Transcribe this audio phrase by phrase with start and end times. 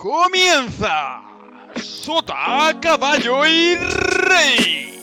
[0.00, 1.22] Comienza
[1.74, 5.00] Sota, Caballo y Rey.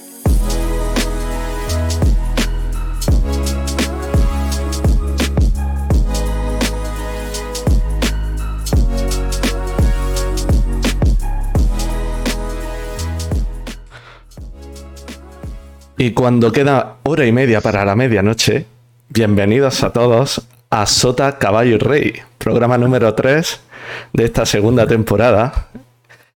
[15.97, 18.65] Y cuando queda hora y media para la medianoche,
[19.09, 23.64] bienvenidos a todos a Sota, Caballo y Rey, programa número 3
[24.13, 25.69] de esta segunda temporada.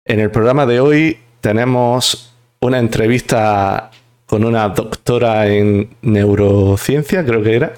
[0.05, 3.91] En el programa de hoy tenemos una entrevista
[4.27, 7.74] con una doctora en neurociencia, creo que era,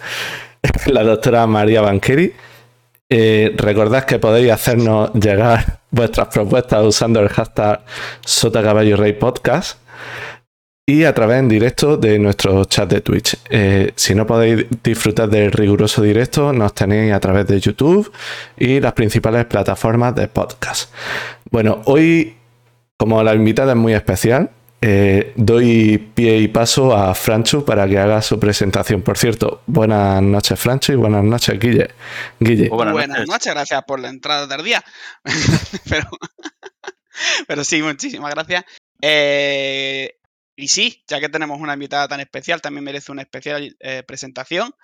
[0.86, 2.32] la doctora María Banqueri.
[3.10, 7.80] Eh, recordad que podéis hacernos llegar vuestras propuestas usando el hashtag
[8.24, 9.78] Sota Caballo Rey Podcast
[10.88, 13.36] y a través en directo de nuestro chat de Twitch.
[13.50, 18.10] Eh, si no podéis disfrutar del riguroso directo, nos tenéis a través de YouTube
[18.56, 20.90] y las principales plataformas de podcast.
[21.50, 22.38] Bueno, hoy,
[22.96, 27.98] como la invitada es muy especial, eh, doy pie y paso a Franchu para que
[27.98, 29.02] haga su presentación.
[29.02, 31.90] Por cierto, buenas noches, Franchu, y buenas noches, Guille.
[32.40, 32.70] Guille.
[32.70, 33.52] Buenas, noches.
[33.52, 34.82] gracias por la entrada tardía.
[35.90, 36.08] pero,
[37.46, 38.64] pero sí, muchísimas gracias.
[39.02, 40.17] Eh,
[40.58, 44.74] y sí, ya que tenemos una invitada tan especial, también merece una especial eh, presentación.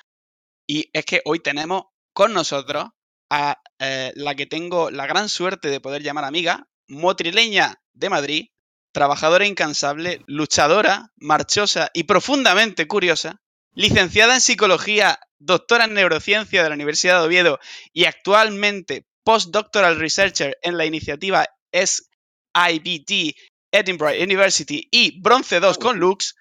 [0.69, 2.91] Y es que hoy tenemos con nosotros
[3.28, 8.47] a eh, la que tengo la gran suerte de poder llamar amiga, motrileña de Madrid,
[8.92, 16.77] trabajadora incansable, luchadora, marchosa y profundamente curiosa, licenciada en psicología, doctora en neurociencia de la
[16.77, 17.58] Universidad de Oviedo
[17.92, 23.34] y actualmente postdoctoral researcher en la iniciativa SIBT
[23.75, 26.36] Edinburgh University y bronce 2 con Lux,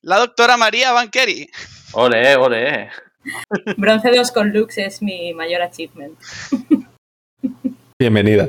[0.00, 1.46] la doctora María Banqueri.
[1.92, 2.90] Ole, ole.
[3.76, 6.18] bronce 2 con Lux es mi mayor achievement.
[7.98, 8.48] Bienvenida.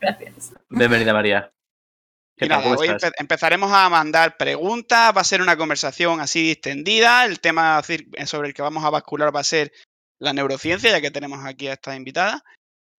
[0.00, 0.52] Gracias.
[0.68, 1.52] Bienvenida, María.
[2.36, 7.24] Y nada, hoy empezaremos a mandar preguntas, va a ser una conversación así distendida.
[7.24, 7.80] El tema
[8.26, 9.70] sobre el que vamos a bascular va a ser
[10.18, 12.42] la neurociencia, ya que tenemos aquí a esta invitada.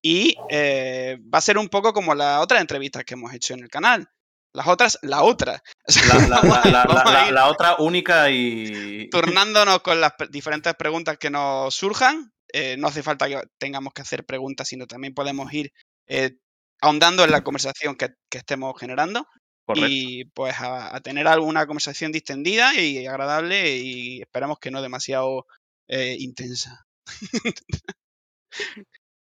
[0.02, 3.64] Y eh, va a ser un poco como las otras entrevistas que hemos hecho en
[3.64, 4.08] el canal.
[4.56, 5.62] Las otras, la otra.
[7.32, 9.10] La, otra única y.
[9.10, 12.32] Turnándonos con las diferentes preguntas que nos surjan.
[12.54, 15.74] Eh, no hace falta que tengamos que hacer preguntas, sino también podemos ir
[16.08, 16.38] eh,
[16.80, 19.28] ahondando en la conversación que, estemos generando.
[19.76, 25.48] Y pues a, tener alguna conversación distendida y agradable y esperamos que no demasiado
[25.90, 26.86] eh, intensa.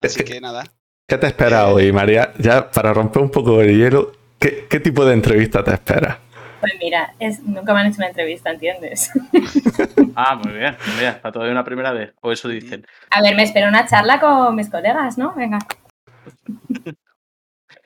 [0.02, 0.64] Así que nada.
[1.08, 2.34] ¿Qué te espera hoy, María?
[2.40, 6.20] Ya para romper un poco el hielo, ¿Qué, tipo de entrevista te espera?
[6.62, 9.12] Pues mira, es, nunca me han hecho una entrevista, ¿entiendes?
[10.16, 12.86] ah, muy bien, mira, para todavía una primera vez, o eso dicen.
[13.12, 15.34] A ver, me espero una charla con mis colegas, ¿no?
[15.36, 15.60] Venga.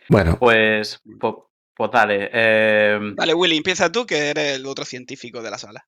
[0.09, 0.37] bueno.
[0.39, 1.33] Pues, pues,
[1.75, 2.29] pues dale.
[2.31, 2.99] Eh...
[3.15, 5.87] Dale, Willy, empieza tú, que eres el otro científico de la sala.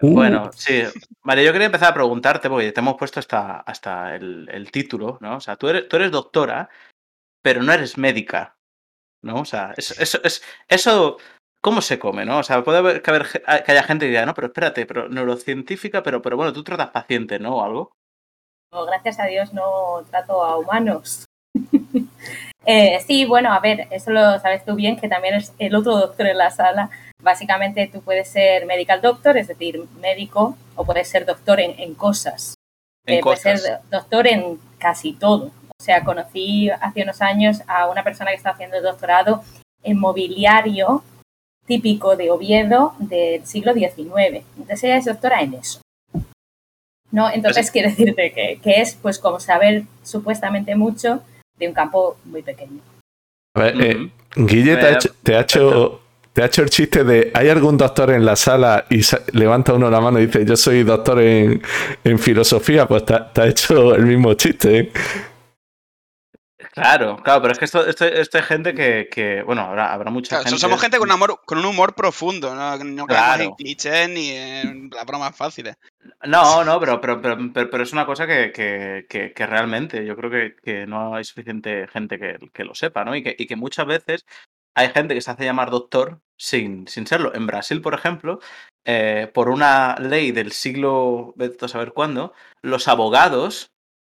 [0.00, 0.12] Uh.
[0.12, 0.82] Bueno, sí.
[1.22, 5.36] Vale, yo quería empezar a preguntarte, porque te hemos puesto hasta, hasta el, título, ¿no?
[5.36, 6.68] O sea, tú eres, tú eres doctora,
[7.42, 8.56] pero no eres médica.
[9.24, 9.40] ¿No?
[9.40, 10.18] O sea, eso, eso,
[10.68, 11.16] eso,
[11.60, 12.38] ¿cómo se come, no?
[12.38, 15.08] O sea, puede haber que, haber, que haya gente que diga, no, pero espérate, pero
[15.08, 17.56] neurocientífica, pero, pero bueno, tú tratas pacientes, ¿no?
[17.56, 17.92] O algo.
[18.72, 21.24] No, gracias a Dios no trato a humanos.
[22.66, 25.96] eh, sí, bueno, a ver, eso lo sabes tú bien, que también es el otro
[25.96, 26.90] doctor en la sala.
[27.22, 32.54] Básicamente tú puedes ser medical doctor, es decir, médico, o puedes ser doctor en, cosas.
[33.06, 33.58] En eh, Puedes ser
[33.90, 35.50] doctor en casi todo.
[35.84, 39.44] O sea, conocí hace unos años a una persona que está haciendo el doctorado
[39.82, 41.04] en mobiliario
[41.66, 44.46] típico de Oviedo del siglo XIX.
[44.56, 45.82] Entonces ella es doctora en eso.
[47.10, 47.30] ¿No?
[47.30, 51.20] Entonces quiere decirte que, es pues como saber supuestamente mucho
[51.58, 52.80] de un campo muy pequeño.
[53.54, 56.00] A ver, eh, Guille te ha, hecho, te ha hecho,
[56.32, 58.86] te ha hecho el chiste de ¿hay algún doctor en la sala?
[58.88, 59.02] Y
[59.32, 61.60] levanta uno la mano y dice yo soy doctor en,
[62.18, 64.78] filosofía, pues te, te, ha hecho el mismo chiste.
[64.78, 64.92] ¿eh?
[66.74, 70.10] Claro, claro, pero es que esto, esto, esto es gente que, que, bueno, habrá, habrá
[70.10, 70.58] mucha gente.
[70.58, 73.44] Somos gente con un, amor, con un humor profundo, no, no claro.
[73.44, 75.76] en clichés ni en las bromas fáciles.
[76.24, 80.30] No, no, pero, pero, pero, pero, es una cosa que, que, que, realmente yo creo
[80.32, 83.14] que, que, no hay suficiente gente que, lo sepa, ¿no?
[83.14, 84.26] Y que, y que muchas veces
[84.74, 87.32] hay gente que se hace llamar doctor sin, sin serlo.
[87.36, 88.40] En Brasil, por ejemplo,
[88.84, 92.32] eh, por una ley del siglo, vete a saber cuándo,
[92.62, 93.70] los abogados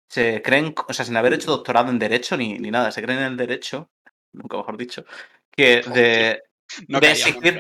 [0.08, 3.20] se creen, o sea, sin haber hecho doctorado en Derecho ni, ni nada, se creen
[3.20, 3.90] en el Derecho,
[4.32, 5.05] nunca mejor dicho,
[5.50, 6.43] que de,
[6.88, 7.55] no de, exigir,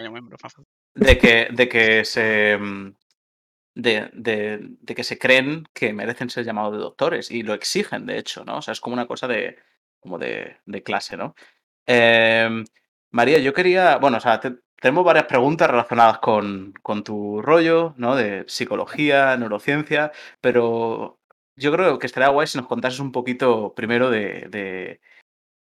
[0.94, 2.94] de que, de que se mm,
[3.74, 8.06] de, de, de, que se creen que merecen ser llamados de doctores y lo exigen,
[8.06, 8.58] de hecho, ¿no?
[8.58, 9.56] O sea, es como una cosa de,
[10.00, 11.34] como de, de clase, ¿no?
[11.86, 12.64] Em,
[13.10, 17.94] María, yo quería, bueno, o sea, te- tenemos varias preguntas relacionadas con, con tu rollo,
[17.96, 18.16] ¿no?
[18.16, 21.17] De psicología, neurociencia, pero
[21.58, 25.00] yo creo que estaría guay si nos contases un poquito primero de, de,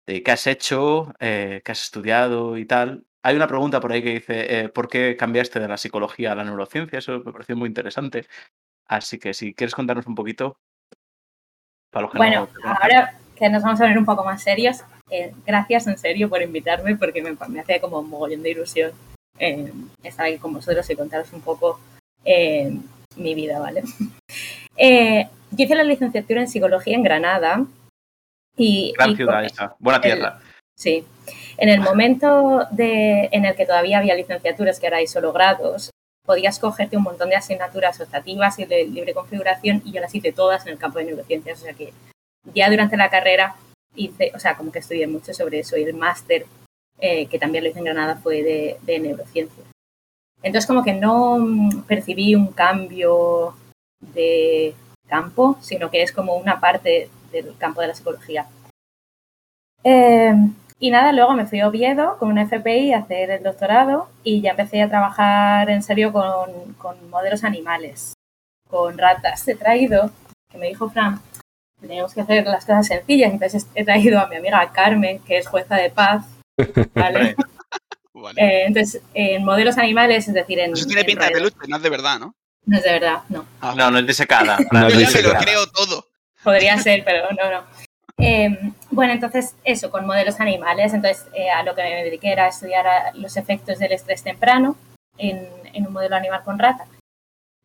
[0.08, 3.06] de qué has hecho, eh, qué has estudiado y tal.
[3.24, 6.36] Hay una pregunta por ahí que dice, eh, ¿por qué cambiaste de la psicología a
[6.36, 7.00] la neurociencia?
[7.00, 8.26] Eso me pareció muy interesante.
[8.88, 10.58] Así que si quieres contarnos un poquito,
[11.92, 14.84] para los que Bueno, no ahora que nos vamos a ver un poco más serios,
[15.10, 18.92] eh, gracias en serio por invitarme porque me, me hace como un mogollón de ilusión
[20.04, 21.80] estar aquí con vosotros y contaros un poco
[23.16, 23.84] mi vida, ¿vale?
[24.78, 27.66] Eh, yo hice la licenciatura en psicología en Granada
[28.56, 30.40] y, Gran y ciudad esa, buena el- tierra.
[30.76, 31.06] Sí.
[31.58, 35.92] En el momento de, en el que todavía había licenciaturas, que ahora hay solo grados,
[36.26, 40.32] podías cogerte un montón de asignaturas optativas y de libre configuración y yo las hice
[40.32, 41.60] todas en el campo de neurociencias.
[41.60, 41.94] O sea que
[42.54, 43.56] ya durante la carrera
[43.96, 46.46] hice, o sea, como que estudié mucho sobre eso y el máster,
[47.00, 49.68] eh, que también lo hice en Granada, fue de, de neurociencias.
[50.42, 51.38] Entonces como que no
[51.88, 53.56] percibí un cambio
[54.02, 54.76] de
[55.08, 58.48] campo, sino que es como una parte del campo de la psicología.
[59.84, 60.34] Eh,
[60.80, 64.42] y nada, luego me fui a Oviedo con un FPI a hacer el doctorado y
[64.42, 68.14] ya empecé a trabajar en serio con, con modelos animales,
[68.68, 69.48] con ratas.
[69.48, 70.10] He traído,
[70.50, 71.20] que me dijo Fran,
[71.80, 75.38] que teníamos que hacer las cosas sencillas, entonces he traído a mi amiga Carmen, que
[75.38, 76.26] es jueza de paz.
[76.96, 77.36] ¿vale?
[78.14, 78.42] Vale.
[78.42, 80.74] Eh, entonces, en modelos animales, es decir, en...
[80.74, 82.34] Eso tiene en pinta de peluche, no es de verdad, ¿no?
[82.66, 83.46] No es de verdad, no.
[83.60, 84.58] Ah, No, no es disecada.
[84.72, 86.06] No yo es ya me lo creo todo.
[86.44, 87.64] Podría ser, pero no, no.
[88.18, 88.50] Eh,
[88.92, 90.94] bueno, entonces eso, con modelos animales.
[90.94, 94.76] Entonces, eh, a lo que me dediqué era estudiar a- los efectos del estrés temprano
[95.18, 96.86] en, en un modelo animal con rata.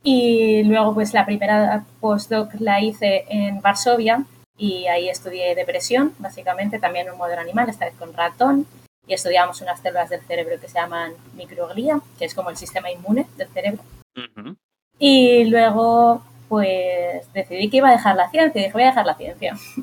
[0.02, 4.24] Y luego, pues la primera postdoc la hice en Varsovia
[4.56, 8.66] y ahí estudié depresión, básicamente, también en un modelo animal, esta vez con ratón.
[9.06, 12.90] Y estudiamos unas células del cerebro que se llaman microglía, que es como el sistema
[12.90, 13.82] inmune del cerebro.
[14.16, 14.56] Ujú.
[14.98, 18.60] Y luego, pues decidí que iba a dejar la ciencia.
[18.62, 19.56] Dije, voy a dejar la ciencia.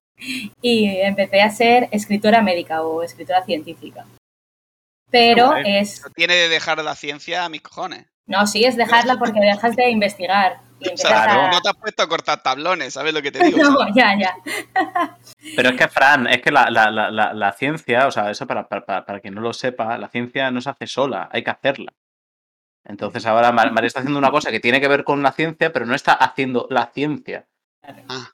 [0.62, 4.06] Y empecé a ser escritora médica o escritora científica.
[5.12, 6.00] Pero es.
[6.00, 8.06] Eso tiene de dejar la ciencia a mis cojones.
[8.25, 10.60] No, sí, es dejarla porque dejas de investigar.
[10.80, 13.31] Y O empiezas sea, a- no te has puesto a cortar tablones, ¿sabes lo que
[13.31, 13.57] te digo?
[13.62, 14.33] No, ya, ya.
[15.57, 18.48] Pero es que, Fran, es que la, la- la- la- la ciencia, o sea, eso
[18.48, 21.44] para, para, para- para quien no lo sepa, la ciencia no se hace sola, hay
[21.44, 21.92] que hacerla.
[22.85, 25.71] Entonces ahora Mar- María está haciendo una cosa que tiene que ver con la ciencia,
[25.71, 27.45] pero no está haciendo la ciencia.
[27.83, 28.30] Ah,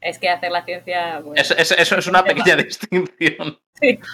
[0.00, 1.20] Es que hacer la ciencia.
[1.20, 3.58] bueno, Eso, eso- eso es una pequeña distinción.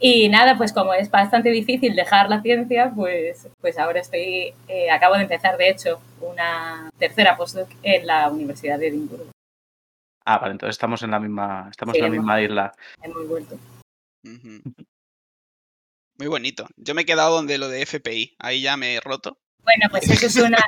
[0.00, 4.54] Y nada, pues como es bastante difícil dejar la ciencia, pues, pues ahora estoy.
[4.68, 9.32] eh, acabo de empezar, de hecho, una tercera postdoc en la Universidad de Edimburgo.
[10.24, 12.72] Ah, vale, entonces estamos en la misma, estamos Sí, en la hemos- misma isla.
[13.02, 13.56] Hemos vuelto.
[14.24, 14.62] ujú.
[16.18, 16.66] Muy bonito.
[16.76, 18.34] Yo me he quedado donde lo de FPI.
[18.38, 19.38] Ahí ya me he roto.
[19.62, 20.58] Bueno, pues eso es una.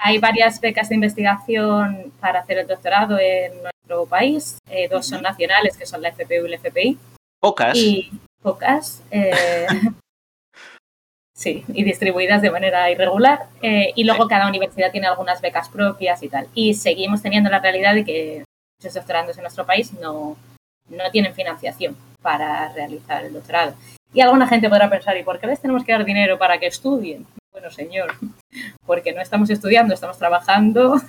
[0.00, 4.58] Hay varias becas de investigación para hacer el doctorado en nuestro país.
[4.68, 6.98] Eh, dos son nacionales, que son la FPU y la FPI,
[7.40, 7.76] Pocas.
[7.76, 8.10] y
[8.42, 9.02] pocas.
[9.10, 9.66] eh,
[11.34, 13.46] sí, y distribuidas de manera irregular.
[13.62, 16.48] Eh, y luego cada universidad tiene algunas becas propias y tal.
[16.54, 18.44] Y seguimos teniendo la realidad de que
[18.78, 20.36] muchos doctorandos en nuestro país no,
[20.88, 23.74] no tienen financiación para realizar el doctorado.
[24.12, 26.66] Y alguna gente podrá pensar, ¿y por qué les tenemos que dar dinero para que
[26.66, 27.26] estudien?
[27.50, 28.14] Bueno, señor,
[28.86, 31.00] porque no estamos estudiando, estamos trabajando.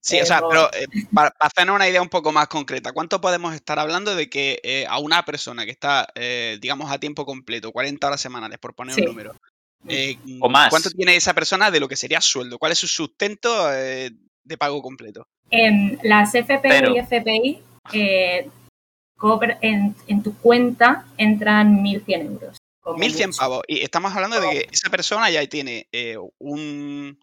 [0.00, 3.20] Sí, o sea, Pero- eh, para, para hacernos una idea un poco más concreta, ¿cuánto
[3.20, 7.26] podemos estar hablando de que eh, a una persona que está, eh, digamos, a tiempo
[7.26, 9.00] completo, 40 horas semanales, por poner Sí.
[9.00, 9.34] un número,
[9.88, 10.70] eh, O más.
[10.70, 12.58] ¿cuánto tiene esa persona de lo que sería sueldo?
[12.58, 14.10] ¿Cuál es su sustento eh,
[14.44, 15.26] de pago completo?
[15.50, 17.62] En las FPU Pero- y FPI,
[17.92, 18.48] eh,
[19.16, 22.58] cobra- en, en tu cuenta entran 1.100 euros.
[22.80, 23.38] como 1.100 mucho.
[23.38, 23.62] pavos.
[23.66, 27.18] Y estamos hablando de que esa persona ya tiene eh, un,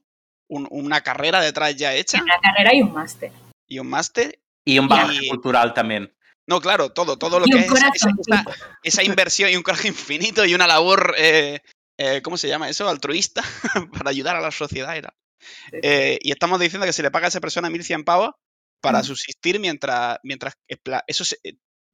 [0.50, 3.32] un- una carrera detrás ya hecha Una carrera y un máster.
[3.68, 4.40] y un máster.
[4.66, 6.14] Y un bagaje Y- cultural también.
[6.46, 8.52] No, claro, todo, todo lo Y que un es esa, esa- corazoncito.
[8.52, 11.62] esa- esa inversión y un coraje infinito y una labor, eh,
[11.98, 12.90] eh, ¿cómo se llama eso?
[12.90, 13.42] Altruista
[14.06, 14.96] para ayudar a la sociedad.
[14.98, 15.14] Era.
[15.72, 18.32] Eh, y estamos diciendo que se le paga a esa persona 1.100 pavos
[18.82, 19.04] para Mm.
[19.04, 20.56] subsistir mientras, mientras
[21.08, 21.40] eso se-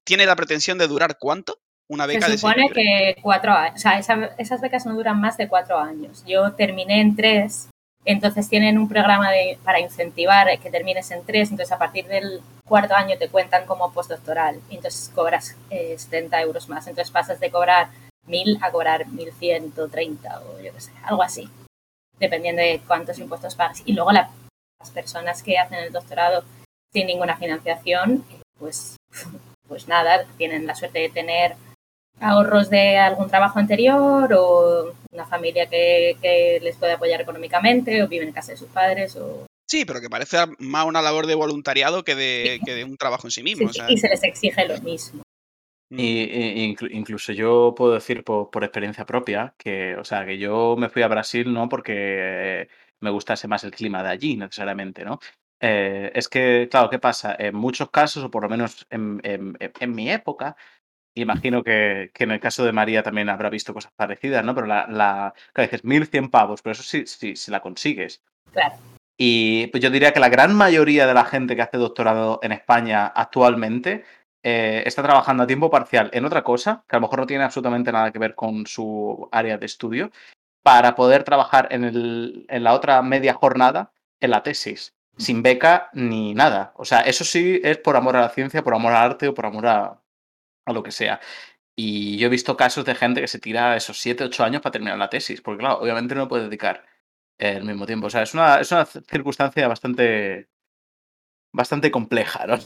[0.05, 1.57] tiene la pretensión de durar cuánto?
[1.89, 5.37] Una beca Se supone que cuatro años, o sea, esa- esas becas no duran más
[5.37, 6.23] de cuatro años.
[6.27, 7.69] Yo terminé en tres,
[8.05, 12.41] entonces tienen un programa de, para incentivar que termines en tres, entonces a partir del
[12.65, 17.49] cuarto año te cuentan como postdoctoral, entonces cobras eh, 70 euros más, entonces pasas de
[17.49, 17.89] cobrar
[18.27, 21.49] 1.000 a cobrar 1.130 o yo qué sé, algo así,
[22.19, 23.81] dependiendo de cuántos impuestos pagas.
[23.85, 24.29] Y luego la-
[24.79, 26.43] las personas que hacen el doctorado
[26.93, 28.23] sin ninguna financiación,
[28.59, 28.95] pues
[29.69, 31.55] pues nada, tienen la suerte de tener
[32.19, 38.09] ahorros de algún trabajo anterior o una familia que, que les puede apoyar económicamente o
[38.09, 41.35] viven en casa de sus padres o Sí, pero que parece más una labor de
[41.35, 43.71] voluntariado que de, que de un trabajo en sí mismo.
[43.71, 45.21] Sí, o sea, y se les exige lo mismo.
[45.91, 50.25] mm, Y, y- inclu- incluso yo puedo decir por, por experiencia propia que, o sea,
[50.25, 52.67] que yo me fui a Brasil no porque
[52.99, 55.19] me gustase más el clima de allí necesariamente, ¿no?
[55.61, 57.35] Eh, es que, claro, ¿qué pasa?
[57.37, 60.55] En muchos casos, o por lo menos en, en- en- en mi época,
[61.15, 64.55] imagino que, que en el caso de María también habrá visto cosas parecidas, ¿no?
[64.55, 68.21] Pero la, la claro, dices 1.100 pavos, pero eso sí, sí, si la consigues.
[68.51, 68.75] Claro.
[69.17, 72.53] Y pues yo diría que la gran mayoría de la gente que hace doctorado en
[72.53, 74.05] España actualmente
[74.43, 77.43] eh, está trabajando a tiempo parcial en otra cosa, que a lo mejor no tiene
[77.43, 80.09] absolutamente nada que ver con su área de estudio,
[80.63, 85.89] para poder trabajar en, el- en la otra media jornada en la tesis, sin beca
[85.93, 86.73] ni nada.
[86.77, 89.33] O sea, eso sí es por amor a la ciencia, por amor al arte o
[89.33, 90.01] por amor a,
[90.65, 91.19] a lo que sea.
[91.77, 94.71] Y yo he visto casos de gente que se tira esos 7, 8 años para
[94.73, 96.83] terminar la tesis, porque claro, obviamente no puede dedicar
[97.37, 98.07] el mismo tiempo.
[98.07, 100.47] O sea, es una, es una circunstancia bastante,
[101.53, 102.57] bastante compleja, ¿no?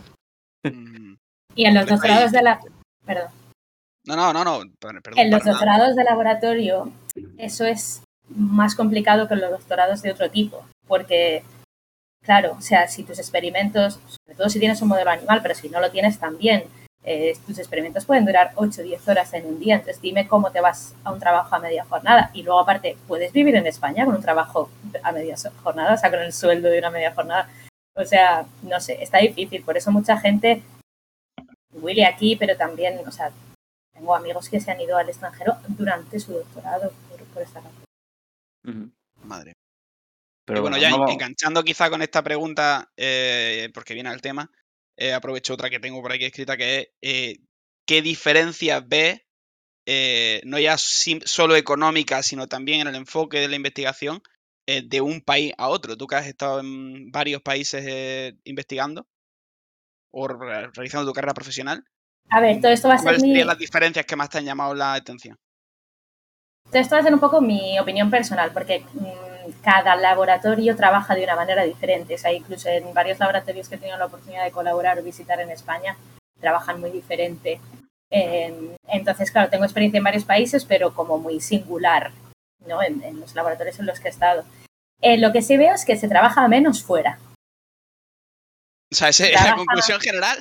[0.63, 1.15] mm.
[1.55, 2.59] Y en los doctorados de la...
[3.05, 3.29] Perdón.
[4.05, 4.59] No, no, no, no.
[4.79, 6.91] per- Perdón, En los doctorados de laboratorio,
[7.37, 11.43] eso es más complicado que en los doctorados de otro tipo, porque,
[12.23, 15.69] claro, o sea, si tus experimentos, sobre todo si tienes un modelo animal, pero si
[15.69, 16.63] no lo tienes también,
[17.05, 20.51] eh, tus experimentos pueden durar 8 o 10 horas en un día, entonces dime cómo
[20.51, 22.31] te vas a un trabajo a media jornada.
[22.33, 24.69] Y luego, aparte, puedes vivir en España con un trabajo
[25.03, 27.49] a media jornada, o sea, con el sueldo de una media jornada.
[27.95, 30.63] O sea, no sé, está difícil, por eso mucha gente
[31.73, 33.31] Willy aquí, pero también, o sea,
[33.93, 38.93] tengo amigos que se han ido al extranjero durante su doctorado por, por esta razón.
[39.23, 39.53] Madre.
[40.45, 44.21] Pero y bueno, bueno, ya vamos- enganchando quizá con esta pregunta, eh, porque viene al
[44.21, 44.51] tema,
[44.97, 47.39] eh, aprovecho otra que tengo por aquí escrita que es eh,
[47.85, 49.21] ¿qué diferencias ves,
[49.85, 54.21] eh, no ya sim- solo económicas, sino también en el enfoque de la investigación
[54.67, 55.97] eh, de un país a otro?
[55.97, 59.07] Tú que has estado en varios países eh, investigando
[60.11, 61.83] o re- realizando tu carrera profesional,
[62.29, 64.37] A ver, todo esto va a ser ¿cuáles mi, serían las diferencias que más te
[64.37, 65.37] han llamado la atención?
[66.69, 69.32] todo esto va a ser un poco mi opinión personal, porque mm,
[69.63, 72.15] cada laboratorio trabaja de una manera diferente.
[72.15, 75.39] O sea, incluso en varios laboratorios que he tenido la oportunidad de colaborar o visitar
[75.39, 75.97] en España,
[76.39, 77.59] trabajan muy diferente.
[78.09, 82.11] Eh, entonces, claro, tengo experiencia en varios países, pero como muy singular,
[82.67, 82.81] ¿no?
[82.83, 84.43] En, en los laboratorios en los que he estado.
[85.01, 87.19] Eh, lo que sí veo es que se trabaja menos fuera.
[88.91, 90.37] O sea, esa es la conclusión general.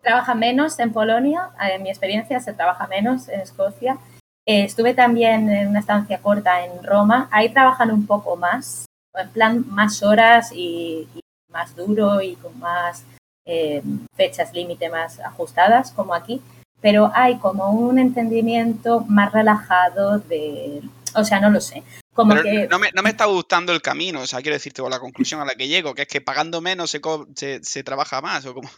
[0.00, 3.98] trabaja menos en Polonia, en mi experiencia se trabaja menos en Escocia.
[4.48, 9.28] Eh, estuve también en una estancia corta en Roma, ahí trabajan un poco más, en
[9.30, 13.04] plan más horas y, y más duro y con más
[13.44, 13.82] eh,
[14.14, 16.40] fechas límite más ajustadas como aquí,
[16.80, 20.80] pero hay como un entendimiento más relajado de,
[21.14, 21.82] o sea, no lo sé,
[22.14, 24.80] como Pero que no, me, no me está gustando el camino, o sea, quiero decirte,
[24.82, 27.64] o la conclusión a la que llego, que es que pagando menos se, co- se,
[27.64, 28.68] se trabaja más, o como...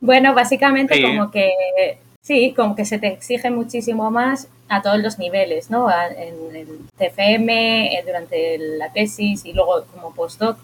[0.00, 1.02] Bueno, básicamente Sí.
[1.02, 1.50] como que
[2.22, 5.88] sí, como que se te exige muchísimo más a todos los niveles, ¿no?
[5.88, 10.58] A- En el TFM, eh, durante la tesis y luego como postdoc,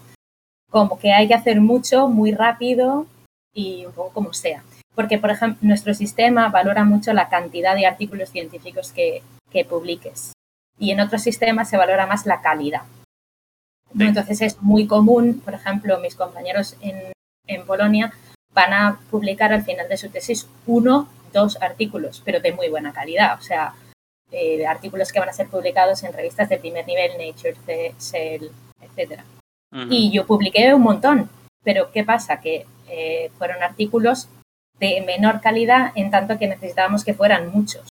[0.69, 3.05] como que hay que hacer mucho, muy rápido
[3.53, 4.63] y un poco como sea.
[4.95, 9.21] Porque, por ejemplo, nuestro sistema valora mucho la cantidad de artículos científicos que,
[9.51, 10.33] que publiques.
[10.79, 12.81] Y en otros sistemas se valora más la calidad.
[13.95, 14.03] Sí.
[14.03, 17.11] Entonces es muy común, por ejemplo, mis compañeros en,
[17.47, 18.11] en Polonia
[18.53, 22.93] van a publicar al final de su tesis uno, dos artículos, pero de muy buena
[22.93, 23.37] calidad.
[23.37, 23.73] O sea,
[24.31, 28.49] eh, artículos que van a ser publicados en revistas de primer nivel, Nature, Ce- Cell.
[29.71, 29.87] Ujú.
[29.89, 31.29] Y yo publiqué un montón,
[31.63, 32.39] pero ¿qué pasa?
[32.39, 34.27] Que eh, fueron artículos
[34.79, 37.87] de menor calidad en tanto que necesitábamos que fueran muchos.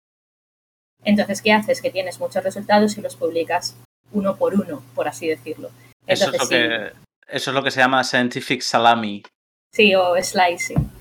[1.03, 1.81] Entonces, ¿qué haces?
[1.81, 3.75] Que tienes muchos resultados y los publicas
[4.11, 5.69] uno por uno, por así decirlo.
[6.07, 9.23] Eso es, Entonces, lo sí, que, eso es lo que se llama scientific salami.
[9.73, 10.91] Sí, o slicing.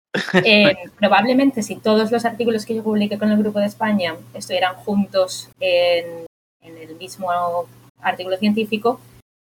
[0.44, 4.76] Eh, probablemente si todos los artículos que yo publiqué con el Grupo de España estuvieran
[4.76, 6.26] juntos en,
[6.62, 7.28] el mismo
[8.00, 9.00] artículo científico,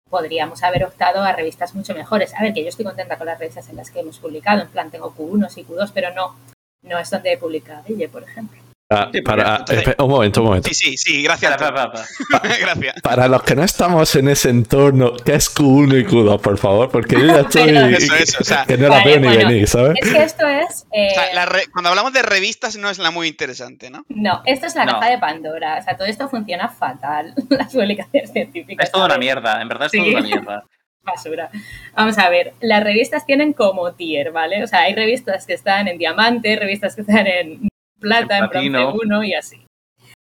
[0.08, 2.34] podríamos haber optado a revistas mucho mejores.
[2.34, 4.68] A ver, que yo estoy contenta con las revistas en las que hemos publicado, en
[4.68, 6.36] plan tengo Q1 y Q2, pero no,
[6.82, 8.63] no es donde he publicado ella, por ejemplo.
[8.94, 10.68] Ah, Sí, para- porque entonces- espe- un momento, un momento.
[10.68, 11.52] Sí, sí, sí, gracias.
[11.52, 11.92] Espera.
[12.60, 12.94] gracias.
[13.02, 16.90] Para los que no estamos en ese entorno, ¿qué es Q1 y Q2, por favor?
[16.90, 17.70] Porque yo ya estoy.
[17.94, 19.94] Eso, eso, o sea, que no la veo ni venir, ¿sabes?
[20.00, 20.86] Es que esto es...
[20.92, 24.04] eh, O sea, la re- cuando hablamos de revistas no es la muy interesante, ¿no?
[24.08, 24.92] No, esto es la No.
[25.00, 25.78] caja de Pandora.
[25.80, 27.34] O sea, todo esto funciona fatal.
[27.48, 28.86] Las publicaciones científicas.
[28.86, 29.98] Es toda una mierda, en verdad es Sí.
[29.98, 30.64] toda una mierda.
[31.06, 31.50] basura.
[31.94, 34.64] Vamos a ver, las revistas tienen como tier, ¿vale?
[34.64, 37.68] O sea, hay revistas que están en diamante, revistas que están en
[38.00, 39.66] plata, en, En bronce 1 y así.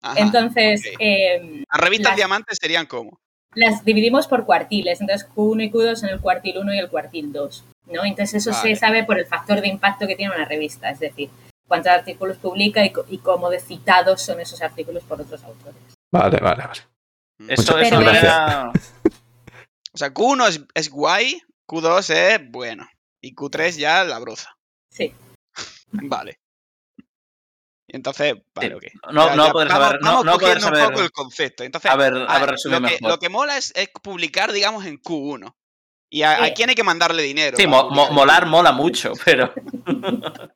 [0.02, 3.18] Ajá, Entonces, eh, Las revistas las- diamantes serían como.
[3.54, 7.32] las dividimos por cuartiles, entonces Q1 y Q2 en el cuartil 1 y el cuartil
[7.32, 8.04] 2, ¿no?
[8.04, 8.74] Entonces eso Vale.
[8.74, 11.30] se sabe por el factor de impacto que tiene una revista, es decir,
[11.68, 15.80] cuántos artículos publica y, cómo de citados son esos artículos por otros autores.
[16.12, 16.80] Vale, vale, vale.
[17.48, 18.72] Eso, eso era-
[19.94, 22.88] O sea, Q1 es, es guay, Q2 es bueno.
[23.20, 24.50] Y Q3 ya la broza.
[24.90, 25.12] Sí.
[25.92, 26.38] Vale.
[27.92, 28.74] Entonces, vale, Sí.
[28.74, 29.12] ok.
[29.12, 31.04] No- Ya- no ya poder vamos, saber- no- vamos no poder cogiendo un saber- poco
[31.04, 31.62] el concepto.
[31.64, 33.10] Entonces, A ver, a ver, resumir lo, que, mejor.
[33.10, 35.54] lo que mola es, es publicar, digamos, en Q1.
[36.10, 37.56] ¿Y a, a quién hay que mandarle dinero?
[37.56, 38.48] Sí, mo- mo- molar Q1?
[38.50, 39.52] mola mucho, pero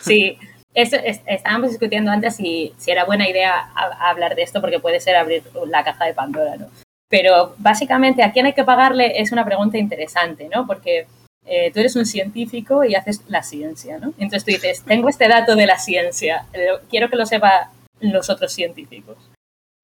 [0.00, 0.38] Sí,
[0.74, 4.80] eso es- estábamos discutiendo antes si, si era buena idea a- hablar de esto porque
[4.80, 6.68] puede ser abrir la caja de Pandora, ¿no?
[7.08, 10.66] Pero básicamente a quién hay que pagarle es una pregunta interesante, ¿no?
[10.66, 11.06] Porque
[11.46, 14.08] eh, tú eres un científico y haces la ciencia, ¿no?
[14.18, 18.28] Entonces tú dices, tengo este dato de la ciencia, eh, quiero que lo sepa los
[18.30, 19.16] otros científicos.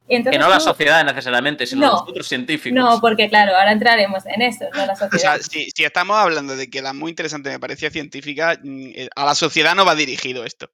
[0.09, 1.93] que Entonces no la sociedad necesariamente, sino No.
[1.93, 2.77] los otros científicos.
[2.77, 5.39] No, porque claro, ahora entraremos en esto, no la O sea, sociedad.
[5.41, 9.25] si, si estamos hablando de que la muy interesante me parecía científica, mm, eh, a
[9.25, 10.69] la sociedad no va dirigido esto.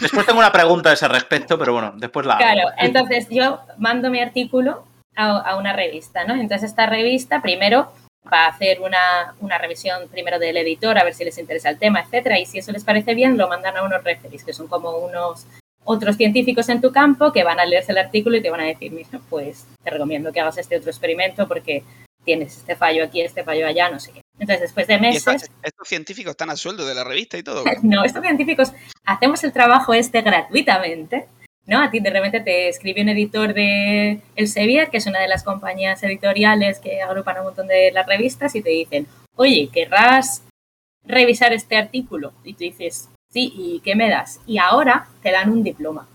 [0.00, 2.42] Después tengo una pregunta a ese respecto, pero bueno, después la hago.
[2.44, 4.86] Claro, entonces yo mando mi artículo
[5.16, 6.34] a, a una revista, ¿no?
[6.34, 7.92] Entonces esta revista primero
[8.32, 11.78] va a hacer una, una revisión primero del editor a ver si les interesa el
[11.78, 14.66] tema, etcétera, y si eso les parece bien lo mandan a unos referees, que son
[14.66, 15.46] como unos
[15.84, 18.64] otros científicos en tu campo que van a leerse el artículo y te van a
[18.64, 21.84] decir, mira, pues te recomiendo que hagas este otro experimento porque
[22.24, 24.20] tienes este fallo aquí, este fallo allá, no sé qué.
[24.38, 25.50] Entonces después de meses...
[25.62, 27.62] estos científicos están a sueldo de la revista y todo.
[27.82, 28.72] No, estos científicos
[29.04, 31.28] hacemos el trabajo este gratuitamente,
[31.66, 31.82] ¿no?
[31.82, 35.42] A ti de repente te escribe un editor de Elsevier, que es una de las
[35.44, 39.06] compañías editoriales que agrupan un montón de las revistas, y te dicen,
[39.36, 40.42] oye, ¿querrás
[41.06, 42.32] revisar este artículo?
[42.44, 44.40] Y tú dices, sí, ¿y qué me das?
[44.46, 46.08] Y ahora te dan un diploma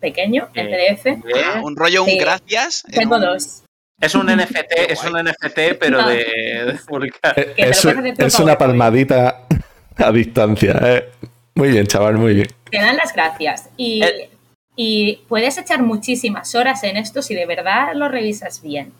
[0.00, 1.06] pequeño, en PDF.
[1.44, 2.18] Ah, un rollo, un Sí.
[2.18, 2.84] gracias.
[2.86, 3.62] en Tengo un- dos.
[4.00, 5.12] Es un NFT, es un.
[5.16, 6.08] NFT, pero No.
[6.08, 7.38] de, de publicar.
[7.38, 9.46] Eh, Es, una palmadita
[9.96, 10.76] a distancia.
[10.82, 11.08] eh.
[11.54, 12.48] Muy bien, chaval, muy bien.
[12.68, 13.68] Te dan las gracias.
[13.76, 14.28] Y, Eh.
[14.76, 18.92] Y puedes echar muchísimas horas en esto si de verdad lo revisas bien.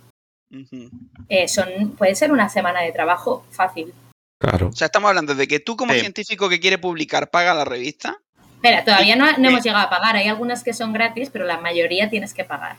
[1.28, 3.92] Eh, son, puede ser una semana de trabajo fácil.
[4.38, 4.68] Claro.
[4.68, 6.00] O sea, estamos hablando de que tú como Sí.
[6.00, 8.18] científico que quiere publicar paga la revista.
[8.56, 10.16] Espera, todavía no, no hemos llegado a pagar.
[10.16, 12.78] Hay algunas que son gratis, pero la mayoría tienes que pagar.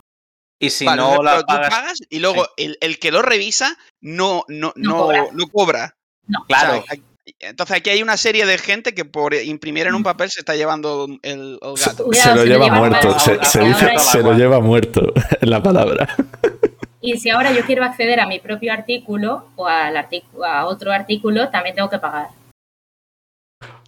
[0.60, 1.70] Y si Vale, no pero la tú pagas.
[1.70, 5.24] pagas y luego el, el que lo revisa no, no, No no, cobra.
[5.32, 5.94] no cobra.
[6.46, 6.78] Claro.
[6.78, 7.02] O sea, hay-
[7.40, 10.54] entonces aquí hay una serie de gente que por imprimir en un papel se está
[10.54, 12.08] llevando el, el gato.
[12.12, 13.18] Se se lo lleva muerto.
[13.18, 14.36] Se, dice se lo guay.
[14.38, 16.14] lleva muerto en la palabra.
[17.00, 20.92] Y si ahora yo quiero acceder a mi propio artículo o al artículo, a otro
[20.92, 22.28] artículo, también tengo que pagar.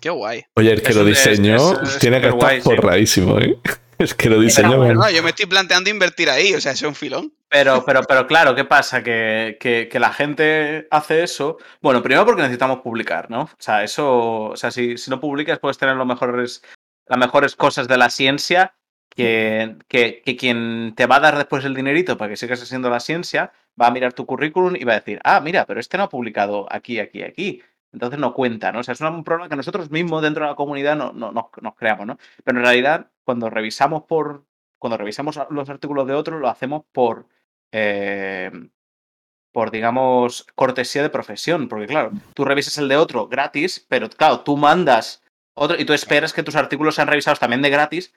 [0.01, 0.45] Qué guay.
[0.55, 2.61] Oye, el que Eso lo diseñó es tiene que estar superguay,
[3.07, 3.21] sí.
[3.21, 3.59] forradísimo, ¿eh?
[3.99, 4.77] Es que lo diseñó.
[4.79, 5.01] bueno.
[5.01, 7.33] No, yo me estoy planteando invertir ahí, o sea, es un filón.
[7.49, 9.03] Pero, pero, pero claro, ¿qué pasa?
[9.03, 11.59] Que, que- que la gente hace eso.
[11.81, 13.43] Bueno, primero porque necesitamos publicar, ¿no?
[13.43, 14.45] O sea, eso.
[14.51, 16.63] O sea, si, si no publicas, puedes tener los mejores,
[17.07, 18.75] las mejores cosas de la ciencia.
[19.15, 22.91] Que, que, que quien te va a dar después el dinerito para que sigas haciendo
[22.91, 25.97] la ciencia va a mirar tu currículum y va a decir, ah, mira, pero este
[25.97, 27.63] no ha publicado aquí, aquí, aquí.
[27.95, 28.81] Entonces no cuenta, ¿no?
[28.81, 31.45] O sea, es un problema que nosotros mismos dentro de la comunidad no, no- nos,
[31.63, 32.19] nos creamos, ¿no?
[32.45, 34.47] Pero en realidad, cuando revisamos por.
[34.79, 37.27] Cuando revisamos los artículos de otros, lo hacemos por
[37.73, 38.51] eh,
[39.53, 41.69] por, digamos, cortesía de profesión.
[41.69, 45.23] Porque, claro, tú revisas el de otro gratis, pero, claro, tú mandas
[45.55, 48.13] otro y tú esperas que tus artículos sean revisados también de gratis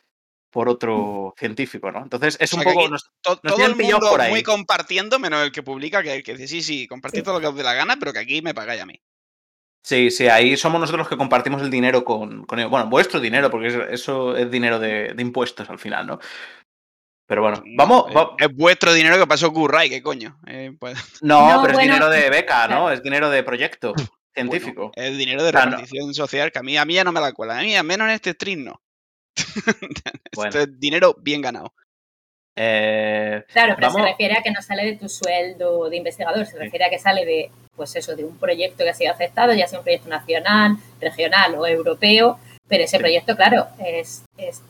[0.52, 2.00] por otro científico, ¿no?
[2.04, 2.89] Entonces, es O un sea, que poco...
[2.89, 4.32] nos- To- Nos todo el mundo por ahí.
[4.32, 7.24] muy compartiendo, menos el que publica, que, que dice, sí, sí, compartid Sí.
[7.24, 9.00] todo lo que os dé la gana, pero que aquí me pagáis a mí.
[9.84, 12.70] Sí, sí, ahí somos nosotros los que compartimos el dinero con, con ellos.
[12.70, 16.20] Bueno, vuestro dinero, porque es- eso es dinero de, de impuestos al final, ¿no?
[17.28, 18.06] Pero bueno, vamos...
[18.15, 20.39] Va- Es vuestro dinero que pasó Curray, ¿qué coño?
[20.48, 22.92] Eh, pues, no, No, pero bueno, es dinero de beca, ¿no?
[22.92, 23.94] Es dinero de proyecto
[24.34, 24.92] científico.
[24.96, 25.62] bueno, es dinero de no.
[25.62, 27.58] repartición social, que a mí, a mí ya no me la cuela.
[27.60, 28.82] A mí, al menos en este stream, no.
[30.36, 30.50] Bueno.
[30.50, 31.74] Esto es dinero bien ganado.
[32.62, 34.02] Eh, Claro, pero Vamos.
[34.02, 37.00] se refiere a que no sale de tu sueldo de investigador, se refiere a que
[37.00, 40.10] sale de, pues eso, de un proyecto que ha sido aceptado, ya sea un proyecto
[40.10, 43.02] nacional, regional o europeo, pero ese Sí.
[43.02, 44.62] proyecto, claro, es, es-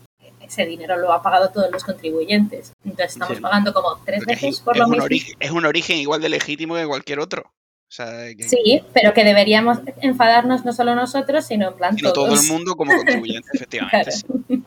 [0.41, 2.73] ese dinero lo ha pagado todos los contribuyentes.
[2.83, 3.41] Entonces estamos Sí.
[3.41, 5.03] pagando como tres es, veces por es lo mismo.
[5.05, 7.43] origen, es un origen igual de legítimo que cualquier otro.
[7.43, 12.13] O sea, que, Sí, pero que deberíamos enfadarnos no solo nosotros, sino en plan sino
[12.13, 12.43] todo todos.
[12.45, 14.11] el mundo como contribuyente, efectivamente.
[14.25, 14.43] Claro.
[14.47, 14.63] sí.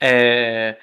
[0.00, 0.76] Eh,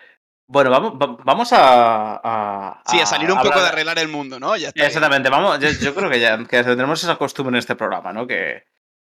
[0.49, 4.39] Bueno, vamos, va- vamos a, a- Sí, a salir un poco de arreglar el mundo,
[4.39, 4.55] ¿no?
[4.55, 4.69] Ya.
[4.73, 8.25] Exactamente, vamos, yo, yo creo que ya que tenemos esa costumbre en este programa, ¿no?
[8.25, 8.63] Que,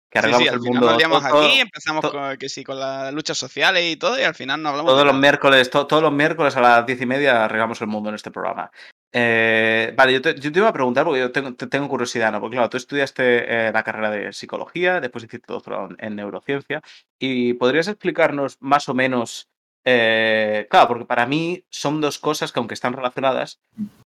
[0.10, 0.86] que Sí, arreglamos sí, al el mundo.
[0.88, 4.24] nos liamos todo- aquí, empezamos con, que sí, con las luchas sociales y todo, y
[4.24, 5.22] al final no hablamos Todos de los nada.
[5.22, 8.32] miércoles, to- todos los miércoles a las diez y media arreglamos el mundo en este
[8.32, 8.72] programa.
[9.12, 12.32] Eh, vale, yo te, yo te iba a preguntar porque yo tengo, te- tengo curiosidad,
[12.32, 12.40] ¿no?
[12.42, 16.82] Porque claro, tú estudiaste eh, la carrera de psicología, después hiciste doctorado en, en neurociencia,
[17.20, 19.48] y podrías explicarnos más o menos,
[19.92, 23.60] eh, claro, porque para mí son dos cosas que aunque están relacionadas,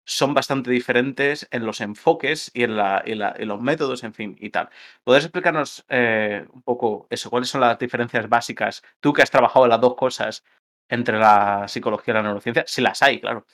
[0.05, 4.13] son bastante diferentes en los enfoques y en, la, y la- y los métodos, en
[4.13, 4.69] fin, y tal.
[5.05, 7.31] ¿Podrías explicarnos eh, un poco eso?
[7.31, 8.83] ¿Cuáles son las diferencias básicas?
[9.01, 10.43] Tú que has trabajado en las dos cosas
[10.91, 13.47] entre la psicología y la neurociencia, si las hay, claro.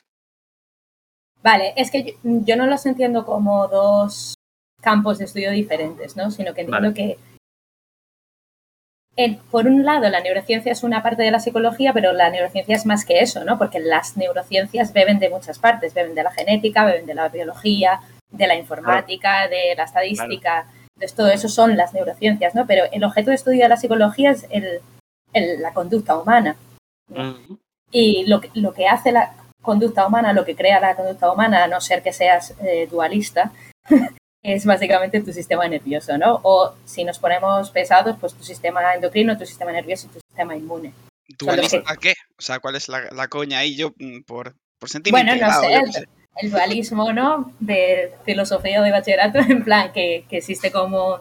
[1.42, 4.34] Vale, es que yo, yo no los entiendo como dos
[4.80, 6.30] campos de estudio diferentes, ¿no?
[6.30, 6.94] Sino que entiendo Vale.
[6.94, 7.18] que,
[9.18, 12.76] en- por un lado, la neurociencia es una parte de la psicología, pero la neurociencia
[12.76, 13.58] es más que eso, ¿no?
[13.58, 18.00] Porque las neurociencias beben de muchas partes, beben de la genética, beben de la biología,
[18.30, 20.66] de la informática, de la estadística.
[20.94, 22.66] Entonces, todo eso son las neurociencias, ¿no?
[22.66, 24.80] Pero el objeto de estudio de la psicología es el-
[25.32, 26.56] el- la conducta humana.
[27.90, 31.64] Y lo que, lo que hace la conducta humana, lo que crea la conducta humana,
[31.64, 33.50] a no ser que seas eh, dualista,
[34.42, 36.40] es básicamente tu sistema nervioso, ¿no?
[36.42, 40.56] O si nos ponemos pesados, pues tu sistema endocrino, tu sistema nervioso y tu sistema
[40.56, 40.92] inmune.
[41.38, 42.14] ¿Dualista Solo qué?
[42.38, 43.76] O sea, ¿cuál es la, la coña ahí?
[43.76, 46.08] Yo, mm, por, por sentirme Bueno, no el, sé.
[46.36, 47.52] el dualismo, ¿no?
[47.60, 51.20] De filosofía o de bachillerato, en plan que, que existe como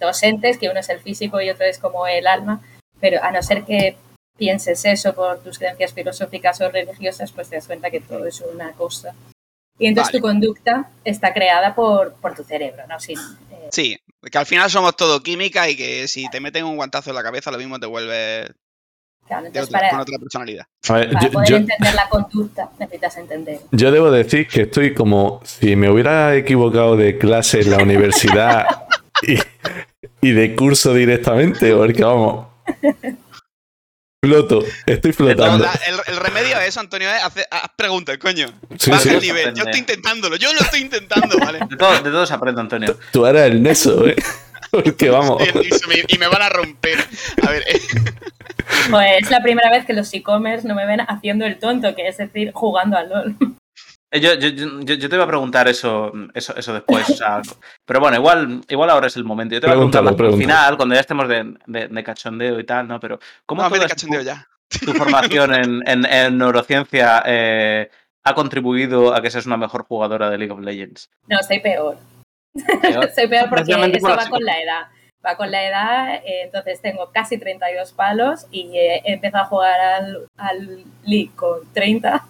[0.00, 2.62] dos entes, que uno es el físico y otro es como el alma,
[3.00, 3.96] pero a no ser que
[4.38, 8.40] pienses eso por tus creencias filosóficas o religiosas, pues te das cuenta que todo es
[8.40, 9.14] una cosa.
[9.78, 10.20] Y entonces Vale.
[10.20, 12.98] tu conducta está creada por, por tu cerebro, ¿no?
[12.98, 13.98] Sin, eh, Sí,
[14.30, 17.22] que al final somos todo química y que si te meten un guantazo en la
[17.22, 18.48] cabeza, lo mismo te vuelve
[19.26, 20.64] claro, entonces otra- para, con otra personalidad.
[20.88, 23.60] Ver, para yo, poder yo- entender la conducta necesitas entender.
[23.70, 28.66] yo debo decir que estoy como si me hubiera equivocado de clase en la universidad
[29.22, 29.36] y,
[30.26, 32.46] y de curso directamente, porque vamos.
[34.26, 35.64] Floto, estoy flotando.
[35.64, 38.46] la- el, el remedio a eso, Antonio, es hacer, haz preguntas, coño.
[38.78, 39.08] Sí, Baja sí.
[39.10, 39.54] el nivel.
[39.54, 41.60] Yo estoy intentándolo, yo lo estoy intentando, ¿vale?
[41.68, 42.98] De todo, de todo se aprende, Antonio.
[43.12, 44.16] Tú eres el neso, ¿eh?
[44.70, 45.42] Porque vamos.
[45.42, 46.98] Y, me, y me van a romper.
[47.46, 47.80] A ver, eh,
[48.90, 52.08] Pues es la primera vez que los e-commerce no me ven haciendo el tonto, que
[52.08, 53.36] es decir, jugando al LOL.
[54.16, 57.08] Eh, Yo, yo, yo, yo te iba a preguntar eso, eso, eso después.
[57.10, 57.42] o sea,
[57.84, 59.54] pero bueno, igual, igual ahora es el momento.
[59.54, 62.64] Yo te voy a preguntar al final, cuando ya estemos de, de- de cachondeo y
[62.64, 62.98] tal, ¿no?
[63.00, 64.46] Pero, ¿cómo toda ver cachondeo tu, ya.
[64.84, 67.90] tu formación en, en- en neurociencia eh,
[68.24, 71.08] ha contribuido a que seas una mejor jugadora de League of Legends?
[71.28, 71.96] No, soy peor.
[72.80, 73.10] Peor.
[73.14, 74.86] soy peor porque eso va con la edad.
[75.24, 79.46] Va con la edad, eh, entonces tengo casi 32 palos y eh, he empezado a
[79.48, 82.24] jugar al, al League con 30.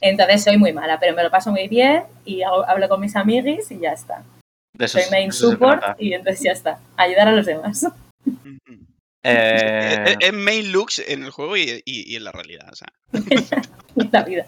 [0.00, 3.14] Entonces soy muy mala, pero me lo paso muy bien y hago- hablo con mis
[3.16, 4.22] amiguis y ya está.
[4.76, 6.80] De eso, Soy main eso support y entonces ya está.
[6.96, 7.86] Ayudar a los demás.
[9.26, 12.68] Eh, Es, main looks en el juego y, y- y en la realidad.
[12.70, 12.88] O sea,
[14.12, 14.44] la vida.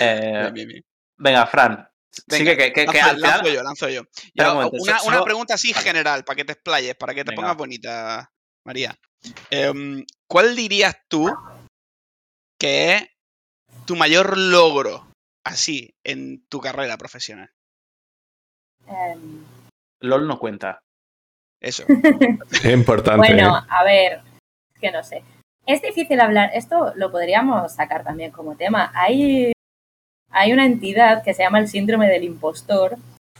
[0.00, 0.82] eh, bien, bien, bien.
[1.16, 1.88] venga, Fran.
[2.28, 4.02] Venga, sí, que, que, que lanzo, al final- lanzo yo, lanzo yo.
[4.02, 5.84] Un momento, una, una pregunta así Vale.
[5.84, 7.42] general, para que te explayes, para que te Venga.
[7.42, 8.30] pongas bonita,
[8.64, 8.96] María.
[9.50, 11.34] Em, ¿Cuál dirías tú
[12.56, 13.02] que es
[13.86, 15.06] tu mayor logro
[15.44, 17.50] así en tu carrera profesional?
[18.86, 19.44] Em,
[20.00, 20.80] LOL no cuenta.
[21.60, 21.84] Eso.
[22.52, 23.18] Es importante.
[23.32, 23.60] Bueno, ¿eh?
[23.68, 24.20] a ver,
[24.80, 25.22] que no sé.
[25.66, 28.92] Es difícil hablar, esto lo podríamos sacar también como tema.
[28.94, 29.52] Hay,
[30.30, 32.96] hay una entidad que se llama el síndrome del impostor,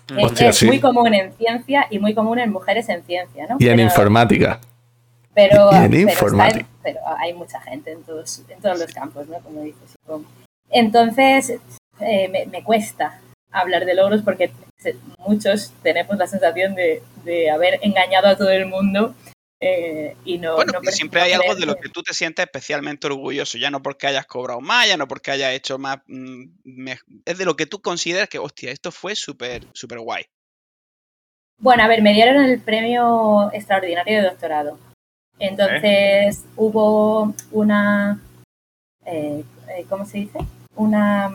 [0.07, 0.67] que Hostia, es sí.
[0.67, 3.57] muy común en ciencia y muy común en mujeres en ciencia, ¿no?
[3.59, 4.61] Y en Pero- informática.
[5.35, 6.61] Pero, pero está informática.
[6.61, 9.39] en- pero hay mucha gente en todos, en todos los campos, ¿no?
[9.41, 9.97] Como dices.
[10.71, 11.59] Entonces,
[12.01, 13.21] eh, me, me cuesta
[13.51, 14.51] hablar de logros porque
[15.19, 19.15] muchos tenemos la sensación de, de haber engañado a todo el mundo
[19.61, 20.57] eh, y no...
[20.57, 23.83] Bueno, no siempre hay algo de lo que- tú te sientes especialmente orgulloso, ya no
[23.83, 25.99] porque hayas cobrado más, ya no porque hayas hecho más...
[26.07, 30.25] mm, me- es de lo que tú consideras que, hostia, esto fue súper, súper guay.
[31.59, 34.79] Bueno, a ver, me dieron el premio extraordinario de doctorado.
[35.39, 38.19] Entonces hubo una,
[39.05, 40.39] eh, eh, ¿cómo se dice?
[40.77, 41.35] Una,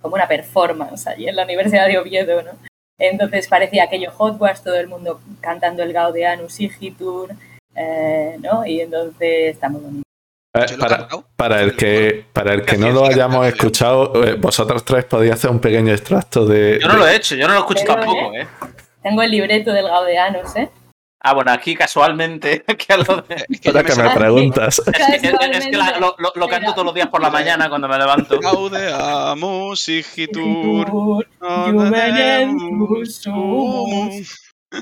[0.00, 2.52] como una performance allí en la Universidad de Oviedo, ¿no?
[2.98, 7.34] Entonces parecía aquello Hogwarts, todo el mundo cantando el Gaudeanus Igitur,
[7.74, 8.64] eh, ¿no?
[8.66, 10.02] Y entonces está muy bonito.
[11.36, 15.50] Para, el que, para el que no lo hayamos escuchado, eh, vosotros tres podéis hacer
[15.50, 16.78] un pequeño extracto de.
[16.80, 18.46] Yo no lo he hecho, yo no lo escucho Pero, tampoco, ¿eh?
[19.02, 20.70] Tengo el libreto del Gaudeanus, ¿eh?
[21.20, 24.78] Ah, bueno, aquí casualmente, que a lo de- Es que Ahora que me preguntas.
[24.86, 27.68] es que, es que la- lo, lo- lo canto todos los días por la mañana
[27.68, 28.38] cuando me levanto.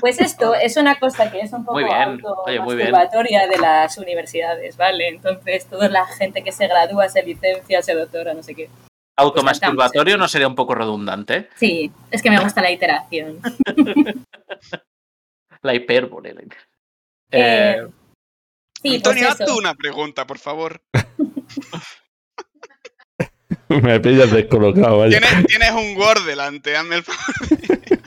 [0.01, 2.91] Pues esto es una cosa que es un poco Muy bien, oye, muy bien.
[2.91, 5.07] masturbatoria de las universidades, ¿vale?
[5.07, 8.69] Entonces, toda la gente que se gradúa, se licencia, se doctora, no sé qué.
[9.17, 11.49] Automasturbatorio no sería un poco redundante.
[11.55, 13.39] Sí, es que me gusta la iteración.
[15.65, 16.33] La hipérbole.
[16.33, 16.47] la Eh,
[17.31, 17.87] Eh,
[18.81, 19.57] Sí, Antonio, pues haz tú eso.
[19.57, 20.79] una pregunta, por favor.
[23.69, 25.19] me pillas descolocado, vaya.
[25.19, 27.49] Tienes, tienes un Word delante, hazme el favor.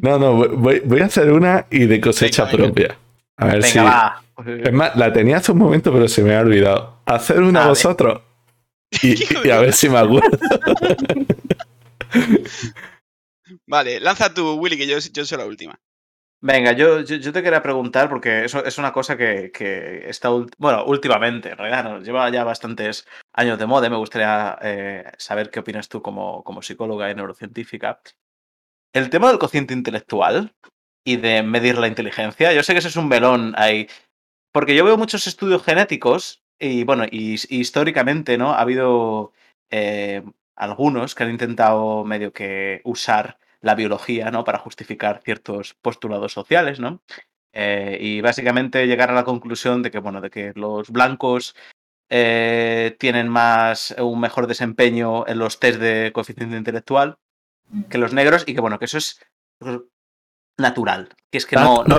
[0.00, 2.72] No, no, voy- a hacer una y de cosecha Venga, venga.
[2.72, 2.98] propia.
[3.36, 3.78] A ver si.
[3.78, 4.22] venga, va.
[4.64, 7.02] Es más, la tenía hace un momento, pero se me ha olvidado.
[7.04, 8.22] Hacer una A vosotros.
[9.02, 10.38] Y, a ver si me acuerdo.
[13.66, 15.78] Vale, lanza tú, Willy, que yo, yo soy la última.
[16.40, 20.84] Venga, yo, yo, te quería preguntar, porque eso es una cosa que, que está, bueno,
[20.84, 23.88] últimamente, en realidad, lleva ya bastantes años de moda.
[23.88, 28.00] y Me gustaría eh, saber qué opinas tú como, como psicóloga y neurocientífica.
[28.92, 30.54] El tema del cociente intelectual
[31.04, 33.88] y de medir la inteligencia, yo sé que ese es un melón ahí,
[34.52, 38.52] porque yo veo muchos estudios genéticos y, bueno, y, y históricamente, ¿no?
[38.52, 39.32] Ha habido
[39.70, 40.22] eh,
[40.56, 44.44] algunos que han intentado medio que usar la biología, ¿no?
[44.44, 47.02] Para justificar ciertos postulados sociales, ¿no?
[47.52, 51.56] Eh, y básicamente llegar a la conclusión de que, bueno, de que los blancos
[52.10, 57.18] eh, tienen más, un mejor desempeño en los test de coeficiente intelectual
[57.90, 59.20] que los negros y que, bueno, que eso es
[60.58, 61.08] natural.
[61.30, 61.84] Que es que no...
[61.84, 61.98] no-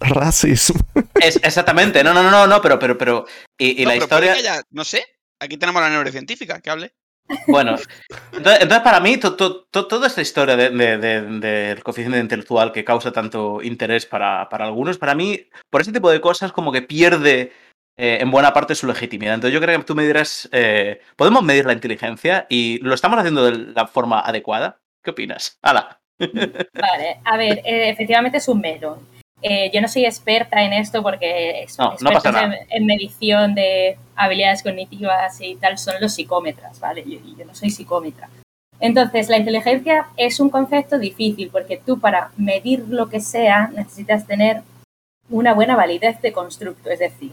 [0.00, 0.78] Racismo.
[1.20, 3.26] es, exactamente, no, no, no, no, no, pero, pero, pero...
[3.58, 4.62] Y, y No, la pero historia...
[4.70, 5.04] no sé,
[5.40, 6.94] aquí tenemos a la neurocientífica, que hable.
[7.48, 7.76] Bueno,
[8.32, 12.72] entonces, para mí to- to- to- toda esta historia de- de- de- del coeficiente intelectual
[12.72, 16.82] que causa tanto interés para, algunos, para mí, por ese tipo de cosas como que
[16.82, 17.52] pierde
[17.98, 19.34] eh, en buena parte su legitimidad.
[19.34, 23.18] Entonces yo creo que tú me dirás, eh, ¿podemos medir la inteligencia y lo estamos
[23.18, 24.78] haciendo de la forma adecuada?
[25.02, 25.58] ¿Qué opinas?
[25.62, 25.98] ¡Hala!
[26.18, 29.15] Vale, a ver, eh, efectivamente es un melón.
[29.48, 32.56] Eh, yo no soy experta en esto porque es- No, no pasa expertos nada.
[32.56, 37.04] en, en medición de habilidades cognitivas y tal son los psicómetras, ¿vale?
[37.06, 38.28] Yo, yo no soy psicómetra.
[38.80, 44.26] Entonces, la inteligencia es un concepto difícil porque tú para medir lo que sea necesitas
[44.26, 44.62] tener
[45.30, 47.32] una buena validez de constructo, es decir,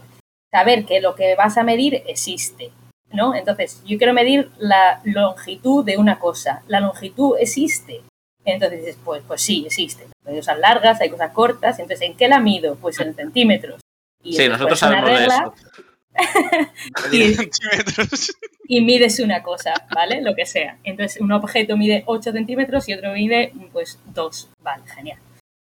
[0.52, 2.70] saber que lo que vas a medir existe,
[3.12, 3.34] ¿no?
[3.34, 6.62] Entonces, yo quiero medir la longitud de una cosa.
[6.68, 8.02] La longitud existe.
[8.44, 10.06] Entonces dices, pues, pues sí, existe.
[10.26, 11.78] Hay cosas largas, hay cosas cortas.
[11.78, 12.76] Entonces, ¿en qué la mido?
[12.76, 13.80] Pues en centímetros.
[14.22, 15.54] Y Sí, nosotros sabemos de eso.
[18.66, 20.22] Y mides una cosa, ¿vale?
[20.22, 20.78] Lo que sea.
[20.84, 24.48] Entonces, un objeto mide 8 centímetros y otro mide, pues, 2.
[24.62, 25.18] Vale, genial.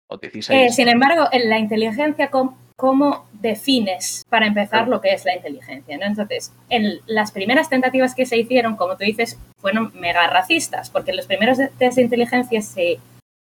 [0.07, 0.59] O 16.
[0.59, 5.35] Eh, sin embargo, en la inteligencia, ¿cómo, cómo defines para empezar lo que es la
[5.35, 5.97] inteligencia?
[5.97, 6.05] ¿no?
[6.05, 11.11] Entonces, en las primeras tentativas que se hicieron, como tú dices, fueron mega racistas, porque
[11.11, 12.99] en los primeros test de inteligencia se,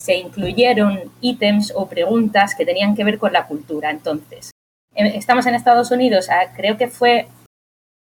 [0.01, 3.91] se incluyeron ítems o preguntas que tenían que ver con la cultura.
[3.91, 4.49] Entonces,
[4.95, 7.27] eh, estamos en Estados Unidos, ah, creo que fue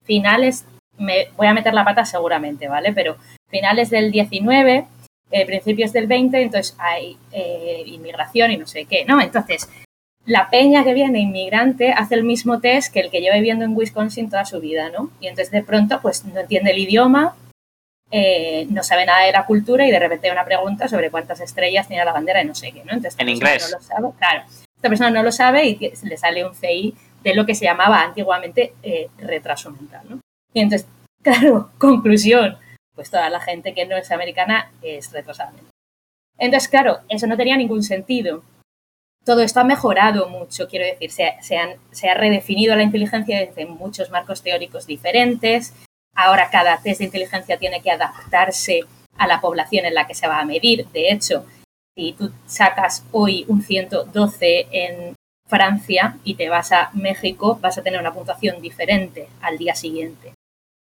[0.05, 0.65] finales,
[0.97, 2.95] me voy a meter la pata seguramente, ¿vale?
[2.95, 3.19] Pero
[3.51, 4.87] finales del 19
[5.31, 9.21] eh, principios del 20, entonces hay eh, inmigración y no sé qué, ¿no?
[9.21, 9.69] Entonces,
[10.29, 13.75] la peña que viene inmigrante hace el mismo test que el que lleva viviendo en
[13.75, 15.11] Wisconsin toda su vida, ¿no?
[15.21, 17.35] Y entonces de pronto, pues no entiende el idioma,
[18.11, 21.41] eh, no sabe nada de la cultura y de repente hay una pregunta sobre cuántas
[21.41, 22.93] estrellas tiene la bandera y no sé qué, ¿no?
[22.93, 23.71] Entonces, En inglés.
[23.71, 24.43] No lo sabe, claro.
[24.77, 28.03] Esta persona no lo sabe y le sale un CI de lo que se llamaba
[28.03, 30.21] antiguamente eh, retraso mental, ¿no?
[30.53, 30.87] Y entonces,
[31.23, 32.59] claro, conclusión,
[32.95, 35.53] pues toda la gente que no es americana es retrasada.
[35.53, 35.71] mental.
[36.37, 38.43] Entonces, claro, eso no tenía ningún sentido.
[39.29, 44.41] Todo esto ha mejorado mucho, quiero decir, se, ha redefinido la inteligencia desde muchos marcos
[44.41, 45.75] teóricos diferentes.
[46.15, 48.85] Ahora cada test de inteligencia tiene que adaptarse
[49.19, 50.89] a la población en la que se va a medir.
[50.95, 51.45] De hecho,
[51.95, 55.15] si tú sacas hoy un 112 en
[55.47, 60.33] Francia y te vas a México, vas a tener una puntuación diferente al día siguiente.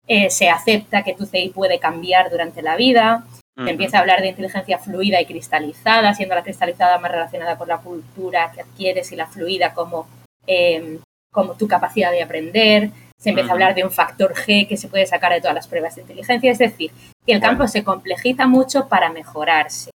[0.07, 4.21] Eh, se acepta que tu CI puede cambiar durante la vida, Se empieza a hablar
[4.21, 9.11] de inteligencia fluida y cristalizada, siendo la cristalizada más relacionada con la cultura que adquieres
[9.11, 10.07] y la fluida como,
[10.47, 10.99] eh,
[11.31, 12.89] como tu capacidad de aprender.
[13.17, 15.67] Se empieza a hablar de un factor G que se puede sacar de todas las
[15.67, 16.51] pruebas de inteligencia.
[16.51, 16.91] Es decir,
[17.25, 17.51] que el Bueno.
[17.57, 19.91] campo se complejiza mucho para mejorarse.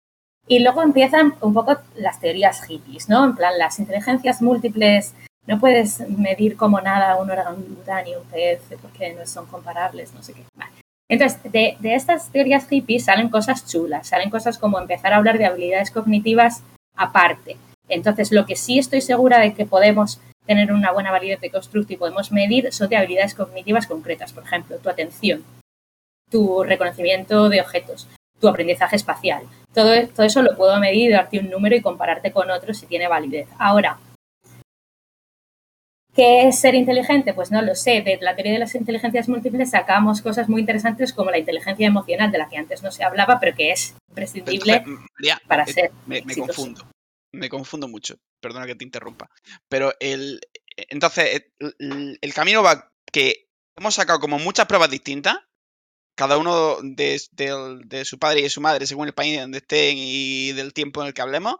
[0.47, 3.25] Y luego empiezan un poco las teorías hippies, ¿no?
[3.25, 5.13] En plan, las inteligencias múltiples,
[5.47, 10.23] no puedes medir como nada un orangután y un pez porque no son comparables, no
[10.23, 10.45] sé qué.
[10.55, 10.73] Vale.
[11.09, 15.39] Entonces, de, de estas teorías hippies salen cosas chulas, salen cosas como empezar a hablar
[15.39, 16.63] de habilidades cognitivas
[16.97, 17.57] aparte.
[17.89, 21.93] Entonces, lo que sí estoy segura de que podemos tener una buena validez de constructo
[21.93, 25.45] y podemos medir son de habilidades cognitivas concretas, por ejemplo, tu atención,
[26.31, 28.09] tu reconocimiento de objetos,
[28.41, 29.45] tu aprendizaje espacial.
[29.73, 33.09] Todo, todo eso lo puedo medir, darte un número y compararte con otros si tiene
[33.09, 33.49] validez.
[33.59, 33.99] Ahora,
[36.17, 37.35] ¿Qué es ser inteligente?
[37.35, 38.01] Pues no lo sé.
[38.01, 42.33] De la teoría de las inteligencias múltiples sacamos cosas muy interesantes como la inteligencia emocional,
[42.33, 44.83] de la que antes no se hablaba, pero que es imprescindible
[45.47, 45.91] para eh, ser.
[46.07, 46.91] Me, me confundo.
[47.33, 48.17] Me confundo mucho.
[48.41, 49.29] Perdona que te interrumpa.
[49.69, 50.41] Pero el.
[50.89, 51.45] Entonces,
[51.79, 55.37] el, el camino va que hemos sacado como muchas pruebas distintas
[56.17, 59.59] cada uno de, de, de, su padre y de su madre, según el país donde
[59.59, 61.57] estén y del tiempo en el que hablemos.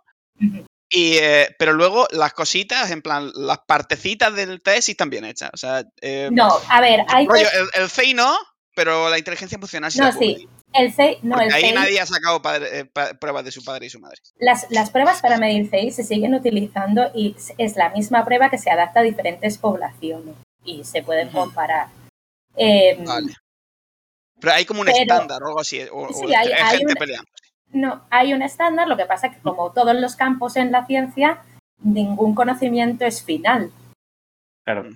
[0.89, 5.25] Y, eh, pero luego las cositas, en plan, las partecitas del test sí están bien
[5.25, 5.51] hechas.
[5.53, 7.27] O sea, eh, no, a ver, hay.
[7.27, 8.37] Rollo, el, el CEI no,
[8.75, 9.99] pero la inteligencia emocional sí.
[9.99, 10.49] No, sí.
[10.73, 13.65] El CEI, no, el ahí CEI, nadie ha sacado padre, eh, pa, pruebas de su
[13.65, 14.19] padre y su madre.
[14.39, 18.59] Las, las pruebas para medir CEI se siguen utilizando y es la misma prueba que
[18.59, 21.89] se adapta a diferentes poblaciones y se pueden comparar.
[22.57, 23.33] Eh, vale.
[24.39, 25.81] Pero hay como un pero, estándar o algo así.
[25.91, 27.29] O, sí, o hay, hay gente peleando.
[27.77, 30.87] No, hay un estándar, lo que pasa es que como todos los campos en la
[30.87, 31.41] ciencia,
[31.83, 33.71] ningún conocimiento es final.
[34.65, 34.87] Claro.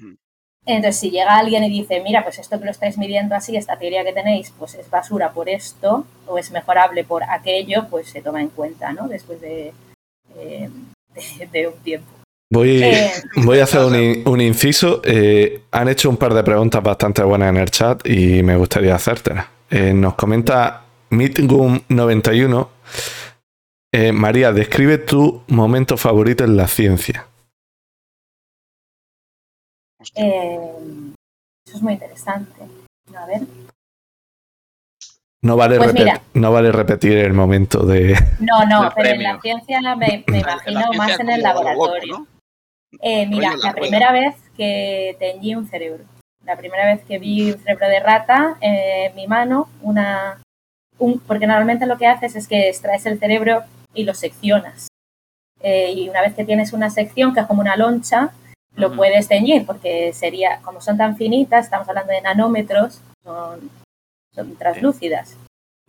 [0.66, 3.78] Entonces, si llega alguien y dice, mira, pues esto que lo estáis midiendo así, esta
[3.78, 8.22] teoría que tenéis, pues es basura por esto, o es mejorable por aquello, pues se
[8.22, 9.08] toma en cuenta, ¿no?
[9.08, 9.72] Después de,
[10.36, 10.70] eh,
[11.14, 12.06] de, de un tiempo.
[12.52, 13.10] Voy, Eh,
[13.44, 15.02] voy a hacer un, in- un inciso.
[15.04, 18.94] Eh, han hecho un par de preguntas bastante buenas en el chat y me gustaría
[18.94, 19.46] hacértelas.
[19.70, 22.68] Eh, nos comenta Mitgum91.
[23.92, 27.26] Eh, María, describe tu momento favorito en la ciencia.
[30.14, 30.58] eh,
[31.66, 32.62] eso es muy interesante.
[33.14, 33.40] A ver.
[35.42, 36.22] No vale, Pues repet- mira.
[36.34, 38.14] no vale repetir el momento de.
[38.40, 42.18] No, no, pero en la ciencia me, me imagino La más en el loco, laboratorio.
[42.18, 42.26] ¿no?
[43.00, 46.04] Eh, mira, la la primera vez que teñí un cerebro.
[46.44, 50.40] La primera vez que vi un cerebro de rata eh, en mi mano, una,
[51.00, 54.86] un, porque normalmente lo que haces es que extraes el cerebro y lo seccionas.
[55.60, 58.30] Eh, y una vez que tienes una sección que es como una loncha,
[58.76, 58.96] lo Ujú.
[58.96, 63.70] puedes teñir porque sería, como son tan finitas, estamos hablando de nanómetros, son,
[64.34, 65.36] son translúcidas.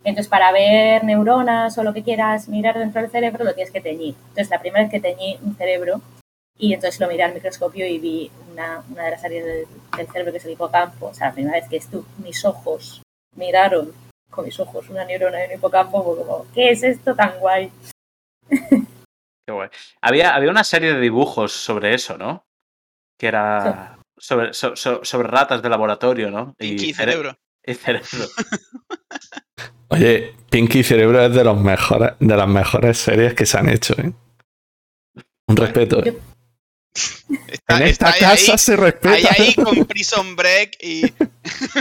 [0.03, 3.81] Entonces, para ver neuronas o lo que quieras mirar dentro del cerebro, lo tienes que
[3.81, 4.15] teñir.
[4.29, 6.01] Entonces, la primera vez que teñí un cerebro,
[6.57, 10.07] y entonces lo miré al microscopio y vi una, una de las áreas del, del
[10.07, 11.07] cerebro que es el hipocampo.
[11.07, 13.01] O sea, la primera vez que estu mis ojos
[13.35, 13.91] miraron
[14.31, 17.71] con mis ojos una neurona en un hipocampo, como, ¿qué es esto tan guay?
[18.49, 19.69] Qué guay.
[20.01, 22.45] Había, había una serie de dibujos sobre eso, ¿no?
[23.19, 26.53] Que era sobre, so- so- sobre ratas de laboratorio, ¿no?
[26.57, 27.37] Pinky cere- cerebro.
[27.65, 28.07] Y cerebro.
[29.89, 33.93] Oye, Pinky Cerebro es de, los mejores, de las mejores series que se han hecho,
[33.99, 34.11] ¿eh?
[35.47, 36.03] Un respeto.
[36.05, 36.17] ¿eh?
[37.47, 39.15] Está, en esta está ahí- casa se respeta.
[39.15, 41.13] ahí, ahí con Prison Break y,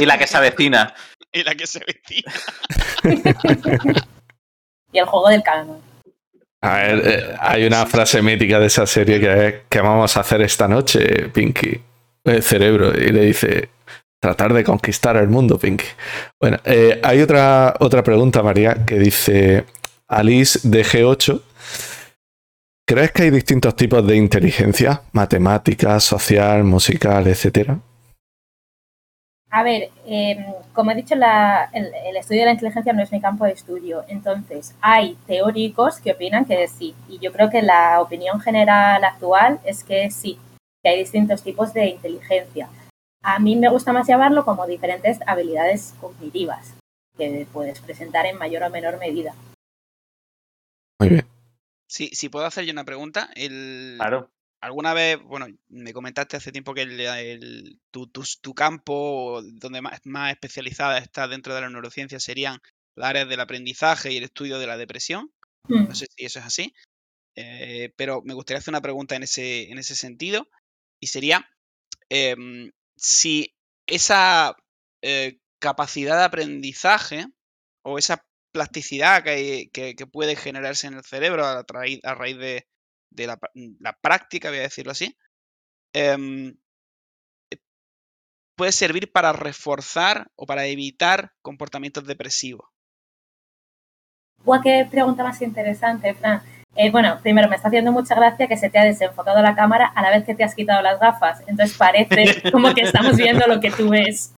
[0.00, 0.92] Y la que se avecina.
[1.32, 2.32] y la que se vecina.
[4.92, 5.76] Y el juego del calamar.
[6.62, 10.20] A ver, eh, hay una frase mítica de esa serie que es ¿qué vamos a
[10.20, 11.80] hacer esta noche, Pinky?
[12.24, 12.92] El cerebro.
[12.98, 13.70] Y le dice,
[14.20, 15.86] tratar de conquistar el mundo, Pinky.
[16.40, 19.64] Bueno, eh, hay otra, otra pregunta, María, que dice
[20.08, 21.40] Alice de G8.
[22.86, 25.02] ¿Crees que hay distintos tipos de inteligencia?
[25.12, 27.78] Matemática, social, musical, etcétera.
[29.52, 33.10] A ver, eh, como he dicho, la, el, el, estudio de la inteligencia no es
[33.10, 34.04] mi campo de estudio.
[34.06, 36.94] Entonces, hay teóricos que opinan que sí.
[37.08, 40.38] Y yo creo que la opinión general actual es que sí,
[40.82, 42.68] que hay distintos tipos de inteligencia.
[43.22, 46.74] A mí me gusta más llamarlo como diferentes habilidades cognitivas
[47.18, 49.34] que puedes presentar en mayor o menor medida.
[51.00, 51.26] Muy bien.
[51.88, 54.30] Si, si puedo hacer yo una pregunta, el, Claro.
[54.60, 59.80] Alguna vez, bueno, me comentaste hace tiempo que el, el- tu, tu- tu campo donde
[59.82, 62.60] más, más especializada está dentro de la neurociencia serían
[62.96, 65.32] las áreas del aprendizaje y el estudio de la depresión.
[65.88, 66.74] No sé si eso es así.
[67.36, 70.48] Eh, pero me gustaría hacer una pregunta en ese, en ese sentido.
[71.00, 71.48] Y sería
[72.10, 73.54] em, si
[73.86, 74.56] esa
[75.02, 77.26] eh, capacidad de aprendizaje
[77.84, 82.36] o esa plasticidad que, que- que puede generarse en el cerebro a, raíz, a raíz
[82.38, 82.66] de,
[83.10, 85.16] de la, pa- la práctica, voy a decirlo así,
[85.92, 86.54] em,
[88.56, 92.68] puede servir para reforzar o para evitar comportamientos depresivos.
[94.44, 96.42] Buah, qué pregunta más interesante, Fran.
[96.76, 99.86] Eh, bueno, primero me está haciendo mucha gracia que se te ha desenfocado la cámara
[99.86, 101.40] a la vez que te has quitado las gafas.
[101.46, 104.34] Entonces parece como que estamos viendo lo que tú ves.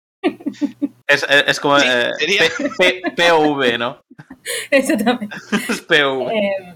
[1.07, 2.43] Es, es- es como Sí, eh, sería.
[2.79, 4.01] P- P- POV, ¿no?
[4.71, 5.31] Eso también.
[5.69, 6.31] Es POV.
[6.31, 6.75] Eh,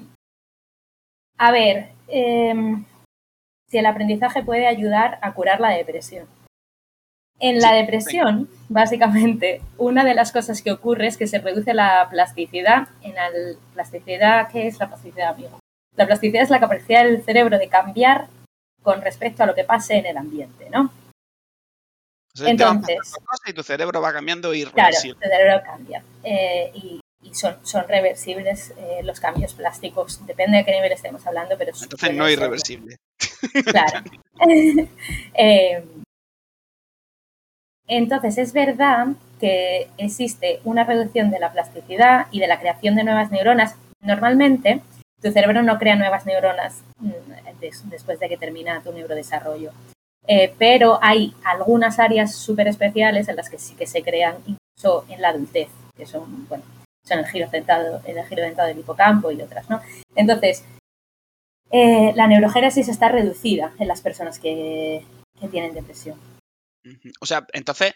[1.38, 2.84] A ver, em,
[3.68, 6.26] si el aprendizaje puede ayudar a curar la depresión.
[7.40, 12.06] En la depresión, básicamente, una de las cosas que ocurre es que se reduce la
[12.08, 12.88] plasticidad.
[13.02, 13.28] En la
[13.74, 15.58] plasticidad, ¿qué es la plasticidad, amigo?
[15.96, 18.28] La plasticidad es la capacidad del cerebro de cambiar
[18.82, 20.92] con respecto a lo que pase en el ambiente, ¿no?
[22.34, 22.98] O sea, Entonces-
[23.46, 25.18] y tu cerebro va cambiando Claro, irreversible.
[25.20, 26.04] el cerebro cambia.
[26.22, 30.24] Eh, y y son, son reversibles eh, los cambios plásticos.
[30.26, 32.96] Depende de qué nivel estemos hablando, pero Entonces no irreversible.
[33.64, 34.00] Claro.
[35.36, 35.82] Eh,
[37.86, 39.08] entonces, es verdad
[39.38, 43.74] que existe una reducción de la plasticidad y de la creación de nuevas neuronas.
[44.00, 44.80] Normalmente,
[45.20, 47.10] tu cerebro no crea nuevas neuronas mm,
[47.60, 49.70] des- después de que termina tu neurodesarrollo.
[50.26, 55.04] Eh, pero hay algunas áreas súper especiales en las que sí que se crean incluso
[55.10, 56.64] en la adultez, que son, bueno,
[57.04, 59.80] son el giro dentado, el giro dentado del hipocampo y otras, ¿no?
[60.16, 60.64] Entonces,
[61.70, 65.04] eh, la neurogénesis está reducida en las personas que,
[65.40, 66.18] que tienen depresión.
[67.20, 67.94] O sea, entonces,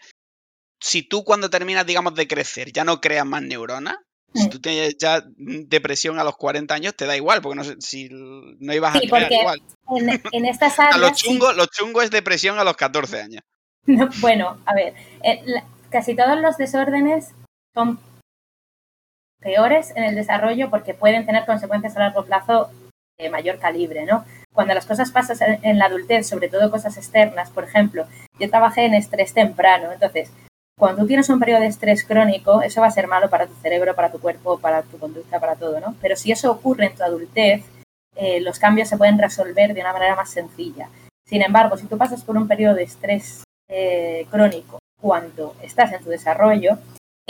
[0.81, 3.97] si tú cuando terminas, digamos, de crecer, ya no creas más neuronas,
[4.33, 4.49] si Mm.
[4.49, 7.75] tú tienes ya mm, depresión a los 40 años, te da igual, porque no sé
[7.79, 9.61] si no ibas Sí, a crear porque igual.
[9.89, 13.21] En, en estas A áreas, lo sí- chungo, lo chungo es depresión a los 14
[13.21, 13.41] años.
[13.87, 14.93] no, bueno, a ver,
[15.23, 17.31] eh, la- casi todos los desórdenes
[17.73, 17.99] son
[19.39, 22.69] peores en el desarrollo porque pueden tener consecuencias a largo plazo
[23.17, 24.25] de mayor calibre, ¿no?
[24.53, 28.05] Cuando las cosas pasan en, la adultez, sobre todo cosas externas, por ejemplo,
[28.39, 30.31] yo trabajé en estrés temprano, entonces,
[30.77, 33.53] cuando tú tienes un periodo de estrés crónico, eso va a ser malo para tu
[33.55, 35.95] cerebro, para tu cuerpo, para tu conducta, para todo, ¿no?
[36.01, 37.63] Pero si eso ocurre en tu adultez,
[38.15, 40.89] eh, los cambios se pueden resolver de una manera más sencilla.
[41.25, 46.03] Sin embargo, si tú pasas por un periodo de estrés eh, crónico cuando estás en
[46.03, 46.79] tu desarrollo,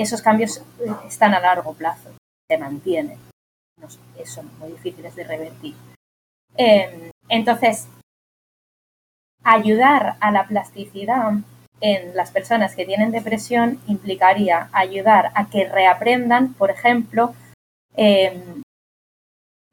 [0.01, 2.09] esos cambios eh, están a largo plazo,
[2.49, 3.19] se mantienen.
[3.79, 3.87] No,
[4.25, 5.75] son muy difíciles de revertir.
[6.57, 7.87] Eh, entonces,
[9.43, 11.33] ayudar a la plasticidad
[11.81, 17.33] en las personas que tienen depresión implicaría ayudar a que reaprendan, por ejemplo,
[17.95, 18.43] eh,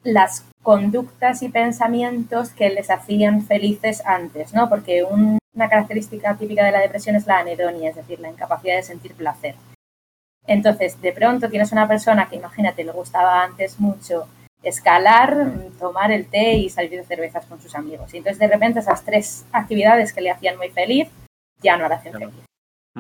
[0.04, 4.68] las conductas y pensamientos que les hacían felices antes, ¿no?
[4.68, 8.76] Porque un- una característica típica de la depresión es la anedonia, es decir, la incapacidad
[8.76, 9.56] de sentir placer.
[10.46, 14.28] Entonces, de pronto tienes una persona que, imagínate, le gustaba antes mucho
[14.62, 18.12] escalar, mm, tomar el té y salir de cervezas con sus amigos.
[18.14, 21.08] Y entonces, de repente, esas tres actividades que le hacían muy feliz
[21.60, 22.34] ya no la hacen feliz.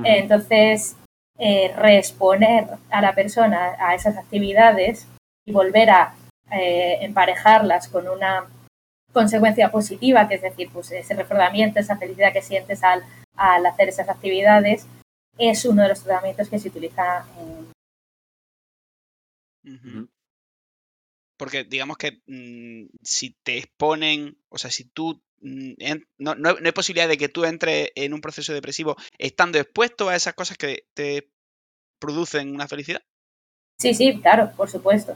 [0.04, 0.96] Entonces,
[1.38, 5.06] eh, reexponer a la persona a esas actividades
[5.46, 6.14] y volver a
[6.50, 8.46] eh, emparejarlas con una
[9.12, 13.02] consecuencia positiva, que es decir, pues ese reforzamiento, esa felicidad que sientes al,
[13.36, 14.86] al hacer esas actividades,
[15.38, 17.72] es uno de los tratamientos que se utiliza en...
[21.38, 26.54] Porque digamos que mm, si te exponen, o sea, si tú mm, en- no, no-
[26.54, 30.34] no hay posibilidad de que tú entres en un proceso depresivo estando expuesto a esas
[30.34, 31.30] cosas que te
[32.00, 33.02] producen una felicidad.
[33.78, 35.14] Sí, sí, claro, por supuesto.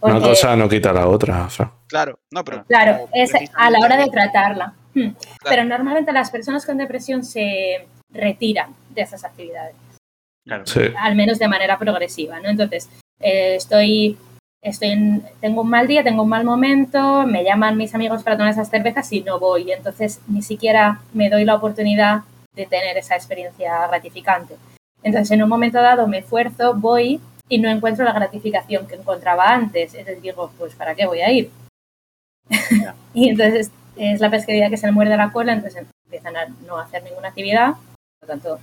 [0.00, 1.48] Una cosa no quita la otra.
[1.50, 1.72] Fran.
[1.88, 4.74] Claro, no, pero Claro, como es a la hora de tratarla.
[4.94, 5.10] Hmm.
[5.42, 9.74] Pero normalmente las personas con depresión se retiran de esas actividades.
[10.46, 10.66] Claro.
[10.66, 10.80] Sí.
[10.98, 12.50] al menos de manera progresiva, ¿no?
[12.50, 12.90] Entonces,
[13.20, 14.18] eh, estoy,
[14.62, 18.36] estoy en- tengo un mal día, tengo un mal momento, me llaman mis amigos para
[18.36, 19.72] tomar esas cervezas y no voy.
[19.72, 24.56] Entonces, ni siquiera me doy la oportunidad de tener esa experiencia gratificante.
[25.02, 29.44] Entonces, en un momento dado me esfuerzo, voy y no encuentro la gratificación que encontraba
[29.48, 29.94] antes.
[29.94, 31.50] Entonces digo, pues, ¿para qué voy a ir?
[33.14, 36.78] Y entonces es la pesquería que se le muerde la cola, entonces empiezan a no
[36.78, 37.74] hacer ninguna actividad.
[38.24, 38.60] Por lo tanto,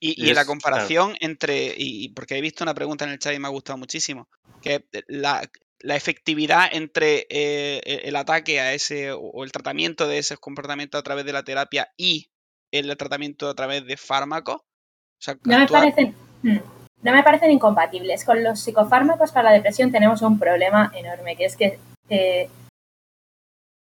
[0.00, 3.34] Y, Y la comparación entre, y y porque he visto una pregunta en el chat
[3.34, 4.28] y me ha gustado muchísimo,
[4.60, 5.48] que la,
[5.80, 10.98] la efectividad entre eh, e- el ataque a ese o el tratamiento de esos comportamientos
[10.98, 12.30] a través de la terapia y
[12.72, 14.56] el tratamiento a través de fármacos.
[14.56, 16.58] O sea, No me parecen, mm,
[17.02, 18.24] no me parecen incompatibles.
[18.24, 22.48] Con los psicofármacos para la depresión tenemos un problema enorme, que es que eh,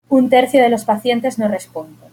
[0.10, 2.12] un tercio de los pacientes no responden.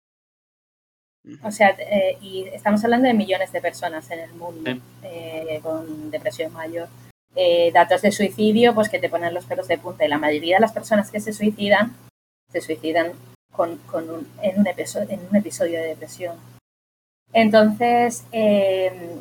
[1.42, 4.80] O sea, eh, y estamos hablando de millones de personas en el mundo Sí.
[5.02, 6.88] eh, con depresión mayor.
[7.36, 10.04] Eh, datos de suicidio, pues que te ponen los pelos de punta.
[10.04, 11.94] Y la mayoría de las personas que se suicidan,
[12.50, 13.12] se suicidan
[13.52, 16.36] con, con un- en, un episodio, en un episodio de depresión.
[17.32, 19.18] Entonces, eh,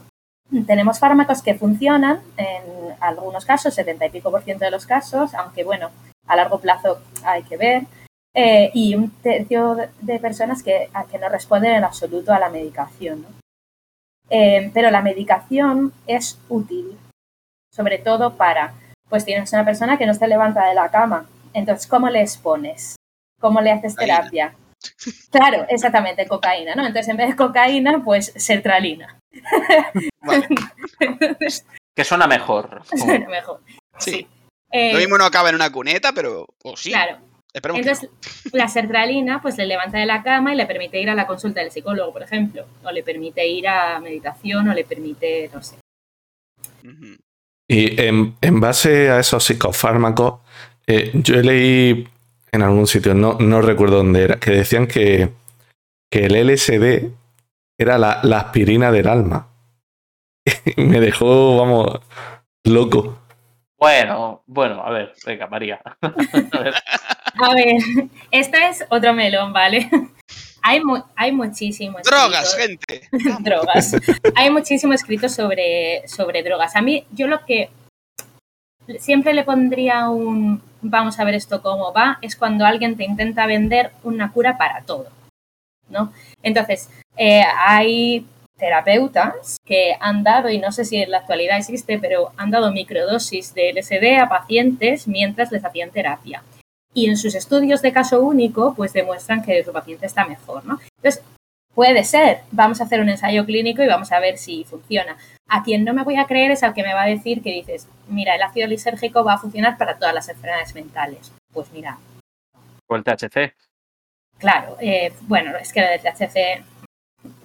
[0.66, 2.64] tenemos fármacos que funcionan en
[3.02, 5.90] algunos casos, 70 y pico por ciento de los casos, aunque bueno,
[6.26, 7.84] a largo plazo hay que ver,
[8.34, 12.50] eh, y un tercio de- personas que, a- que no responden en absoluto a la
[12.50, 13.22] medicación.
[13.24, 13.28] ¿no?
[14.30, 16.98] Eh, pero la medicación es útil,
[17.74, 18.74] sobre todo para,
[19.10, 22.96] pues tienes una persona que no se levanta de la cama Entonces, ¿cómo le expones?
[23.40, 24.18] ¿Cómo le haces Cocaína.
[24.18, 24.56] terapia?
[25.32, 26.82] Claro, exactamente, cocaína, ¿no?
[26.86, 29.18] Entonces, en vez de cocaína, pues sertralina.
[31.00, 31.66] Entonces,
[31.96, 32.82] Que suena mejor.
[32.86, 33.62] suena mejor.
[33.98, 34.28] Sí.
[34.72, 36.92] Eh, Lo mismo no acaba en una cuneta, pero sí.
[36.92, 37.18] Claro.
[37.58, 38.10] Esperemos Entonces,
[38.54, 41.60] la sertralina pues le levanta de la cama y le permite ir a la consulta
[41.60, 45.78] del psicólogo, por ejemplo, o le permite ir a meditación o le permite, no sé.
[47.68, 50.42] Y en, en base a esos psicofármacos,
[50.86, 52.08] eh, yo leí
[52.52, 55.32] en algún sitio, no, no recuerdo dónde era, que decían que,
[56.12, 57.12] que el LSD
[57.80, 59.48] era la, la aspirina del alma.
[60.78, 62.00] Y me dejó, vamos,
[62.64, 63.18] loco.
[63.80, 65.80] Bueno, bueno, a ver, venga, María.
[66.02, 66.74] A ver,
[67.40, 67.76] A ver,
[68.32, 69.90] este es otro melón, ¿vale?
[70.64, 71.98] Hay, mu- hay muchísimo.
[72.04, 73.08] Drogas, gente.
[73.40, 73.96] drogas.
[74.36, 76.76] Hay muchísimo escrito sobre, sobre drogas.
[76.76, 77.70] A mí, yo lo que
[79.00, 83.46] siempre le pondría un vamos a ver esto cómo va, es cuando alguien te intenta
[83.46, 85.08] vender una cura para todo.
[85.90, 86.12] ¿no?
[86.44, 88.26] Entonces, eh, hay
[88.58, 92.72] terapeutas que han dado, y no sé si en la actualidad existe, pero han dado
[92.72, 96.44] microdosis de LSD a pacientes mientras les hacían terapia.
[96.98, 100.80] Y en sus estudios de caso único, pues demuestran que su paciente está mejor, ¿no?
[100.98, 101.24] Entonces,
[101.76, 105.16] puede ser, vamos a hacer un ensayo clínico y vamos a ver si funciona.
[105.48, 107.52] A quien no me voy a creer es al que me va a decir que
[107.52, 111.32] dices, mira, el ácido lisérgico va a funcionar para todas las enfermedades mentales.
[111.54, 112.00] Pues mira,
[112.88, 113.54] o el THC.
[114.40, 116.64] claro, eh, bueno, es que el THC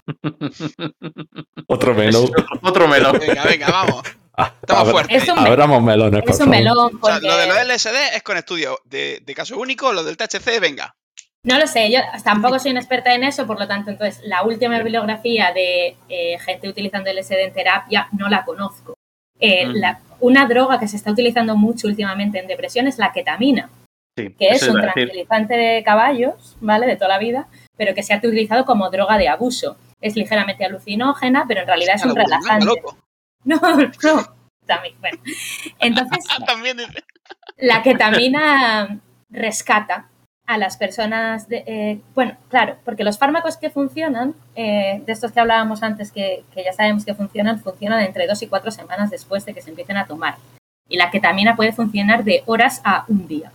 [1.66, 2.30] Otro melón.
[2.62, 3.18] Otro melón.
[3.18, 4.21] Venga, venga, vamos.
[4.62, 5.22] Estamos fuertes.
[5.22, 5.38] Es un.
[5.38, 6.56] Abramos melones, por es un favor.
[6.56, 6.78] melón.
[7.00, 7.26] O sea, Porque...
[7.26, 10.94] lo de los LSD es con estudio de, de caso único, lo del THC, venga.
[11.44, 14.44] No lo sé, yo tampoco soy una experta en eso, por lo tanto, entonces la
[14.44, 18.94] última bibliografía de eh, gente utilizando LSD en terapia no la conozco.
[19.40, 19.72] Eh, Mm.
[19.74, 23.70] la- una droga que se está utilizando mucho últimamente en depresión es la ketamina,
[24.16, 26.86] Sí, que es un tranquilizante de caballos, ¿vale?
[26.86, 29.76] De toda la vida, pero que se ha utilizado como droga de abuso.
[30.00, 32.66] Es ligeramente alucinógena, pero en realidad es un relajante.
[32.66, 32.96] loco.
[33.44, 33.90] No, no,
[34.66, 35.18] también, bueno.
[35.80, 36.76] Entonces, también
[37.58, 40.08] la ketamina rescata
[40.46, 45.32] a las personas, de, eh, bueno, claro, porque los fármacos que funcionan, eh, de estos
[45.32, 49.10] que hablábamos antes, que, que ya sabemos que funcionan, funcionan entre dos y cuatro semanas
[49.10, 50.36] después de que se empiecen a tomar.
[50.88, 53.52] Y la ketamina puede funcionar de horas a un día.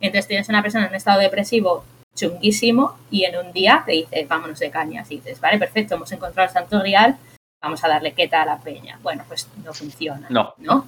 [0.00, 4.26] Entonces tienes una persona en un estado depresivo chunguísimo y en un día te dice,
[4.28, 5.10] vámonos de cañas.
[5.10, 7.16] Y dices, vale, perfecto, hemos encontrado el santo grial,
[7.62, 8.98] vamos a darle queta a la peña.
[9.02, 10.26] Bueno, pues no funciona.
[10.30, 10.54] No.
[10.58, 10.86] ¿no?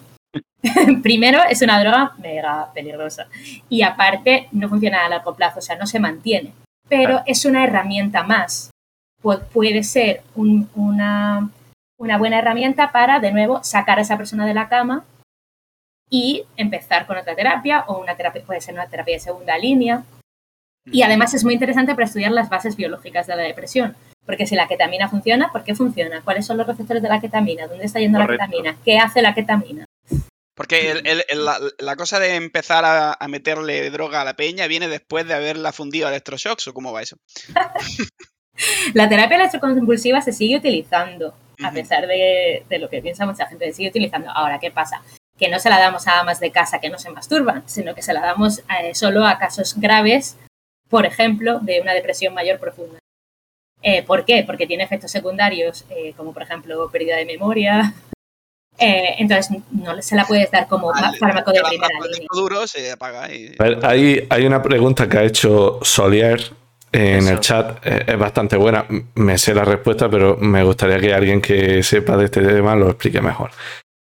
[1.03, 3.27] Primero, es una droga mega peligrosa.
[3.69, 6.53] Y aparte, no funciona a largo plazo, o sea, no se mantiene.
[6.89, 7.23] Pero Claro.
[7.27, 8.71] es una herramienta más.
[9.23, 11.49] Pu- puede ser un- una,
[11.99, 15.05] una buena herramienta para, de nuevo, sacar a esa persona de la cama
[16.11, 20.03] y empezar con otra terapia o una terapia, puede ser una terapia de segunda línea.
[20.87, 23.95] Y además es muy interesante para estudiar las bases biológicas de la depresión.
[24.25, 26.23] Porque si la ketamina funciona, ¿por qué funciona?
[26.23, 27.67] ¿Cuáles son los receptores de la ketamina?
[27.67, 28.43] ¿Dónde está yendo Correcto.
[28.45, 28.77] la ketamina?
[28.85, 29.85] ¿Qué hace la ketamina?
[30.55, 34.35] Porque el- el- el- la, la cosa de empezar a, a meterle droga a la
[34.35, 37.17] peña viene después de haberla fundido a electroshocks, ¿o cómo va eso?
[38.95, 43.67] La terapia electroconvulsiva se sigue utilizando, a pesar de, de lo que piensa mucha gente,
[43.67, 44.31] se sigue utilizando.
[44.31, 45.03] Ahora, ¿qué pasa?
[45.39, 48.03] Que no se la damos a amas de casa que no se masturban, sino que
[48.03, 50.37] se la damos eh, solo a casos graves,
[50.91, 52.99] por ejemplo, de una depresión mayor profunda.
[53.83, 54.45] Eh, ¿Por qué?
[54.47, 57.95] Porque tiene efectos secundarios, eh, como por ejemplo pérdida de memoria.
[58.79, 62.27] Eh, entonces, no se la puedes dar como Vale, fármaco de primera línea.
[62.33, 63.55] duro se apaga y...
[63.59, 66.41] A ver, hay, hay una pregunta que ha hecho Solier
[66.91, 67.31] en Eso.
[67.33, 67.87] el chat.
[67.87, 68.87] eh, Es bastante buena.
[69.15, 72.89] Me sé la respuesta, pero me gustaría que alguien que sepa de este tema lo
[72.89, 73.51] explique mejor.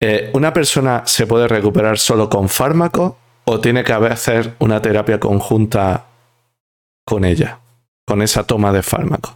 [0.02, 4.82] Eh, ¿Una persona se puede recuperar solo con fármaco o tiene que haber hacer una
[4.82, 6.06] terapia conjunta
[7.06, 7.60] con ella?
[8.08, 9.36] Con esa toma de fármaco.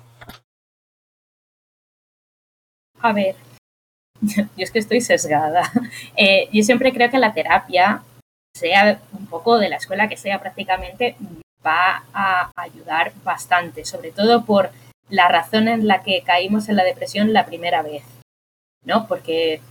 [3.01, 3.35] A ver,
[4.21, 5.71] yo es que estoy sesgada.
[6.15, 8.03] Eh, yo siempre creo que la terapia,
[8.53, 11.15] sea un poco de la escuela que sea prácticamente,
[11.65, 14.71] va a ayudar bastante, sobre todo por
[15.09, 18.03] la razón en la que caímos en la depresión la primera vez,
[18.83, 19.07] ¿no?
[19.07, 19.61] Porque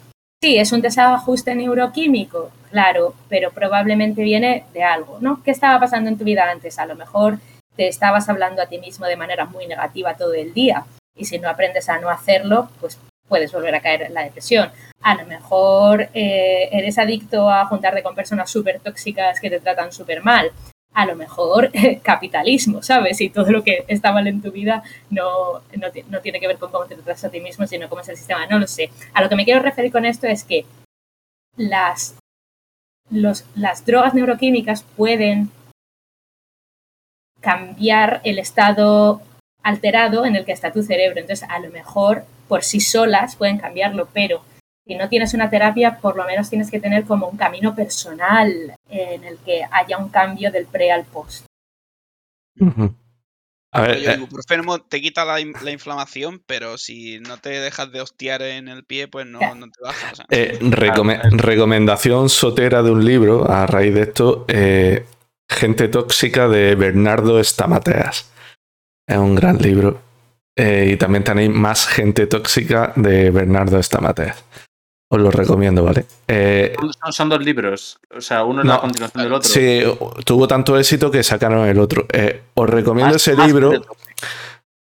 [0.42, 5.42] sí, es un desajuste neuroquímico, claro, pero probablemente viene de algo, ¿no?
[5.42, 6.78] ¿Qué estaba pasando en tu vida antes?
[6.78, 7.40] A lo mejor
[7.76, 11.38] te estabas hablando a ti mismo de manera muy negativa todo el día y si
[11.38, 12.98] no aprendes a no hacerlo, pues
[13.28, 14.70] puedes volver a caer en la depresión.
[15.00, 19.92] A lo mejor eh, eres adicto a juntarte con personas súper tóxicas que te tratan
[19.92, 20.50] súper mal.
[20.94, 21.70] A lo mejor
[22.02, 23.20] capitalismo, ¿sabes?
[23.20, 26.58] Y todo lo que está mal en tu vida no, no, no tiene que ver
[26.58, 28.46] con cómo te tratas a ti mismo, sino cómo es el sistema.
[28.46, 28.90] No lo sé.
[29.14, 30.64] A lo que me quiero referir con esto es que
[31.56, 32.16] las,
[33.10, 35.50] las drogas neuroquímicas pueden
[37.40, 39.22] cambiar el estado
[39.62, 41.20] alterado en el que está tu cerebro.
[41.20, 44.42] Entonces, a lo mejor por sí solas pueden cambiarlo, pero
[44.86, 48.74] si no tienes una terapia, por lo menos tienes que tener como un camino personal
[48.88, 51.44] en el que haya un cambio del pre al post.
[53.70, 58.00] A ver, el eh, ibuprofeno te quita la, inflamación, pero si no te dejas de
[58.00, 60.22] hostiar en el pie, pues no, no te bajas.
[60.30, 60.58] Eh,
[61.32, 65.04] recomendación sotera de un libro a raíz de esto: eh,
[65.50, 68.32] Gente tóxica de Bernardo Stamateas.
[69.08, 70.00] Es un gran libro.
[70.54, 74.44] y también tenéis más gente tóxica de Bernardo Stamateas.
[75.10, 76.04] Os lo recomiendo, ¿vale?
[76.26, 76.76] Eh,
[77.10, 79.48] son, dos libros, o sea, uno es la continuación del otro.
[79.48, 79.80] Sí,
[80.26, 82.06] tuvo tanto éxito que sacaron el otro.
[82.12, 83.72] Eh, os recomiendo ese libro.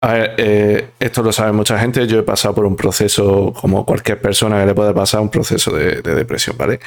[0.01, 2.07] A ver, eh, esto lo sabe mucha gente.
[2.07, 5.73] Yo he pasado por un proceso, como cualquier persona que le puede pasar, un proceso
[5.73, 6.81] de, depresión, ¿vale?